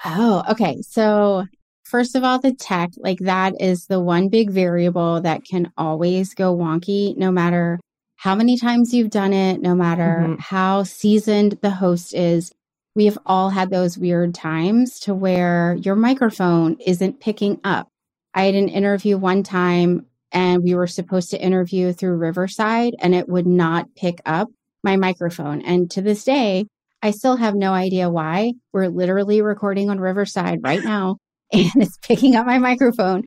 Oh, 0.04 0.42
okay. 0.50 0.76
So, 0.82 1.44
first 1.84 2.16
of 2.16 2.24
all, 2.24 2.38
the 2.38 2.54
tech, 2.54 2.90
like 2.98 3.18
that 3.20 3.60
is 3.60 3.86
the 3.86 4.00
one 4.00 4.28
big 4.28 4.50
variable 4.50 5.20
that 5.20 5.44
can 5.44 5.72
always 5.76 6.34
go 6.34 6.56
wonky 6.56 7.16
no 7.16 7.30
matter 7.30 7.78
how 8.16 8.34
many 8.34 8.58
times 8.58 8.92
you've 8.92 9.10
done 9.10 9.32
it, 9.32 9.60
no 9.60 9.74
matter 9.74 10.20
mm-hmm. 10.22 10.34
how 10.38 10.82
seasoned 10.82 11.58
the 11.62 11.70
host 11.70 12.14
is. 12.14 12.52
We 13.00 13.06
have 13.06 13.18
all 13.24 13.48
had 13.48 13.70
those 13.70 13.96
weird 13.96 14.34
times 14.34 15.00
to 15.00 15.14
where 15.14 15.74
your 15.80 15.96
microphone 15.96 16.76
isn't 16.84 17.18
picking 17.18 17.58
up 17.64 17.88
I 18.34 18.44
had 18.44 18.54
an 18.54 18.68
interview 18.68 19.16
one 19.18 19.42
time 19.42 20.06
and 20.32 20.62
we 20.62 20.74
were 20.74 20.86
supposed 20.86 21.30
to 21.30 21.42
interview 21.42 21.92
through 21.92 22.16
Riverside 22.16 22.94
and 23.00 23.14
it 23.14 23.28
would 23.28 23.46
not 23.46 23.94
pick 23.96 24.20
up 24.24 24.48
my 24.84 24.96
microphone. 24.96 25.62
And 25.62 25.90
to 25.92 26.02
this 26.02 26.24
day, 26.24 26.66
I 27.02 27.10
still 27.10 27.36
have 27.36 27.54
no 27.54 27.72
idea 27.72 28.10
why. 28.10 28.52
We're 28.72 28.88
literally 28.88 29.42
recording 29.42 29.90
on 29.90 29.98
Riverside 29.98 30.60
right 30.62 30.84
now 30.84 31.16
and 31.52 31.70
it's 31.76 31.98
picking 31.98 32.36
up 32.36 32.46
my 32.46 32.58
microphone. 32.58 33.24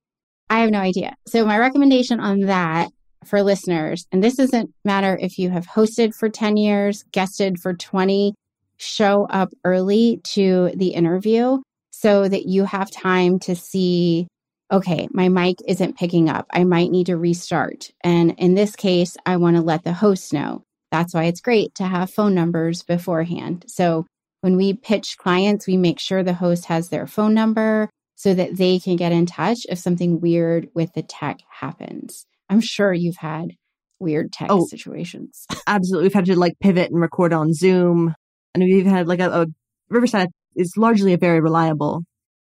I 0.50 0.60
have 0.60 0.72
no 0.72 0.80
idea. 0.80 1.16
So, 1.28 1.46
my 1.46 1.58
recommendation 1.58 2.20
on 2.20 2.42
that 2.42 2.92
for 3.26 3.42
listeners, 3.42 4.06
and 4.12 4.24
this 4.24 4.36
doesn't 4.36 4.72
matter 4.86 5.18
if 5.20 5.40
you 5.40 5.50
have 5.50 5.66
hosted 5.66 6.14
for 6.14 6.30
10 6.30 6.58
years, 6.58 7.04
guested 7.12 7.60
for 7.60 7.74
20, 7.74 8.36
show 8.78 9.26
up 9.30 9.54
early 9.64 10.22
to 10.24 10.72
the 10.76 10.90
interview 10.90 11.60
so 11.92 12.28
that 12.28 12.46
you 12.46 12.66
have 12.66 12.92
time 12.92 13.40
to 13.40 13.56
see 13.56 14.28
okay, 14.72 15.08
my 15.12 15.30
mic 15.30 15.58
isn't 15.68 15.98
picking 16.00 16.30
up. 16.30 16.48
I 16.52 16.64
might 16.64 16.90
need 16.90 17.06
to 17.06 17.18
restart. 17.18 17.92
And 18.04 18.34
in 18.40 18.56
this 18.56 18.76
case, 18.76 19.16
I 19.24 19.38
want 19.38 19.56
to 19.56 19.62
let 19.62 19.84
the 19.84 19.94
host 19.94 20.34
know. 20.34 20.64
That's 20.92 21.14
why 21.14 21.26
it's 21.26 21.42
great 21.42 21.76
to 21.76 21.84
have 21.84 22.10
phone 22.10 22.34
numbers 22.34 22.82
beforehand. 22.82 23.66
So 23.68 24.08
when 24.42 24.58
we 24.58 24.74
pitch 24.74 25.18
clients, 25.20 25.68
we 25.68 25.78
make 25.78 26.00
sure 26.00 26.24
the 26.24 26.34
host 26.34 26.66
has 26.66 26.90
their 26.90 27.06
phone 27.06 27.36
number 27.36 27.88
so 28.16 28.34
that 28.34 28.58
they 28.58 28.80
can 28.80 28.96
get 28.96 29.12
in 29.12 29.26
touch 29.26 29.60
if 29.70 29.78
something 29.78 30.20
weird 30.20 30.70
with 30.74 30.94
the 30.94 31.04
tech 31.04 31.40
happens. 31.50 32.26
I'm 32.50 32.62
sure 32.62 32.94
you've 32.94 33.18
had 33.18 33.56
weird 34.00 34.34
tech 34.34 34.48
oh, 34.52 34.66
situations. 34.68 35.46
Absolutely. 35.68 36.08
We've 36.08 36.14
had 36.14 36.26
to 36.26 36.40
like 36.40 36.60
pivot 36.60 36.92
and 36.92 37.00
record 37.00 37.32
on 37.32 37.54
Zoom. 37.54 38.16
And 38.54 38.64
we've 38.64 38.78
even 38.78 38.92
had 38.92 39.08
like 39.08 39.20
a, 39.20 39.30
a 39.30 39.46
Riverside 39.90 40.30
is 40.56 40.74
largely 40.78 41.14
a 41.14 41.18
very 41.18 41.42
reliable 41.42 42.04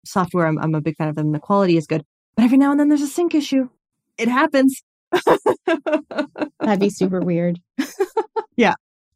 software. 0.05 0.47
I'm, 0.47 0.59
I'm 0.59 0.75
a 0.75 0.81
big 0.81 0.97
fan 0.97 1.09
of 1.09 1.17
them. 1.17 1.33
The 1.33 1.39
quality 1.39 1.77
is 1.77 1.87
good. 1.87 2.03
But 2.37 2.45
every 2.45 2.59
now 2.59 2.71
and 2.71 2.81
then 2.81 2.89
there's 2.89 3.03
a 3.03 3.07
sync 3.07 3.35
issue. 3.35 3.69
It 4.19 4.29
happens. 4.29 4.83
That'd 6.61 6.81
be 6.81 6.91
super 6.91 7.21
weird. 7.21 7.61
yeah. 8.57 8.75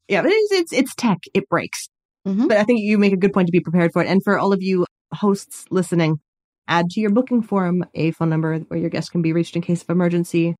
Yeah. 0.08 0.22
But 0.22 0.32
it's, 0.32 0.52
it's, 0.52 0.72
it's 0.72 0.94
tech. 0.94 1.18
It 1.34 1.48
breaks. 1.48 1.88
Mm-hmm. 2.26 2.48
But 2.48 2.58
I 2.58 2.64
think 2.64 2.80
you 2.80 2.98
make 2.98 3.12
a 3.12 3.16
good 3.16 3.32
point 3.32 3.46
to 3.46 3.52
be 3.52 3.60
prepared 3.60 3.92
for 3.92 4.02
it. 4.02 4.08
And 4.08 4.22
for 4.22 4.38
all 4.38 4.52
of 4.52 4.62
you 4.62 4.86
hosts 5.12 5.64
listening, 5.70 6.20
add 6.66 6.90
to 6.90 7.00
your 7.00 7.10
booking 7.10 7.42
form 7.42 7.84
a 7.94 8.10
phone 8.12 8.28
number 8.28 8.58
where 8.58 8.80
your 8.80 8.90
guest 8.90 9.10
can 9.10 9.22
be 9.22 9.32
reached 9.32 9.56
in 9.56 9.62
case 9.62 9.82
of 9.82 9.90
emergency. 9.90 10.54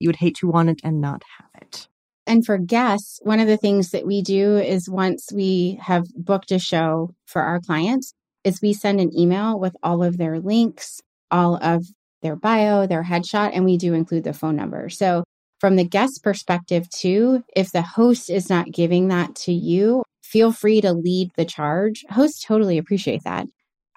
You 0.00 0.08
would 0.08 0.16
hate 0.16 0.36
to 0.36 0.48
want 0.48 0.70
it 0.70 0.80
and 0.84 1.00
not 1.00 1.22
have 1.38 1.48
it. 1.53 1.53
And 2.26 2.44
for 2.44 2.56
guests, 2.58 3.20
one 3.22 3.40
of 3.40 3.46
the 3.46 3.56
things 3.56 3.90
that 3.90 4.06
we 4.06 4.22
do 4.22 4.56
is 4.56 4.88
once 4.88 5.30
we 5.32 5.78
have 5.82 6.06
booked 6.16 6.52
a 6.52 6.58
show 6.58 7.14
for 7.26 7.42
our 7.42 7.60
clients, 7.60 8.14
is 8.44 8.60
we 8.62 8.72
send 8.72 9.00
an 9.00 9.16
email 9.18 9.58
with 9.58 9.74
all 9.82 10.02
of 10.02 10.18
their 10.18 10.38
links, 10.38 11.00
all 11.30 11.56
of 11.62 11.84
their 12.22 12.36
bio, 12.36 12.86
their 12.86 13.04
headshot, 13.04 13.50
and 13.54 13.64
we 13.64 13.76
do 13.76 13.94
include 13.94 14.24
the 14.24 14.32
phone 14.32 14.56
number. 14.56 14.88
So, 14.88 15.24
from 15.60 15.76
the 15.76 15.84
guest 15.84 16.22
perspective, 16.22 16.88
too, 16.90 17.42
if 17.56 17.72
the 17.72 17.82
host 17.82 18.28
is 18.28 18.50
not 18.50 18.70
giving 18.70 19.08
that 19.08 19.34
to 19.36 19.52
you, 19.52 20.02
feel 20.22 20.52
free 20.52 20.80
to 20.80 20.92
lead 20.92 21.30
the 21.36 21.44
charge. 21.44 22.04
Hosts 22.10 22.44
totally 22.44 22.76
appreciate 22.76 23.24
that. 23.24 23.46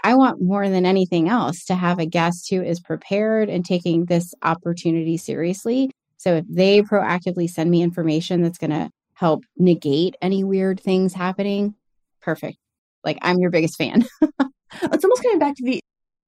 I 0.03 0.15
want 0.15 0.41
more 0.41 0.69
than 0.69 0.85
anything 0.85 1.27
else 1.27 1.65
to 1.65 1.75
have 1.75 1.99
a 1.99 2.05
guest 2.05 2.49
who 2.49 2.61
is 2.61 2.79
prepared 2.79 3.49
and 3.49 3.65
taking 3.65 4.05
this 4.05 4.33
opportunity 4.43 5.17
seriously. 5.17 5.89
So, 6.17 6.37
if 6.37 6.45
they 6.49 6.81
proactively 6.81 7.49
send 7.49 7.71
me 7.71 7.81
information 7.81 8.41
that's 8.41 8.57
going 8.57 8.71
to 8.71 8.89
help 9.13 9.43
negate 9.57 10.15
any 10.21 10.43
weird 10.43 10.79
things 10.79 11.13
happening, 11.13 11.75
perfect. 12.21 12.57
Like 13.03 13.17
I'm 13.21 13.39
your 13.39 13.51
biggest 13.51 13.77
fan. 13.77 14.05
it's 14.21 15.03
almost 15.03 15.23
coming 15.23 15.39
back 15.39 15.55
to 15.55 15.63
the 15.63 15.79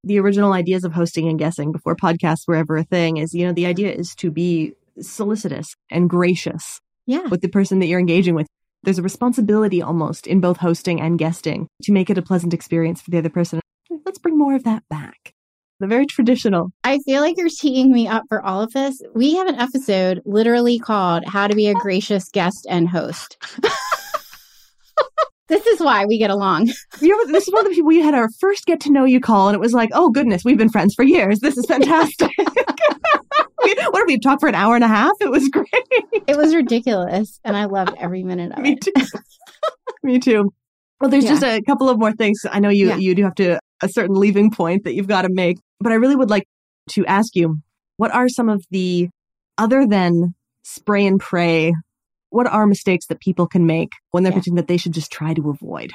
the 0.03 0.19
original 0.19 0.53
ideas 0.53 0.85
of 0.85 0.93
hosting 0.93 1.27
and 1.27 1.37
guessing 1.37 1.71
before 1.71 1.95
podcasts 1.95 2.47
were 2.47 2.55
ever 2.55 2.77
a 2.77 2.83
thing 2.83 3.17
is, 3.17 3.33
you 3.33 3.45
know, 3.45 3.51
the 3.51 3.65
idea 3.65 3.91
is 3.91 4.15
to 4.15 4.31
be 4.31 4.73
solicitous 5.01 5.75
and 5.91 6.09
gracious 6.09 6.79
yeah. 7.05 7.27
with 7.27 7.41
the 7.41 7.49
person 7.49 7.79
that 7.79 7.87
you're 7.87 7.99
engaging 7.99 8.33
with. 8.33 8.47
There's 8.83 8.97
a 8.97 9.03
responsibility 9.03 9.81
almost 9.81 10.25
in 10.25 10.39
both 10.39 10.57
hosting 10.57 11.01
and 11.01 11.19
guesting 11.19 11.67
to 11.83 11.91
make 11.91 12.09
it 12.09 12.17
a 12.17 12.21
pleasant 12.21 12.53
experience 12.53 13.01
for 13.01 13.11
the 13.11 13.17
other 13.17 13.29
person. 13.29 13.59
Let's 14.05 14.19
bring 14.19 14.37
more 14.37 14.55
of 14.55 14.63
that 14.63 14.83
back. 14.89 15.33
The 15.79 15.87
very 15.87 16.05
traditional. 16.05 16.71
I 16.83 16.99
feel 17.05 17.21
like 17.21 17.37
you're 17.37 17.47
teeing 17.49 17.91
me 17.91 18.07
up 18.07 18.23
for 18.27 18.41
all 18.45 18.61
of 18.61 18.73
this. 18.73 19.01
We 19.15 19.35
have 19.35 19.47
an 19.47 19.55
episode 19.55 20.21
literally 20.25 20.77
called 20.77 21.23
How 21.25 21.47
to 21.47 21.55
Be 21.55 21.67
a 21.67 21.73
Gracious 21.73 22.29
Guest 22.29 22.67
and 22.69 22.89
Host. 22.89 23.37
This 25.47 25.65
is 25.65 25.79
why 25.79 26.05
we 26.05 26.19
get 26.19 26.29
along. 26.29 26.67
You 27.01 27.07
know, 27.25 27.31
this 27.31 27.47
is 27.47 27.51
one 27.55 27.65
of 27.65 27.71
the 27.71 27.75
people 27.75 27.87
we 27.87 27.99
had 27.99 28.13
our 28.13 28.29
first 28.39 28.67
get 28.67 28.79
to 28.81 28.91
know 28.91 29.03
you 29.03 29.19
call, 29.19 29.47
and 29.47 29.55
it 29.55 29.59
was 29.59 29.73
like, 29.73 29.89
oh 29.93 30.11
goodness, 30.11 30.43
we've 30.45 30.59
been 30.59 30.69
friends 30.69 30.93
for 30.93 31.01
years. 31.01 31.39
This 31.39 31.57
is 31.57 31.65
fantastic. 31.67 32.29
what 32.37 33.93
did 33.95 34.05
we 34.05 34.19
talk 34.19 34.39
for 34.39 34.47
an 34.47 34.53
hour 34.53 34.75
and 34.75 34.83
a 34.83 34.87
half? 34.87 35.13
It 35.19 35.31
was 35.31 35.49
great. 35.49 35.65
It 36.27 36.37
was 36.37 36.53
ridiculous, 36.53 37.39
and 37.43 37.57
I 37.57 37.65
loved 37.65 37.95
every 37.97 38.21
minute 38.23 38.51
of 38.51 38.59
Me 38.59 38.73
it. 38.73 38.81
too. 38.81 38.91
Me 40.03 40.19
too. 40.19 40.53
Well, 41.01 41.09
there's 41.09 41.23
Yeah. 41.23 41.31
just 41.31 41.43
a 41.43 41.63
couple 41.63 41.89
of 41.89 41.97
more 41.97 42.11
things. 42.11 42.41
I 42.51 42.59
know 42.59 42.69
you 42.69 42.89
Yeah. 42.89 42.97
you 42.97 43.15
do 43.15 43.23
have 43.23 43.33
to 43.35 43.59
a 43.81 43.89
certain 43.89 44.15
leaving 44.15 44.51
point 44.51 44.83
that 44.83 44.93
you've 44.93 45.07
got 45.07 45.23
to 45.23 45.29
make, 45.29 45.57
but 45.79 45.91
I 45.91 45.95
really 45.95 46.15
would 46.15 46.29
like 46.29 46.47
to 46.91 47.05
ask 47.05 47.35
you, 47.35 47.57
what 47.97 48.13
are 48.13 48.29
some 48.29 48.49
of 48.49 48.63
the 48.71 49.09
other 49.57 49.85
than 49.87 50.33
spray 50.63 51.05
and 51.05 51.19
pray? 51.19 51.73
What 52.29 52.47
are 52.47 52.67
mistakes 52.67 53.07
that 53.07 53.19
people 53.19 53.47
can 53.47 53.65
make 53.65 53.89
when 54.11 54.23
they're 54.23 54.31
Yeah. 54.31 54.39
pitching 54.39 54.55
that 54.55 54.67
they 54.67 54.77
should 54.77 54.93
just 54.93 55.11
try 55.11 55.33
to 55.33 55.49
avoid? 55.49 55.91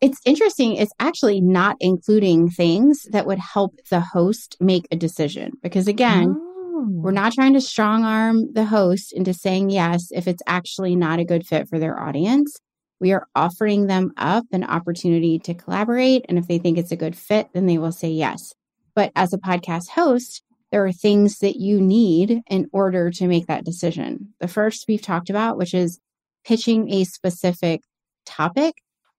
It's 0.00 0.20
interesting. 0.26 0.74
It's 0.76 0.92
actually 1.00 1.40
not 1.40 1.76
including 1.80 2.50
things 2.50 3.06
that 3.12 3.26
would 3.26 3.38
help 3.38 3.72
the 3.90 4.00
host 4.00 4.56
make 4.60 4.86
a 4.90 4.96
decision 4.96 5.52
because, 5.62 5.88
again, 5.88 6.34
Oh. 6.38 6.86
we're 6.90 7.10
not 7.12 7.32
trying 7.32 7.54
to 7.54 7.60
strong 7.60 8.04
arm 8.04 8.52
the 8.52 8.66
host 8.66 9.12
into 9.14 9.32
saying 9.32 9.70
yes 9.70 10.08
if 10.12 10.28
it's 10.28 10.42
actually 10.46 10.94
not 10.96 11.18
a 11.18 11.24
good 11.24 11.46
fit 11.46 11.66
for 11.68 11.78
their 11.78 11.98
audience. 11.98 12.54
We 13.00 13.12
are 13.12 13.26
offering 13.34 13.86
them 13.86 14.12
up 14.16 14.44
an 14.52 14.64
opportunity 14.64 15.38
to 15.40 15.54
collaborate. 15.54 16.24
And 16.28 16.38
if 16.38 16.48
they 16.48 16.58
think 16.58 16.78
it's 16.78 16.92
a 16.92 16.96
good 16.96 17.16
fit, 17.16 17.48
then 17.52 17.66
they 17.66 17.78
will 17.78 17.92
say 17.92 18.08
yes. 18.08 18.54
But 18.94 19.12
as 19.14 19.32
a 19.32 19.38
podcast 19.38 19.90
host, 19.90 20.42
there 20.72 20.84
are 20.84 20.92
things 20.92 21.38
that 21.38 21.56
you 21.56 21.80
need 21.80 22.42
in 22.48 22.68
order 22.72 23.10
to 23.10 23.28
make 23.28 23.46
that 23.46 23.64
decision. 23.64 24.34
The 24.40 24.48
first 24.48 24.86
we've 24.88 25.02
talked 25.02 25.30
about, 25.30 25.58
which 25.58 25.74
is 25.74 26.00
pitching 26.44 26.92
a 26.92 27.04
specific 27.04 27.82
topic. 28.24 28.74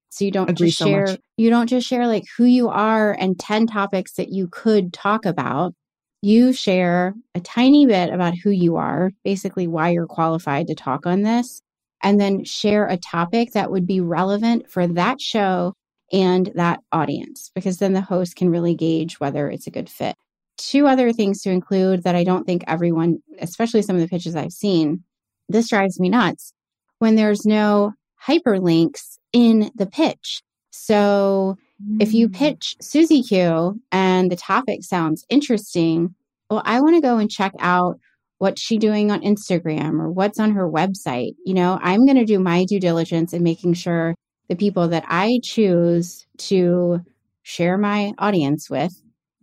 So 0.10 0.26
you 0.26 0.32
don't 0.32 0.50
Agree 0.50 0.68
just 0.68 0.80
share, 0.80 1.06
much. 1.06 1.20
you 1.38 1.50
don't 1.50 1.68
just 1.68 1.88
share 1.88 2.08
like 2.08 2.24
who 2.38 2.46
you 2.46 2.70
are 2.70 3.14
and 3.14 3.40
10 3.40 3.68
topics 3.68 4.14
that 4.14 4.30
you 4.30 4.48
could 4.48 4.94
talk 4.94 5.26
about. 5.26 5.74
You 6.22 6.54
share 6.54 7.14
a 7.36 7.40
tiny 7.40 7.86
bit 7.86 8.12
about 8.12 8.34
who 8.36 8.50
you 8.50 8.78
are, 8.78 9.12
basically 9.24 9.68
why 9.68 9.90
you're 9.90 10.08
qualified 10.08 10.68
to 10.68 10.76
talk 10.76 11.06
on 11.06 11.22
this, 11.22 11.62
and 12.04 12.20
then 12.20 12.44
share 12.44 12.88
a 12.88 12.98
topic 12.98 13.52
that 13.54 13.72
would 13.72 13.88
be 13.88 14.00
relevant 14.02 14.70
for 14.70 14.88
that 14.88 15.20
show 15.20 15.74
and 16.14 16.52
that 16.56 16.80
audience, 16.92 17.52
because 17.54 17.78
then 17.78 17.94
the 17.94 18.02
host 18.02 18.36
can 18.36 18.50
really 18.50 18.76
gauge 18.76 19.20
whether 19.20 19.50
it's 19.50 19.68
a 19.68 19.72
good 19.72 19.90
fit. 19.90 20.16
Two 20.58 20.88
other 20.88 21.12
things 21.12 21.42
to 21.42 21.52
include 21.52 22.04
that 22.04 22.16
I 22.16 22.24
don't 22.24 22.46
think 22.46 22.64
everyone, 22.68 23.22
especially 23.40 23.82
some 23.82 23.96
of 23.96 24.02
the 24.02 24.08
pitches 24.08 24.36
I've 24.36 24.54
seen, 24.54 25.04
this 25.50 25.70
drives 25.70 26.00
me 26.00 26.10
nuts 26.10 26.54
when 27.00 27.16
there's 27.16 27.46
no 27.46 27.94
hyperlinks 28.26 29.18
in 29.34 29.70
the 29.76 29.86
pitch. 29.86 30.42
So 30.72 31.58
if 32.00 32.14
you 32.14 32.28
Mm. 32.30 32.34
pitch 32.34 32.76
Susie 32.82 33.22
Q 33.22 33.80
and 33.92 34.32
the 34.32 34.36
topic 34.36 34.84
sounds 34.84 35.26
interesting, 35.30 36.16
well, 36.50 36.62
I 36.66 36.82
want 36.82 36.96
to 36.96 37.02
go 37.02 37.18
and 37.18 37.30
check 37.30 37.54
out 37.60 38.00
what's 38.40 38.62
she 38.62 38.78
doing 38.78 39.12
on 39.12 39.22
Instagram 39.22 40.00
or 40.00 40.12
what's 40.12 40.40
on 40.40 40.52
her 40.52 40.70
website. 40.70 41.34
You 41.46 41.54
know, 41.54 41.80
I'm 41.82 42.06
going 42.06 42.18
to 42.18 42.26
do 42.26 42.40
my 42.40 42.66
due 42.66 42.80
diligence 42.80 43.34
in 43.34 43.44
making 43.44 43.74
sure 43.74 44.16
the 44.48 44.56
people 44.56 44.90
that 44.90 45.04
I 45.08 45.40
choose 45.44 46.26
to 46.38 47.02
share 47.44 47.78
my 47.78 48.14
audience 48.18 48.70
with, 48.70 48.94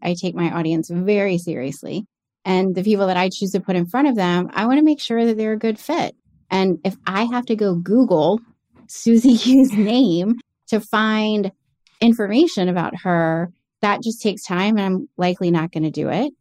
I 0.03 0.15
take 0.15 0.35
my 0.35 0.51
audience 0.51 0.91
very 0.91 1.39
seriously. 1.39 2.07
And 2.45 2.75
the 2.75 2.83
people 2.83 3.07
that 3.07 3.17
I 3.17 3.31
choose 3.31 3.53
to 3.53 3.61
put 3.61 3.77
in 3.77 3.87
front 3.87 4.09
of 4.09 4.17
them, 4.17 4.51
I 4.53 4.67
want 4.67 4.79
to 4.79 4.85
make 4.85 5.01
sure 5.01 5.25
that 5.25 5.37
they're 5.37 5.55
a 5.55 5.59
good 5.59 5.79
fit. 5.79 6.15
And 6.51 6.79
if 6.85 6.97
I 7.07 7.25
have 7.25 7.47
to 7.47 7.57
go 7.57 7.75
Google 7.75 8.41
Susie 8.87 9.35
Hughes' 9.35 9.73
name 9.73 10.37
to 10.69 10.81
find 10.81 11.51
information 12.01 12.69
about 12.69 12.95
her, 13.03 13.51
that 13.81 14.03
just 14.03 14.23
takes 14.23 14.45
time 14.45 14.77
and 14.77 14.87
I'm 14.87 15.09
likely 15.17 15.51
not 15.51 15.73
going 15.73 15.85
to 15.85 15.91
do 15.91 16.11
it. 16.11 16.33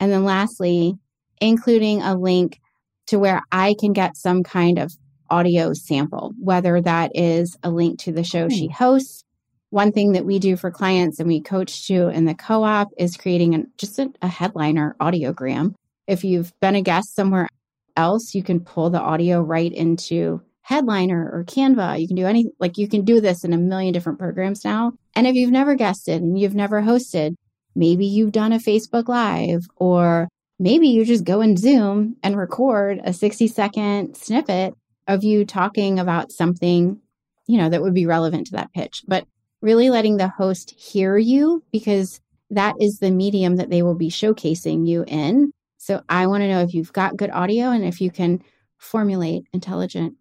And 0.00 0.10
then 0.10 0.24
lastly, 0.24 0.98
including 1.42 2.00
a 2.00 2.16
link 2.16 2.60
to 3.08 3.18
where 3.18 3.42
I 3.50 3.74
can 3.78 3.92
get 3.92 4.16
some 4.16 4.44
kind 4.44 4.78
of 4.78 4.92
audio 5.28 5.72
sample, 5.74 6.32
whether 6.38 6.80
that 6.80 7.10
is 7.14 7.56
a 7.62 7.70
link 7.70 7.98
to 8.00 8.12
the 8.12 8.24
show 8.24 8.48
she 8.48 8.66
hmm. 8.66 8.72
hosts. 8.72 9.24
One 9.70 9.90
thing 9.90 10.12
that 10.12 10.26
we 10.26 10.38
do 10.38 10.56
for 10.56 10.70
clients 10.70 11.18
and 11.18 11.26
we 11.26 11.40
coach 11.40 11.86
to 11.88 12.08
in 12.08 12.26
the 12.26 12.34
co 12.34 12.62
op 12.62 12.88
is 12.98 13.16
creating 13.16 13.54
an, 13.54 13.72
just 13.78 13.98
a, 13.98 14.12
a 14.20 14.28
headliner 14.28 14.94
audiogram. 15.00 15.74
If 16.06 16.24
you've 16.24 16.52
been 16.60 16.76
a 16.76 16.82
guest 16.82 17.14
somewhere 17.14 17.48
else, 17.96 18.34
you 18.34 18.42
can 18.42 18.60
pull 18.60 18.90
the 18.90 19.00
audio 19.00 19.40
right 19.40 19.72
into 19.72 20.42
Headliner 20.60 21.30
or 21.32 21.44
Canva. 21.44 22.00
You 22.00 22.06
can 22.06 22.16
do 22.16 22.26
any, 22.26 22.46
like, 22.60 22.78
you 22.78 22.86
can 22.86 23.04
do 23.04 23.20
this 23.20 23.44
in 23.44 23.52
a 23.52 23.58
million 23.58 23.92
different 23.92 24.18
programs 24.18 24.64
now. 24.64 24.92
And 25.16 25.26
if 25.26 25.34
you've 25.34 25.50
never 25.50 25.74
guested 25.74 26.22
and 26.22 26.38
you've 26.38 26.54
never 26.54 26.82
hosted, 26.82 27.34
maybe 27.74 28.06
you've 28.06 28.32
done 28.32 28.52
a 28.52 28.58
Facebook 28.58 29.08
Live 29.08 29.62
or 29.76 30.28
maybe 30.62 30.86
you 30.86 31.04
just 31.04 31.24
go 31.24 31.40
in 31.40 31.56
Zoom 31.56 32.16
and 32.22 32.36
record 32.36 33.00
a 33.02 33.12
60 33.12 33.48
second 33.48 34.16
snippet 34.16 34.74
of 35.08 35.24
you 35.24 35.44
talking 35.44 35.98
about 35.98 36.30
something, 36.30 37.00
you 37.48 37.58
know, 37.58 37.68
that 37.68 37.82
would 37.82 37.94
be 37.94 38.06
relevant 38.06 38.46
to 38.46 38.52
that 38.52 38.72
pitch. 38.72 39.02
But 39.08 39.26
really 39.60 39.90
letting 39.90 40.16
the 40.16 40.28
host 40.28 40.70
hear 40.70 41.18
you 41.18 41.64
because 41.72 42.20
that 42.50 42.76
is 42.80 42.98
the 42.98 43.10
medium 43.10 43.56
that 43.56 43.70
they 43.70 43.82
will 43.82 43.96
be 43.96 44.08
showcasing 44.08 44.86
you 44.86 45.04
in. 45.08 45.50
So 45.78 46.02
I 46.08 46.28
want 46.28 46.42
to 46.42 46.48
know 46.48 46.60
if 46.60 46.74
you've 46.74 46.92
got 46.92 47.16
good 47.16 47.30
audio 47.30 47.70
and 47.70 47.84
if 47.84 48.00
you 48.00 48.12
can 48.12 48.40
formulate 48.78 49.42
intelligent 49.52 50.14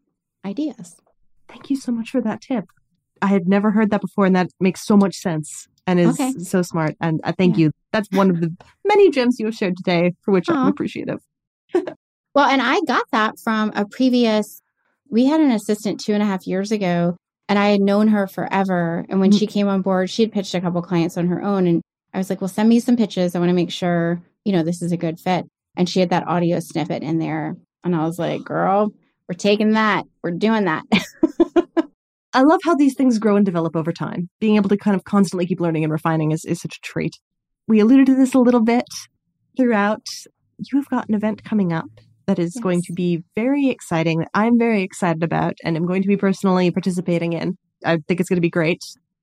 ideas. 0.44 0.96
Thank 1.48 1.70
you 1.70 1.76
so 1.76 1.92
much 1.92 2.10
for 2.10 2.22
that 2.22 2.42
tip. 2.42 2.66
I 3.22 3.28
had 3.28 3.48
never 3.48 3.70
heard 3.70 3.92
that 3.92 4.02
before, 4.02 4.26
and 4.26 4.36
that 4.36 4.50
makes 4.60 4.84
so 4.84 4.98
much 4.98 5.16
sense 5.18 5.68
and 5.88 6.00
is 6.00 6.20
Okay. 6.20 6.32
so 6.40 6.62
smart. 6.62 6.96
And 7.02 7.20
I 7.24 7.32
thank 7.32 7.58
Yeah. 7.58 7.66
you. 7.66 7.72
That's 7.92 8.10
one 8.12 8.30
of 8.30 8.40
the 8.42 8.56
many 8.86 9.10
gems 9.12 9.38
you 9.40 9.46
have 9.48 9.56
shared 9.56 9.78
today, 9.78 10.14
for 10.22 10.32
which 10.32 10.50
I'm 10.50 10.68
appreciative. 10.68 11.20
Well, 12.34 12.48
and 12.50 12.62
I 12.62 12.80
got 12.88 13.04
that 13.12 13.34
from 13.44 13.74
a 13.76 13.86
previous, 13.86 14.62
we 15.10 15.26
had 15.26 15.42
an 15.42 15.52
assistant 15.52 16.00
two 16.00 16.14
and 16.14 16.24
a 16.24 16.26
half 16.26 16.48
years 16.48 16.72
ago, 16.72 17.18
and 17.50 17.60
I 17.60 17.72
had 17.72 17.82
known 17.82 18.08
her 18.08 18.26
forever. 18.26 19.06
And 19.10 19.20
when 19.20 19.32
Mm. 19.32 19.40
she 19.40 19.48
came 19.48 19.68
on 19.68 19.82
board, 19.82 20.10
she 20.10 20.22
had 20.24 20.32
pitched 20.32 20.56
a 20.56 20.62
couple 20.62 20.82
clients 20.82 21.18
on 21.18 21.28
her 21.28 21.42
own. 21.44 21.68
And 21.68 21.82
I 22.14 22.20
was 22.20 22.30
like, 22.30 22.40
well, 22.40 22.48
send 22.48 22.70
me 22.70 22.80
some 22.80 22.96
pitches. 22.96 23.36
I 23.36 23.40
want 23.40 23.50
to 23.50 23.54
make 23.54 23.70
sure, 23.70 24.22
you 24.46 24.54
know, 24.54 24.64
this 24.64 24.82
is 24.82 24.94
a 24.94 24.98
good 24.98 25.20
fit. 25.20 25.46
And 25.76 25.90
she 25.90 26.00
had 26.00 26.12
that 26.12 26.26
audio 26.26 26.62
snippet 26.62 27.04
in 27.04 27.20
there. 27.20 27.58
And 27.84 27.94
I 27.94 28.06
was 28.06 28.18
like, 28.18 28.46
girl, 28.46 28.94
we're 29.28 29.36
taking 29.36 29.72
that. 29.74 30.06
We're 30.24 30.32
doing 30.32 30.64
that. 30.66 30.84
I 32.34 32.44
love 32.44 32.62
how 32.64 32.76
these 32.76 32.96
things 32.96 33.20
grow 33.20 33.36
and 33.36 33.46
develop 33.46 33.76
over 33.76 33.92
time. 33.92 34.30
Being 34.40 34.56
able 34.56 34.70
to 34.70 34.78
kind 34.78 34.96
of 34.96 35.04
constantly 35.04 35.46
keep 35.46 35.60
learning 35.60 35.84
and 35.84 35.92
refining 35.92 36.32
is, 36.32 36.46
is 36.46 36.62
such 36.62 36.78
a 36.78 36.82
trait. 36.82 37.18
We 37.68 37.80
alluded 37.80 38.06
to 38.08 38.16
this 38.16 38.34
a 38.34 38.40
little 38.40 38.64
bit 38.64 38.86
throughout. 39.58 40.06
You 40.58 40.80
have 40.80 40.90
got 40.90 41.10
an 41.10 41.16
event 41.16 41.44
coming 41.44 41.74
up 41.74 41.90
that 42.28 42.40
is 42.40 42.58
going 42.62 42.82
to 42.84 42.94
be 42.94 43.24
very 43.36 43.68
exciting, 43.68 44.20
that 44.20 44.30
I'm 44.34 44.58
very 44.58 44.84
excited 44.84 45.24
about, 45.24 45.56
and 45.64 45.76
I'm 45.76 45.86
going 45.86 46.02
to 46.04 46.08
be 46.08 46.18
personally 46.18 46.72
participating 46.72 47.34
in. 47.34 47.58
I 47.86 47.98
think 48.08 48.20
it's 48.20 48.30
going 48.30 48.38
to 48.38 48.42
be 48.42 48.50
great. 48.50 48.82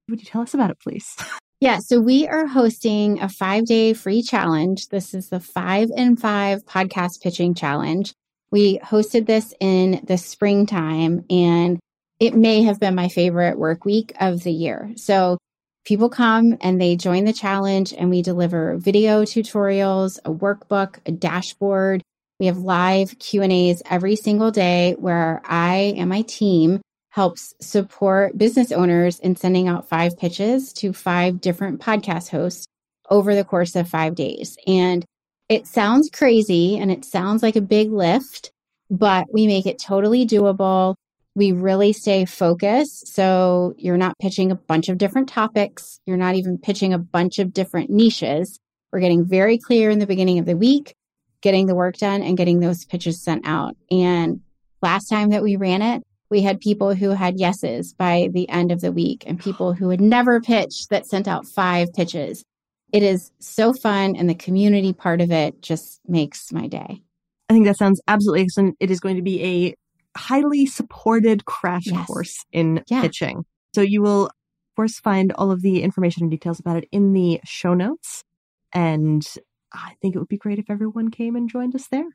Would 0.09 0.21
you 0.21 0.27
tell 0.27 0.43
us 0.43 0.55
about 0.55 0.71
it, 0.71 0.79
please? 0.81 1.15
Yeah, 1.61 1.81
so 1.81 1.99
we 1.99 2.25
are 2.29 2.47
hosting 2.47 3.21
a 3.21 3.29
five 3.29 3.65
day 3.65 3.93
free 3.93 4.23
challenge. 4.23 4.91
This 4.91 5.13
is 5.13 5.31
the 5.31 5.41
five 5.41 5.89
and 5.97 6.17
five 6.17 6.65
podcast 6.65 7.21
pitching 7.21 7.53
challenge. 7.53 8.15
We 8.53 8.79
hosted 8.79 9.27
this 9.27 9.53
in 9.59 10.01
the 10.05 10.19
springtime, 10.19 11.25
and 11.29 11.81
it 12.21 12.35
may 12.35 12.63
have 12.63 12.81
been 12.81 12.95
my 12.95 13.09
favorite 13.09 13.59
work 13.59 13.85
week 13.85 14.13
of 14.21 14.43
the 14.43 14.53
year. 14.53 14.93
So 14.97 15.39
people 15.85 16.11
come 16.11 16.57
and 16.61 16.81
they 16.81 16.97
join 16.97 17.25
the 17.25 17.33
challenge, 17.33 17.93
and 17.93 18.11
we 18.11 18.23
deliver 18.23 18.77
video 18.77 19.23
tutorials, 19.23 20.19
a 20.25 20.33
workbook, 20.33 20.99
a 21.07 21.13
dashboard. 21.13 22.03
We 22.41 22.47
have 22.47 22.59
live 22.59 23.19
Q 23.19 23.43
and 23.43 23.53
A's 23.53 23.83
every 23.91 24.17
single 24.17 24.51
day 24.51 24.95
where 24.99 25.41
I 25.45 25.95
and 25.97 26.09
my 26.09 26.23
team 26.23 26.81
helps 27.11 27.55
support 27.61 28.39
business 28.39 28.71
owners 28.71 29.19
in 29.19 29.35
sending 29.35 29.67
out 29.67 29.89
five 29.89 30.17
pitches 30.17 30.73
to 30.75 30.93
five 30.93 31.41
different 31.41 31.81
podcast 31.81 32.29
hosts 32.29 32.67
over 33.11 33.35
the 33.35 33.45
course 33.45 33.75
of 33.75 33.89
five 33.89 34.15
days. 34.15 34.57
And 34.67 35.05
it 35.49 35.67
sounds 35.67 36.11
crazy 36.11 36.79
and 36.79 36.91
it 36.93 37.05
sounds 37.05 37.43
like 37.43 37.57
a 37.57 37.61
big 37.61 37.91
lift, 37.91 38.53
but 38.91 39.27
we 39.33 39.47
make 39.47 39.67
it 39.67 39.79
totally 39.79 40.27
doable. 40.27 40.95
We 41.35 41.53
really 41.53 41.93
stay 41.93 42.25
focused. 42.25 43.15
So 43.15 43.75
you're 43.77 43.97
not 43.97 44.19
pitching 44.19 44.51
a 44.51 44.57
bunch 44.57 44.89
of 44.89 44.99
different 44.99 45.29
topics. 45.29 46.01
You're 46.07 46.17
not 46.17 46.35
even 46.35 46.59
pitching 46.59 46.93
a 46.93 46.99
bunch 46.99 47.39
of 47.39 47.53
different 47.53 47.91
niches. 47.91 48.59
We're 48.93 49.01
getting 49.01 49.25
very 49.25 49.59
clear 49.59 49.91
in 49.91 49.99
the 49.99 50.07
beginning 50.07 50.39
of 50.39 50.47
the 50.47 50.57
week, 50.57 50.95
getting 51.43 51.67
the 51.67 51.75
work 51.75 51.97
done 51.97 52.23
and 52.23 52.37
getting 52.37 52.61
those 52.61 52.85
pitches 52.85 53.23
sent 53.23 53.47
out. 53.47 53.77
And 53.91 54.41
last 54.83 55.09
time 55.09 55.31
that 55.31 55.43
we 55.43 55.57
ran 55.57 55.83
it, 55.83 56.03
we 56.31 56.43
had 56.43 56.61
people 56.61 56.95
who 56.95 57.11
had 57.11 57.39
yeses 57.39 57.95
by 57.95 58.29
the 58.33 58.49
end 58.49 58.73
of 58.73 58.81
the 58.81 58.93
week 58.93 59.25
and 59.27 59.41
people 59.41 59.73
who 59.73 59.91
had 59.91 60.01
never 60.01 60.41
pitched 60.41 60.91
that 60.91 61.07
sent 61.07 61.29
out 61.29 61.47
five 61.47 61.93
pitches. 61.95 62.45
It 62.93 63.03
is 63.03 63.31
so 63.39 63.75
fun, 63.75 64.17
and 64.17 64.31
the 64.31 64.35
community 64.35 64.95
part 64.95 65.21
of 65.21 65.31
it 65.31 65.61
just 65.61 66.01
makes 66.07 66.51
my 66.53 66.67
day. 66.67 67.03
I 67.49 67.53
think 67.53 67.67
that 67.67 67.77
sounds 67.77 68.01
absolutely 68.09 68.43
excellent. 68.43 68.77
It 68.81 68.91
is 68.91 69.01
going 69.01 69.17
to 69.17 69.23
be 69.23 69.43
a 69.43 69.75
highly 70.19 70.67
supported 70.67 71.45
crash 71.45 71.87
yes. 71.87 72.07
course 72.07 72.45
in 72.53 72.83
yeah. 72.89 73.01
pitching. 73.01 73.45
So 73.75 73.81
you 73.81 74.03
will, 74.03 74.27
of 74.27 74.77
course, 74.77 74.99
find 74.99 75.33
all 75.33 75.51
of 75.51 75.63
the 75.63 75.83
information 75.83 76.25
and 76.25 76.31
details 76.31 76.61
about 76.61 76.79
it 76.79 76.89
in 76.91 77.13
the 77.13 77.41
show 77.45 77.75
notes. 77.75 78.25
And 78.73 79.27
I 79.73 79.95
think 80.03 80.15
it 80.15 80.19
would 80.19 80.29
be 80.29 80.37
great 80.37 80.59
if 80.59 80.71
everyone 80.71 81.11
came 81.11 81.37
and 81.37 81.49
joined 81.49 81.75
us 81.75 81.87
there. 81.89 82.07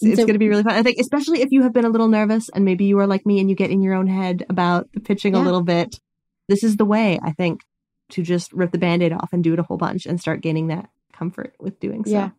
It's 0.00 0.16
so, 0.16 0.26
going 0.26 0.34
to 0.34 0.38
be 0.38 0.48
really 0.48 0.64
fun. 0.64 0.74
I 0.74 0.82
think, 0.82 0.98
especially 0.98 1.42
if 1.42 1.52
you 1.52 1.62
have 1.62 1.72
been 1.72 1.84
a 1.84 1.90
little 1.90 2.08
nervous 2.08 2.48
and 2.48 2.64
maybe 2.64 2.86
you 2.86 2.98
are 2.98 3.06
like 3.06 3.24
me 3.24 3.38
and 3.38 3.48
you 3.48 3.54
get 3.54 3.70
in 3.70 3.82
your 3.82 3.94
own 3.94 4.08
head 4.08 4.44
about 4.48 4.92
the 4.92 5.00
pitching 5.00 5.34
yeah. 5.34 5.42
a 5.42 5.44
little 5.44 5.62
bit. 5.62 6.00
This 6.48 6.64
is 6.64 6.76
the 6.76 6.84
way, 6.84 7.20
I 7.22 7.32
think, 7.32 7.60
to 8.10 8.22
just 8.22 8.52
rip 8.52 8.72
the 8.72 8.78
band 8.78 9.02
aid 9.02 9.12
off 9.12 9.32
and 9.32 9.44
do 9.44 9.52
it 9.52 9.60
a 9.60 9.62
whole 9.62 9.76
bunch 9.76 10.06
and 10.06 10.20
start 10.20 10.40
gaining 10.40 10.66
that 10.68 10.88
comfort 11.12 11.54
with 11.60 11.78
doing 11.78 12.04
so. 12.04 12.10
Yeah. 12.10 12.30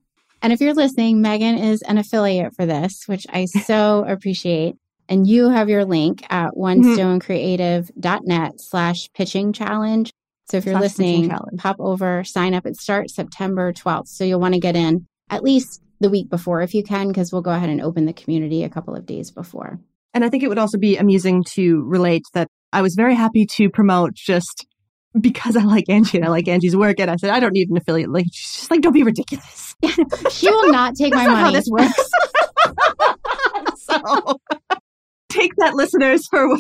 And 0.42 0.52
if 0.52 0.60
you're 0.60 0.74
listening, 0.74 1.22
Megan 1.22 1.58
is 1.58 1.82
an 1.84 1.98
affiliate 1.98 2.54
for 2.54 2.66
this, 2.66 3.04
which 3.06 3.26
I 3.30 3.46
so 3.46 4.04
appreciate. 4.08 4.76
And 5.10 5.28
you 5.28 5.50
have 5.50 5.70
your 5.70 5.86
link 5.86 6.24
at 6.30 6.52
mm-hmm. 6.52 6.62
onestonecreative.net 6.62 8.62
slash 8.62 9.10
pitching 9.14 9.54
challenge. 9.54 10.12
So 10.50 10.58
if 10.58 10.66
you're 10.66 10.74
slash 10.74 10.82
listening, 10.82 11.32
pop 11.58 11.78
over, 11.80 12.24
sign 12.24 12.54
up. 12.54 12.66
It 12.66 12.78
starts 12.78 13.16
September 13.16 13.74
12th. 13.74 14.08
So 14.08 14.24
you'll 14.24 14.40
want 14.40 14.54
to 14.54 14.60
get 14.60 14.76
in 14.76 15.08
at 15.30 15.44
least 15.44 15.82
the 16.00 16.10
week 16.10 16.30
before 16.30 16.62
if 16.62 16.74
you 16.74 16.84
can, 16.84 17.08
because 17.08 17.32
we'll 17.32 17.42
go 17.42 17.52
ahead 17.52 17.70
and 17.70 17.82
open 17.82 18.06
the 18.06 18.14
community 18.14 18.64
a 18.64 18.70
couple 18.70 18.96
of 18.96 19.06
days 19.06 19.32
before. 19.32 19.80
And 20.14 20.24
I 20.24 20.30
think 20.30 20.44
it 20.44 20.48
would 20.48 20.60
also 20.60 20.78
be 20.78 20.98
amusing 20.98 21.44
to 21.54 21.82
relate 21.84 22.24
that 22.34 22.48
I 22.72 22.82
was 22.82 22.96
very 22.96 23.16
happy 23.16 23.46
to 23.58 23.70
promote 23.70 24.14
just 24.14 24.68
because 25.20 25.56
I 25.56 25.64
like 25.64 25.90
Angie 25.90 26.18
and 26.18 26.26
I 26.26 26.30
like 26.30 26.48
Angie's 26.48 26.76
work. 26.76 27.00
And 27.00 27.10
I 27.10 27.16
said, 27.16 27.30
I 27.30 27.40
don't 27.40 27.54
need 27.54 27.70
an 27.70 27.78
affiliate 27.78 28.10
link. 28.10 28.28
She's 28.32 28.54
just 28.54 28.72
like, 28.72 28.82
don't 28.82 28.94
be 28.94 29.04
ridiculous. 29.04 29.76
she 30.32 30.50
will 30.50 30.72
not 30.72 30.96
take 30.96 31.14
my 31.14 31.28
money. 31.28 31.40
How 31.40 31.52
this 31.52 31.68
works. 31.70 32.10
so 33.84 34.40
take 35.34 35.56
that, 35.58 35.76
listeners, 35.76 36.28
for. 36.28 36.58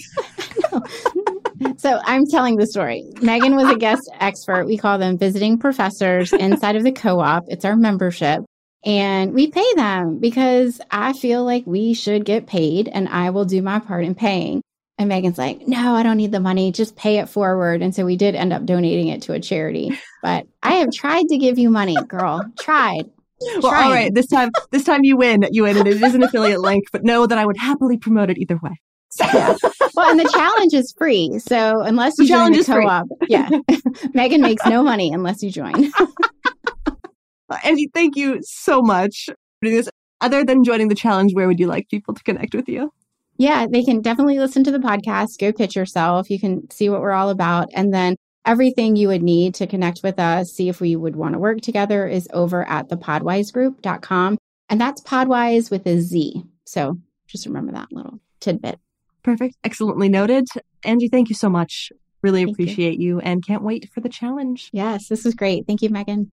so 1.77 1.99
I'm 2.03 2.25
telling 2.25 2.57
the 2.57 2.67
story. 2.67 3.05
Megan 3.21 3.55
was 3.55 3.69
a 3.69 3.77
guest 3.77 4.09
expert. 4.19 4.65
We 4.65 4.77
call 4.77 4.97
them 4.97 5.17
visiting 5.17 5.57
professors 5.57 6.33
inside 6.33 6.75
of 6.75 6.83
the 6.83 6.91
co 6.91 7.19
op. 7.19 7.45
It's 7.47 7.65
our 7.65 7.75
membership. 7.75 8.43
And 8.85 9.33
we 9.33 9.49
pay 9.49 9.73
them 9.75 10.19
because 10.19 10.81
I 10.91 11.13
feel 11.13 11.45
like 11.45 11.63
we 11.65 11.93
should 11.93 12.25
get 12.25 12.47
paid 12.47 12.89
and 12.89 13.07
I 13.07 13.29
will 13.29 13.45
do 13.45 13.61
my 13.61 13.79
part 13.79 14.03
in 14.03 14.13
paying. 14.13 14.61
And 14.97 15.09
Megan's 15.09 15.37
like, 15.37 15.67
no, 15.67 15.95
I 15.95 16.03
don't 16.03 16.17
need 16.17 16.31
the 16.31 16.39
money. 16.39 16.71
Just 16.71 16.95
pay 16.95 17.17
it 17.17 17.29
forward. 17.29 17.81
And 17.81 17.95
so 17.95 18.05
we 18.05 18.15
did 18.15 18.35
end 18.35 18.53
up 18.53 18.65
donating 18.65 19.07
it 19.07 19.23
to 19.23 19.33
a 19.33 19.39
charity. 19.39 19.97
But 20.21 20.47
I 20.61 20.75
have 20.75 20.91
tried 20.91 21.27
to 21.29 21.37
give 21.37 21.57
you 21.57 21.69
money, 21.69 21.97
girl. 22.07 22.43
Tried. 22.59 23.09
Well, 23.41 23.65
all 23.65 23.91
right. 23.91 24.13
This 24.13 24.27
time, 24.27 24.51
this 24.71 24.83
time 24.83 25.03
you 25.03 25.17
win. 25.17 25.45
You 25.51 25.63
win, 25.63 25.77
and 25.77 25.87
it 25.87 26.01
is 26.01 26.15
an 26.15 26.23
affiliate 26.23 26.61
link. 26.61 26.85
But 26.91 27.03
know 27.03 27.27
that 27.27 27.37
I 27.37 27.45
would 27.45 27.57
happily 27.57 27.97
promote 27.97 28.29
it 28.29 28.37
either 28.37 28.57
way. 28.61 28.79
So. 29.09 29.25
Yeah. 29.25 29.55
Well, 29.95 30.09
and 30.09 30.19
the 30.19 30.29
challenge 30.33 30.73
is 30.73 30.93
free. 30.97 31.37
So 31.39 31.81
unless 31.81 32.13
you 32.17 32.25
the 32.25 32.29
join 32.29 32.51
the 32.53 32.63
co-op, 32.63 33.07
yeah, 33.27 33.49
Megan 34.13 34.41
makes 34.41 34.65
no 34.65 34.83
money 34.83 35.11
unless 35.13 35.43
you 35.43 35.51
join. 35.51 35.91
Angie, 37.63 37.91
thank 37.93 38.15
you 38.15 38.39
so 38.41 38.81
much 38.81 39.25
for 39.27 39.35
doing 39.65 39.75
this. 39.75 39.89
Other 40.21 40.43
than 40.43 40.63
joining 40.63 40.87
the 40.87 40.95
challenge, 40.95 41.33
where 41.33 41.47
would 41.47 41.59
you 41.59 41.67
like 41.67 41.89
people 41.89 42.13
to 42.13 42.23
connect 42.23 42.55
with 42.55 42.67
you? 42.67 42.91
Yeah, 43.37 43.67
they 43.69 43.83
can 43.83 44.01
definitely 44.01 44.39
listen 44.39 44.63
to 44.63 44.71
the 44.71 44.79
podcast, 44.79 45.39
go 45.39 45.51
pitch 45.51 45.75
yourself. 45.75 46.29
You 46.29 46.39
can 46.39 46.69
see 46.71 46.89
what 46.89 47.01
we're 47.01 47.11
all 47.11 47.29
about. 47.29 47.67
And 47.73 47.93
then 47.93 48.15
everything 48.45 48.95
you 48.95 49.07
would 49.07 49.23
need 49.23 49.55
to 49.55 49.67
connect 49.67 50.03
with 50.03 50.19
us, 50.19 50.51
see 50.51 50.69
if 50.69 50.81
we 50.81 50.95
would 50.95 51.15
want 51.15 51.33
to 51.33 51.39
work 51.39 51.61
together 51.61 52.07
is 52.07 52.27
over 52.33 52.67
at 52.67 52.89
thepodwizegroup.com. 52.89 54.37
And 54.69 54.81
that's 54.81 55.01
Podwize 55.01 55.71
with 55.71 55.85
a 55.85 55.99
Z. 55.99 56.43
So 56.65 56.99
just 57.27 57.45
remember 57.45 57.71
that 57.73 57.91
little 57.91 58.19
tidbit. 58.39 58.79
Perfect. 59.23 59.55
Excellently 59.63 60.09
noted. 60.09 60.47
Angie, 60.83 61.07
thank 61.07 61.29
you 61.29 61.35
so 61.35 61.49
much. 61.49 61.91
Really 62.21 62.45
thank 62.45 62.55
appreciate 62.55 62.99
you. 62.99 63.15
you 63.15 63.19
and 63.19 63.45
can't 63.45 63.63
wait 63.63 63.89
for 63.93 64.01
the 64.01 64.09
challenge. 64.09 64.69
Yes, 64.71 65.07
this 65.07 65.25
was 65.25 65.33
great. 65.33 65.65
Thank 65.67 65.81
you, 65.81 65.89
Megan. 65.89 66.31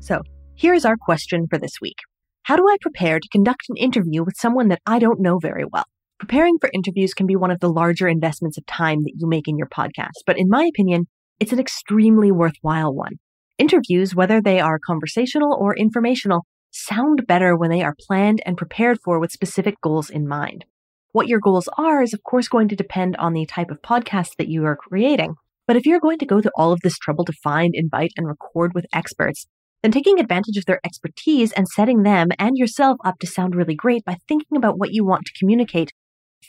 So, 0.00 0.22
here's 0.54 0.84
our 0.84 0.96
question 0.96 1.46
for 1.48 1.58
this 1.58 1.80
week 1.80 1.96
How 2.42 2.56
do 2.56 2.66
I 2.68 2.76
prepare 2.80 3.20
to 3.20 3.28
conduct 3.28 3.68
an 3.68 3.76
interview 3.76 4.24
with 4.24 4.34
someone 4.36 4.68
that 4.68 4.80
I 4.86 4.98
don't 4.98 5.20
know 5.20 5.38
very 5.38 5.64
well? 5.64 5.86
Preparing 6.20 6.58
for 6.60 6.70
interviews 6.74 7.14
can 7.14 7.26
be 7.26 7.34
one 7.34 7.50
of 7.50 7.60
the 7.60 7.72
larger 7.72 8.06
investments 8.06 8.58
of 8.58 8.66
time 8.66 9.04
that 9.04 9.14
you 9.16 9.26
make 9.26 9.48
in 9.48 9.56
your 9.56 9.66
podcast, 9.66 10.20
but 10.26 10.38
in 10.38 10.50
my 10.50 10.66
opinion, 10.66 11.06
it's 11.40 11.50
an 11.50 11.58
extremely 11.58 12.30
worthwhile 12.30 12.94
one. 12.94 13.14
Interviews, 13.56 14.14
whether 14.14 14.38
they 14.38 14.60
are 14.60 14.78
conversational 14.78 15.56
or 15.58 15.74
informational, 15.74 16.44
sound 16.70 17.26
better 17.26 17.56
when 17.56 17.70
they 17.70 17.82
are 17.82 17.96
planned 18.06 18.42
and 18.44 18.58
prepared 18.58 18.98
for 19.02 19.18
with 19.18 19.32
specific 19.32 19.80
goals 19.80 20.10
in 20.10 20.28
mind. 20.28 20.66
What 21.12 21.26
your 21.26 21.40
goals 21.40 21.70
are 21.78 22.02
is, 22.02 22.12
of 22.12 22.22
course, 22.22 22.48
going 22.48 22.68
to 22.68 22.76
depend 22.76 23.16
on 23.16 23.32
the 23.32 23.46
type 23.46 23.70
of 23.70 23.80
podcast 23.80 24.36
that 24.36 24.48
you 24.48 24.66
are 24.66 24.76
creating. 24.76 25.36
But 25.66 25.76
if 25.76 25.86
you're 25.86 26.00
going 26.00 26.18
to 26.18 26.26
go 26.26 26.42
to 26.42 26.52
all 26.54 26.70
of 26.70 26.80
this 26.82 26.98
trouble 26.98 27.24
to 27.24 27.32
find, 27.32 27.72
invite, 27.74 28.12
and 28.18 28.26
record 28.26 28.72
with 28.74 28.84
experts, 28.92 29.46
then 29.82 29.90
taking 29.90 30.20
advantage 30.20 30.58
of 30.58 30.66
their 30.66 30.80
expertise 30.84 31.52
and 31.52 31.66
setting 31.66 32.02
them 32.02 32.28
and 32.38 32.58
yourself 32.58 32.98
up 33.06 33.18
to 33.20 33.26
sound 33.26 33.54
really 33.54 33.74
great 33.74 34.04
by 34.04 34.18
thinking 34.28 34.58
about 34.58 34.78
what 34.78 34.92
you 34.92 35.02
want 35.02 35.24
to 35.24 35.32
communicate 35.38 35.92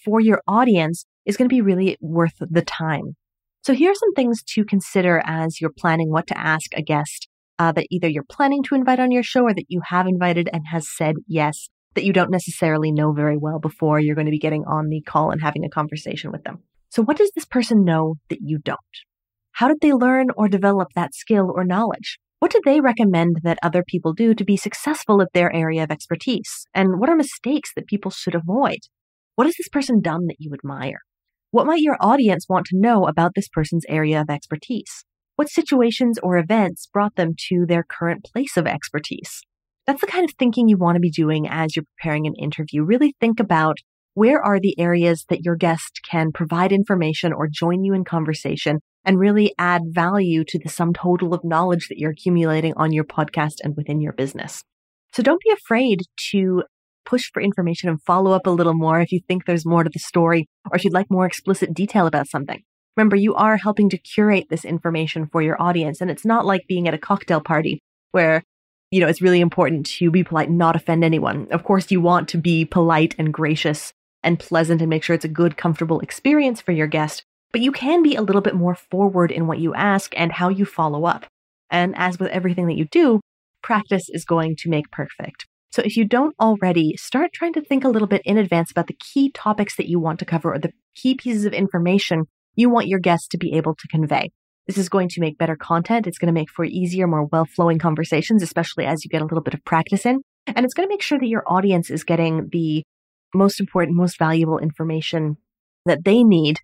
for 0.03 0.19
your 0.19 0.41
audience 0.47 1.05
is 1.25 1.37
going 1.37 1.47
to 1.47 1.53
be 1.53 1.61
really 1.61 1.97
worth 2.01 2.33
the 2.39 2.61
time. 2.61 3.15
So 3.63 3.73
here 3.73 3.91
are 3.91 3.95
some 3.95 4.13
things 4.13 4.41
to 4.55 4.65
consider 4.65 5.21
as 5.25 5.61
you're 5.61 5.71
planning 5.77 6.09
what 6.09 6.27
to 6.27 6.37
ask 6.37 6.71
a 6.75 6.81
guest 6.81 7.27
uh, 7.59 7.71
that 7.73 7.87
either 7.91 8.07
you're 8.07 8.23
planning 8.23 8.63
to 8.63 8.75
invite 8.75 8.99
on 8.99 9.11
your 9.11 9.21
show 9.21 9.43
or 9.43 9.53
that 9.53 9.65
you 9.67 9.81
have 9.85 10.07
invited 10.07 10.49
and 10.51 10.63
has 10.71 10.89
said 10.89 11.15
yes, 11.27 11.69
that 11.93 12.03
you 12.03 12.11
don't 12.11 12.31
necessarily 12.31 12.91
know 12.91 13.11
very 13.11 13.37
well 13.37 13.59
before 13.59 13.99
you're 13.99 14.15
going 14.15 14.25
to 14.25 14.31
be 14.31 14.39
getting 14.39 14.63
on 14.65 14.87
the 14.87 15.01
call 15.01 15.29
and 15.29 15.41
having 15.41 15.63
a 15.63 15.69
conversation 15.69 16.31
with 16.31 16.43
them. 16.43 16.63
So 16.89 17.03
what 17.03 17.17
does 17.17 17.31
this 17.35 17.45
person 17.45 17.85
know 17.85 18.15
that 18.29 18.39
you 18.41 18.57
don't? 18.57 18.79
How 19.51 19.67
did 19.67 19.77
they 19.81 19.93
learn 19.93 20.27
or 20.35 20.47
develop 20.47 20.87
that 20.95 21.13
skill 21.13 21.51
or 21.55 21.63
knowledge? 21.63 22.17
What 22.39 22.51
do 22.51 22.59
they 22.65 22.81
recommend 22.81 23.41
that 23.43 23.59
other 23.61 23.83
people 23.87 24.13
do 24.13 24.33
to 24.33 24.43
be 24.43 24.57
successful 24.57 25.21
at 25.21 25.33
their 25.33 25.53
area 25.55 25.83
of 25.83 25.91
expertise? 25.91 26.65
And 26.73 26.99
what 26.99 27.09
are 27.09 27.15
mistakes 27.15 27.71
that 27.75 27.85
people 27.85 28.09
should 28.09 28.33
avoid? 28.33 28.79
What 29.41 29.47
has 29.47 29.57
this 29.57 29.69
person 29.69 30.01
done 30.01 30.27
that 30.27 30.35
you 30.37 30.53
admire? 30.53 30.99
What 31.49 31.65
might 31.65 31.81
your 31.81 31.97
audience 31.99 32.45
want 32.47 32.67
to 32.67 32.77
know 32.77 33.07
about 33.07 33.31
this 33.33 33.47
person's 33.47 33.87
area 33.89 34.21
of 34.21 34.29
expertise? 34.29 35.03
What 35.35 35.49
situations 35.49 36.19
or 36.21 36.37
events 36.37 36.87
brought 36.93 37.15
them 37.15 37.33
to 37.49 37.65
their 37.67 37.83
current 37.83 38.23
place 38.23 38.55
of 38.55 38.67
expertise? 38.67 39.41
That's 39.87 40.01
the 40.01 40.05
kind 40.05 40.23
of 40.23 40.35
thinking 40.37 40.69
you 40.69 40.77
want 40.77 40.95
to 40.95 40.99
be 40.99 41.09
doing 41.09 41.47
as 41.49 41.75
you're 41.75 41.85
preparing 41.97 42.27
an 42.27 42.35
interview. 42.35 42.83
Really 42.83 43.15
think 43.19 43.39
about 43.39 43.77
where 44.13 44.43
are 44.43 44.59
the 44.59 44.79
areas 44.79 45.25
that 45.29 45.43
your 45.43 45.55
guest 45.55 46.01
can 46.07 46.31
provide 46.31 46.71
information 46.71 47.33
or 47.33 47.47
join 47.51 47.83
you 47.83 47.95
in 47.95 48.03
conversation 48.03 48.77
and 49.05 49.17
really 49.17 49.55
add 49.57 49.81
value 49.87 50.43
to 50.49 50.59
the 50.59 50.69
sum 50.69 50.93
total 50.93 51.33
of 51.33 51.43
knowledge 51.43 51.87
that 51.87 51.97
you're 51.97 52.11
accumulating 52.11 52.75
on 52.77 52.91
your 52.91 53.05
podcast 53.05 53.55
and 53.63 53.75
within 53.75 54.01
your 54.01 54.13
business. 54.13 54.61
So 55.13 55.23
don't 55.23 55.41
be 55.41 55.51
afraid 55.51 56.03
to 56.29 56.61
push 57.05 57.29
for 57.33 57.41
information 57.41 57.89
and 57.89 58.01
follow 58.01 58.31
up 58.31 58.47
a 58.47 58.51
little 58.51 58.73
more 58.73 59.01
if 59.01 59.11
you 59.11 59.19
think 59.27 59.45
there's 59.45 59.65
more 59.65 59.83
to 59.83 59.89
the 59.91 59.99
story 59.99 60.47
or 60.69 60.75
if 60.75 60.83
you'd 60.83 60.93
like 60.93 61.09
more 61.09 61.25
explicit 61.25 61.73
detail 61.73 62.07
about 62.07 62.27
something. 62.27 62.61
Remember, 62.97 63.15
you 63.15 63.33
are 63.35 63.57
helping 63.57 63.89
to 63.89 63.97
curate 63.97 64.47
this 64.49 64.65
information 64.65 65.27
for 65.27 65.41
your 65.41 65.61
audience. 65.61 66.01
And 66.01 66.11
it's 66.11 66.25
not 66.25 66.45
like 66.45 66.67
being 66.67 66.87
at 66.87 66.93
a 66.93 66.99
cocktail 66.99 67.39
party 67.39 67.79
where, 68.11 68.43
you 68.91 68.99
know, 68.99 69.07
it's 69.07 69.21
really 69.21 69.39
important 69.39 69.85
to 69.85 70.11
be 70.11 70.23
polite 70.23 70.49
and 70.49 70.57
not 70.57 70.75
offend 70.75 71.03
anyone. 71.03 71.47
Of 71.51 71.63
course, 71.63 71.91
you 71.91 72.01
want 72.01 72.27
to 72.29 72.37
be 72.37 72.65
polite 72.65 73.15
and 73.17 73.33
gracious 73.33 73.93
and 74.23 74.39
pleasant 74.39 74.81
and 74.81 74.89
make 74.89 75.03
sure 75.03 75.13
it's 75.13 75.25
a 75.25 75.29
good, 75.29 75.57
comfortable 75.57 76.01
experience 76.01 76.61
for 76.61 76.73
your 76.73 76.87
guest 76.87 77.23
but 77.51 77.61
you 77.61 77.71
can 77.71 78.01
be 78.01 78.15
a 78.15 78.21
little 78.21 78.41
bit 78.41 78.55
more 78.55 78.75
forward 78.75 79.31
in 79.31 79.47
what 79.47 79.59
you 79.59 79.73
ask 79.73 80.13
and 80.17 80.31
how 80.31 80.49
you 80.49 80.65
follow 80.65 81.05
up. 81.05 81.25
And 81.69 81.93
as 81.97 82.19
with 82.19 82.31
everything 82.31 82.67
that 82.67 82.77
you 82.77 82.85
do, 82.85 83.21
practice 83.61 84.09
is 84.09 84.25
going 84.25 84.55
to 84.57 84.69
make 84.69 84.91
perfect. 84.91 85.45
So 85.71 85.81
if 85.83 85.95
you 85.95 86.05
don't 86.05 86.35
already, 86.39 86.97
start 86.97 87.31
trying 87.33 87.53
to 87.53 87.61
think 87.61 87.83
a 87.83 87.89
little 87.89 88.07
bit 88.07 88.21
in 88.25 88.37
advance 88.37 88.71
about 88.71 88.87
the 88.87 88.97
key 88.99 89.31
topics 89.31 89.77
that 89.77 89.87
you 89.87 89.99
want 89.99 90.19
to 90.19 90.25
cover 90.25 90.53
or 90.53 90.59
the 90.59 90.73
key 90.95 91.15
pieces 91.15 91.45
of 91.45 91.53
information 91.53 92.25
you 92.55 92.69
want 92.69 92.87
your 92.87 92.99
guests 92.99 93.29
to 93.29 93.37
be 93.37 93.53
able 93.53 93.75
to 93.75 93.87
convey. 93.87 94.29
This 94.67 94.77
is 94.77 94.89
going 94.89 95.09
to 95.09 95.21
make 95.21 95.37
better 95.37 95.55
content. 95.55 96.07
It's 96.07 96.17
going 96.17 96.27
to 96.27 96.39
make 96.39 96.49
for 96.49 96.65
easier, 96.65 97.07
more 97.07 97.25
well 97.25 97.45
flowing 97.45 97.79
conversations, 97.79 98.43
especially 98.43 98.85
as 98.85 99.03
you 99.03 99.09
get 99.09 99.21
a 99.21 99.25
little 99.25 99.41
bit 99.41 99.53
of 99.53 99.63
practice 99.63 100.05
in. 100.05 100.21
And 100.47 100.65
it's 100.65 100.73
going 100.73 100.87
to 100.87 100.93
make 100.93 101.01
sure 101.01 101.19
that 101.19 101.27
your 101.27 101.43
audience 101.47 101.89
is 101.89 102.03
getting 102.03 102.49
the 102.51 102.83
most 103.33 103.59
important, 103.59 103.95
most 103.95 104.19
valuable 104.19 104.59
information 104.59 105.37
that 105.85 106.03
they 106.03 106.23
need, 106.23 106.57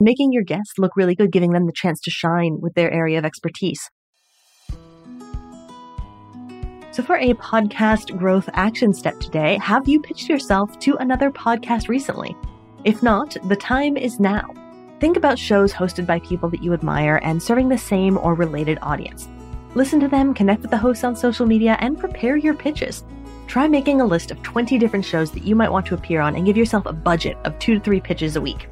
making 0.00 0.32
your 0.32 0.42
guests 0.42 0.74
look 0.78 0.96
really 0.96 1.14
good, 1.14 1.32
giving 1.32 1.52
them 1.52 1.66
the 1.66 1.72
chance 1.72 2.00
to 2.00 2.10
shine 2.10 2.58
with 2.60 2.74
their 2.74 2.90
area 2.90 3.18
of 3.18 3.24
expertise. 3.24 3.88
So, 6.98 7.04
for 7.04 7.18
a 7.18 7.32
podcast 7.34 8.18
growth 8.18 8.50
action 8.54 8.92
step 8.92 9.20
today, 9.20 9.56
have 9.62 9.86
you 9.86 10.00
pitched 10.00 10.28
yourself 10.28 10.80
to 10.80 10.96
another 10.96 11.30
podcast 11.30 11.86
recently? 11.86 12.36
If 12.82 13.04
not, 13.04 13.36
the 13.44 13.54
time 13.54 13.96
is 13.96 14.18
now. 14.18 14.52
Think 14.98 15.16
about 15.16 15.38
shows 15.38 15.72
hosted 15.72 16.06
by 16.06 16.18
people 16.18 16.48
that 16.48 16.60
you 16.60 16.72
admire 16.72 17.20
and 17.22 17.40
serving 17.40 17.68
the 17.68 17.78
same 17.78 18.18
or 18.18 18.34
related 18.34 18.80
audience. 18.82 19.28
Listen 19.76 20.00
to 20.00 20.08
them, 20.08 20.34
connect 20.34 20.62
with 20.62 20.72
the 20.72 20.76
hosts 20.76 21.04
on 21.04 21.14
social 21.14 21.46
media, 21.46 21.76
and 21.78 21.96
prepare 21.96 22.36
your 22.36 22.54
pitches. 22.54 23.04
Try 23.46 23.68
making 23.68 24.00
a 24.00 24.04
list 24.04 24.32
of 24.32 24.42
20 24.42 24.76
different 24.76 25.04
shows 25.04 25.30
that 25.30 25.44
you 25.44 25.54
might 25.54 25.70
want 25.70 25.86
to 25.86 25.94
appear 25.94 26.20
on 26.20 26.34
and 26.34 26.46
give 26.46 26.56
yourself 26.56 26.84
a 26.86 26.92
budget 26.92 27.36
of 27.44 27.56
two 27.60 27.74
to 27.74 27.80
three 27.80 28.00
pitches 28.00 28.34
a 28.34 28.40
week. 28.40 28.68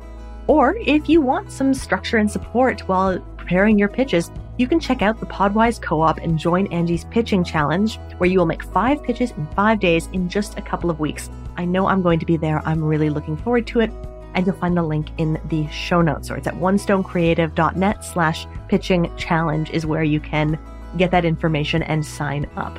Or 0.48 0.76
if 0.84 1.08
you 1.08 1.20
want 1.20 1.52
some 1.52 1.72
structure 1.72 2.16
and 2.16 2.28
support 2.28 2.80
while 2.88 3.24
preparing 3.47 3.78
your 3.78 3.88
pitches, 3.88 4.32
you 4.57 4.66
can 4.66 4.80
check 4.80 5.03
out 5.03 5.20
the 5.20 5.26
Podwize 5.26 5.80
Co 5.80 6.01
op 6.01 6.18
and 6.18 6.36
join 6.36 6.66
Angie's 6.72 7.05
pitching 7.05 7.44
challenge, 7.44 7.97
where 8.18 8.28
you 8.28 8.40
will 8.40 8.47
make 8.47 8.64
five 8.64 9.01
pitches 9.05 9.30
in 9.30 9.47
five 9.55 9.78
days 9.78 10.09
in 10.12 10.28
just 10.28 10.59
a 10.59 10.62
couple 10.62 10.90
of 10.90 10.99
weeks. 10.99 11.30
I 11.57 11.64
know 11.64 11.86
I'm 11.86 12.03
going 12.03 12.18
to 12.18 12.26
be 12.26 12.36
there. 12.36 12.61
I'm 12.66 12.82
really 12.82 13.09
looking 13.09 13.36
forward 13.36 13.64
to 13.68 13.80
it. 13.80 13.92
And 14.34 14.44
you'll 14.44 14.57
find 14.57 14.76
the 14.76 14.82
link 14.82 15.11
in 15.18 15.40
the 15.49 15.68
show 15.68 16.03
notes, 16.03 16.28
or 16.28 16.36
it's 16.36 16.49
at 16.49 16.55
onestonecreative.net 16.55 18.05
slash 18.05 18.49
pitching 18.66 19.16
challenge 19.16 19.70
is 19.70 19.86
where 19.86 20.03
you 20.03 20.18
can 20.18 20.59
get 20.97 21.12
that 21.12 21.24
information 21.24 21.84
and 21.84 22.05
sign 22.05 22.51
up. 22.57 22.76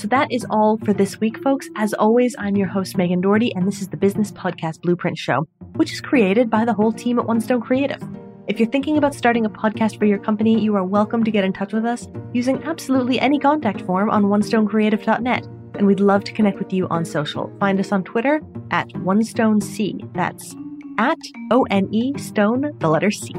So 0.00 0.08
that 0.08 0.32
is 0.32 0.46
all 0.48 0.78
for 0.78 0.94
this 0.94 1.20
week, 1.20 1.36
folks. 1.42 1.68
As 1.76 1.92
always, 1.92 2.34
I'm 2.38 2.56
your 2.56 2.68
host, 2.68 2.96
Megan 2.96 3.20
Doherty, 3.20 3.54
and 3.54 3.68
this 3.68 3.82
is 3.82 3.88
the 3.88 3.98
Business 3.98 4.32
Podcast 4.32 4.80
Blueprint 4.80 5.18
Show, 5.18 5.46
which 5.76 5.92
is 5.92 6.00
created 6.00 6.48
by 6.48 6.64
the 6.64 6.72
whole 6.72 6.90
team 6.90 7.18
at 7.18 7.26
One 7.26 7.38
Stone 7.38 7.60
Creative. 7.60 8.02
If 8.48 8.58
you're 8.58 8.70
thinking 8.70 8.96
about 8.96 9.14
starting 9.14 9.44
a 9.44 9.50
podcast 9.50 9.98
for 9.98 10.06
your 10.06 10.16
company, 10.16 10.58
you 10.58 10.74
are 10.74 10.84
welcome 10.84 11.22
to 11.22 11.30
get 11.30 11.44
in 11.44 11.52
touch 11.52 11.74
with 11.74 11.84
us 11.84 12.08
using 12.32 12.62
absolutely 12.62 13.20
any 13.20 13.38
contact 13.38 13.82
form 13.82 14.08
on 14.08 14.24
onestonecreative.net. 14.24 15.46
And 15.74 15.86
we'd 15.86 16.00
love 16.00 16.24
to 16.24 16.32
connect 16.32 16.58
with 16.58 16.72
you 16.72 16.88
on 16.88 17.04
social. 17.04 17.54
Find 17.60 17.78
us 17.78 17.92
on 17.92 18.02
Twitter 18.02 18.40
at 18.70 18.88
OneStoneC. 18.94 20.14
That's 20.14 20.56
at 20.96 21.18
O 21.50 21.66
N 21.70 21.92
E 21.92 22.16
Stone, 22.16 22.74
the 22.78 22.88
letter 22.88 23.10
C. 23.10 23.34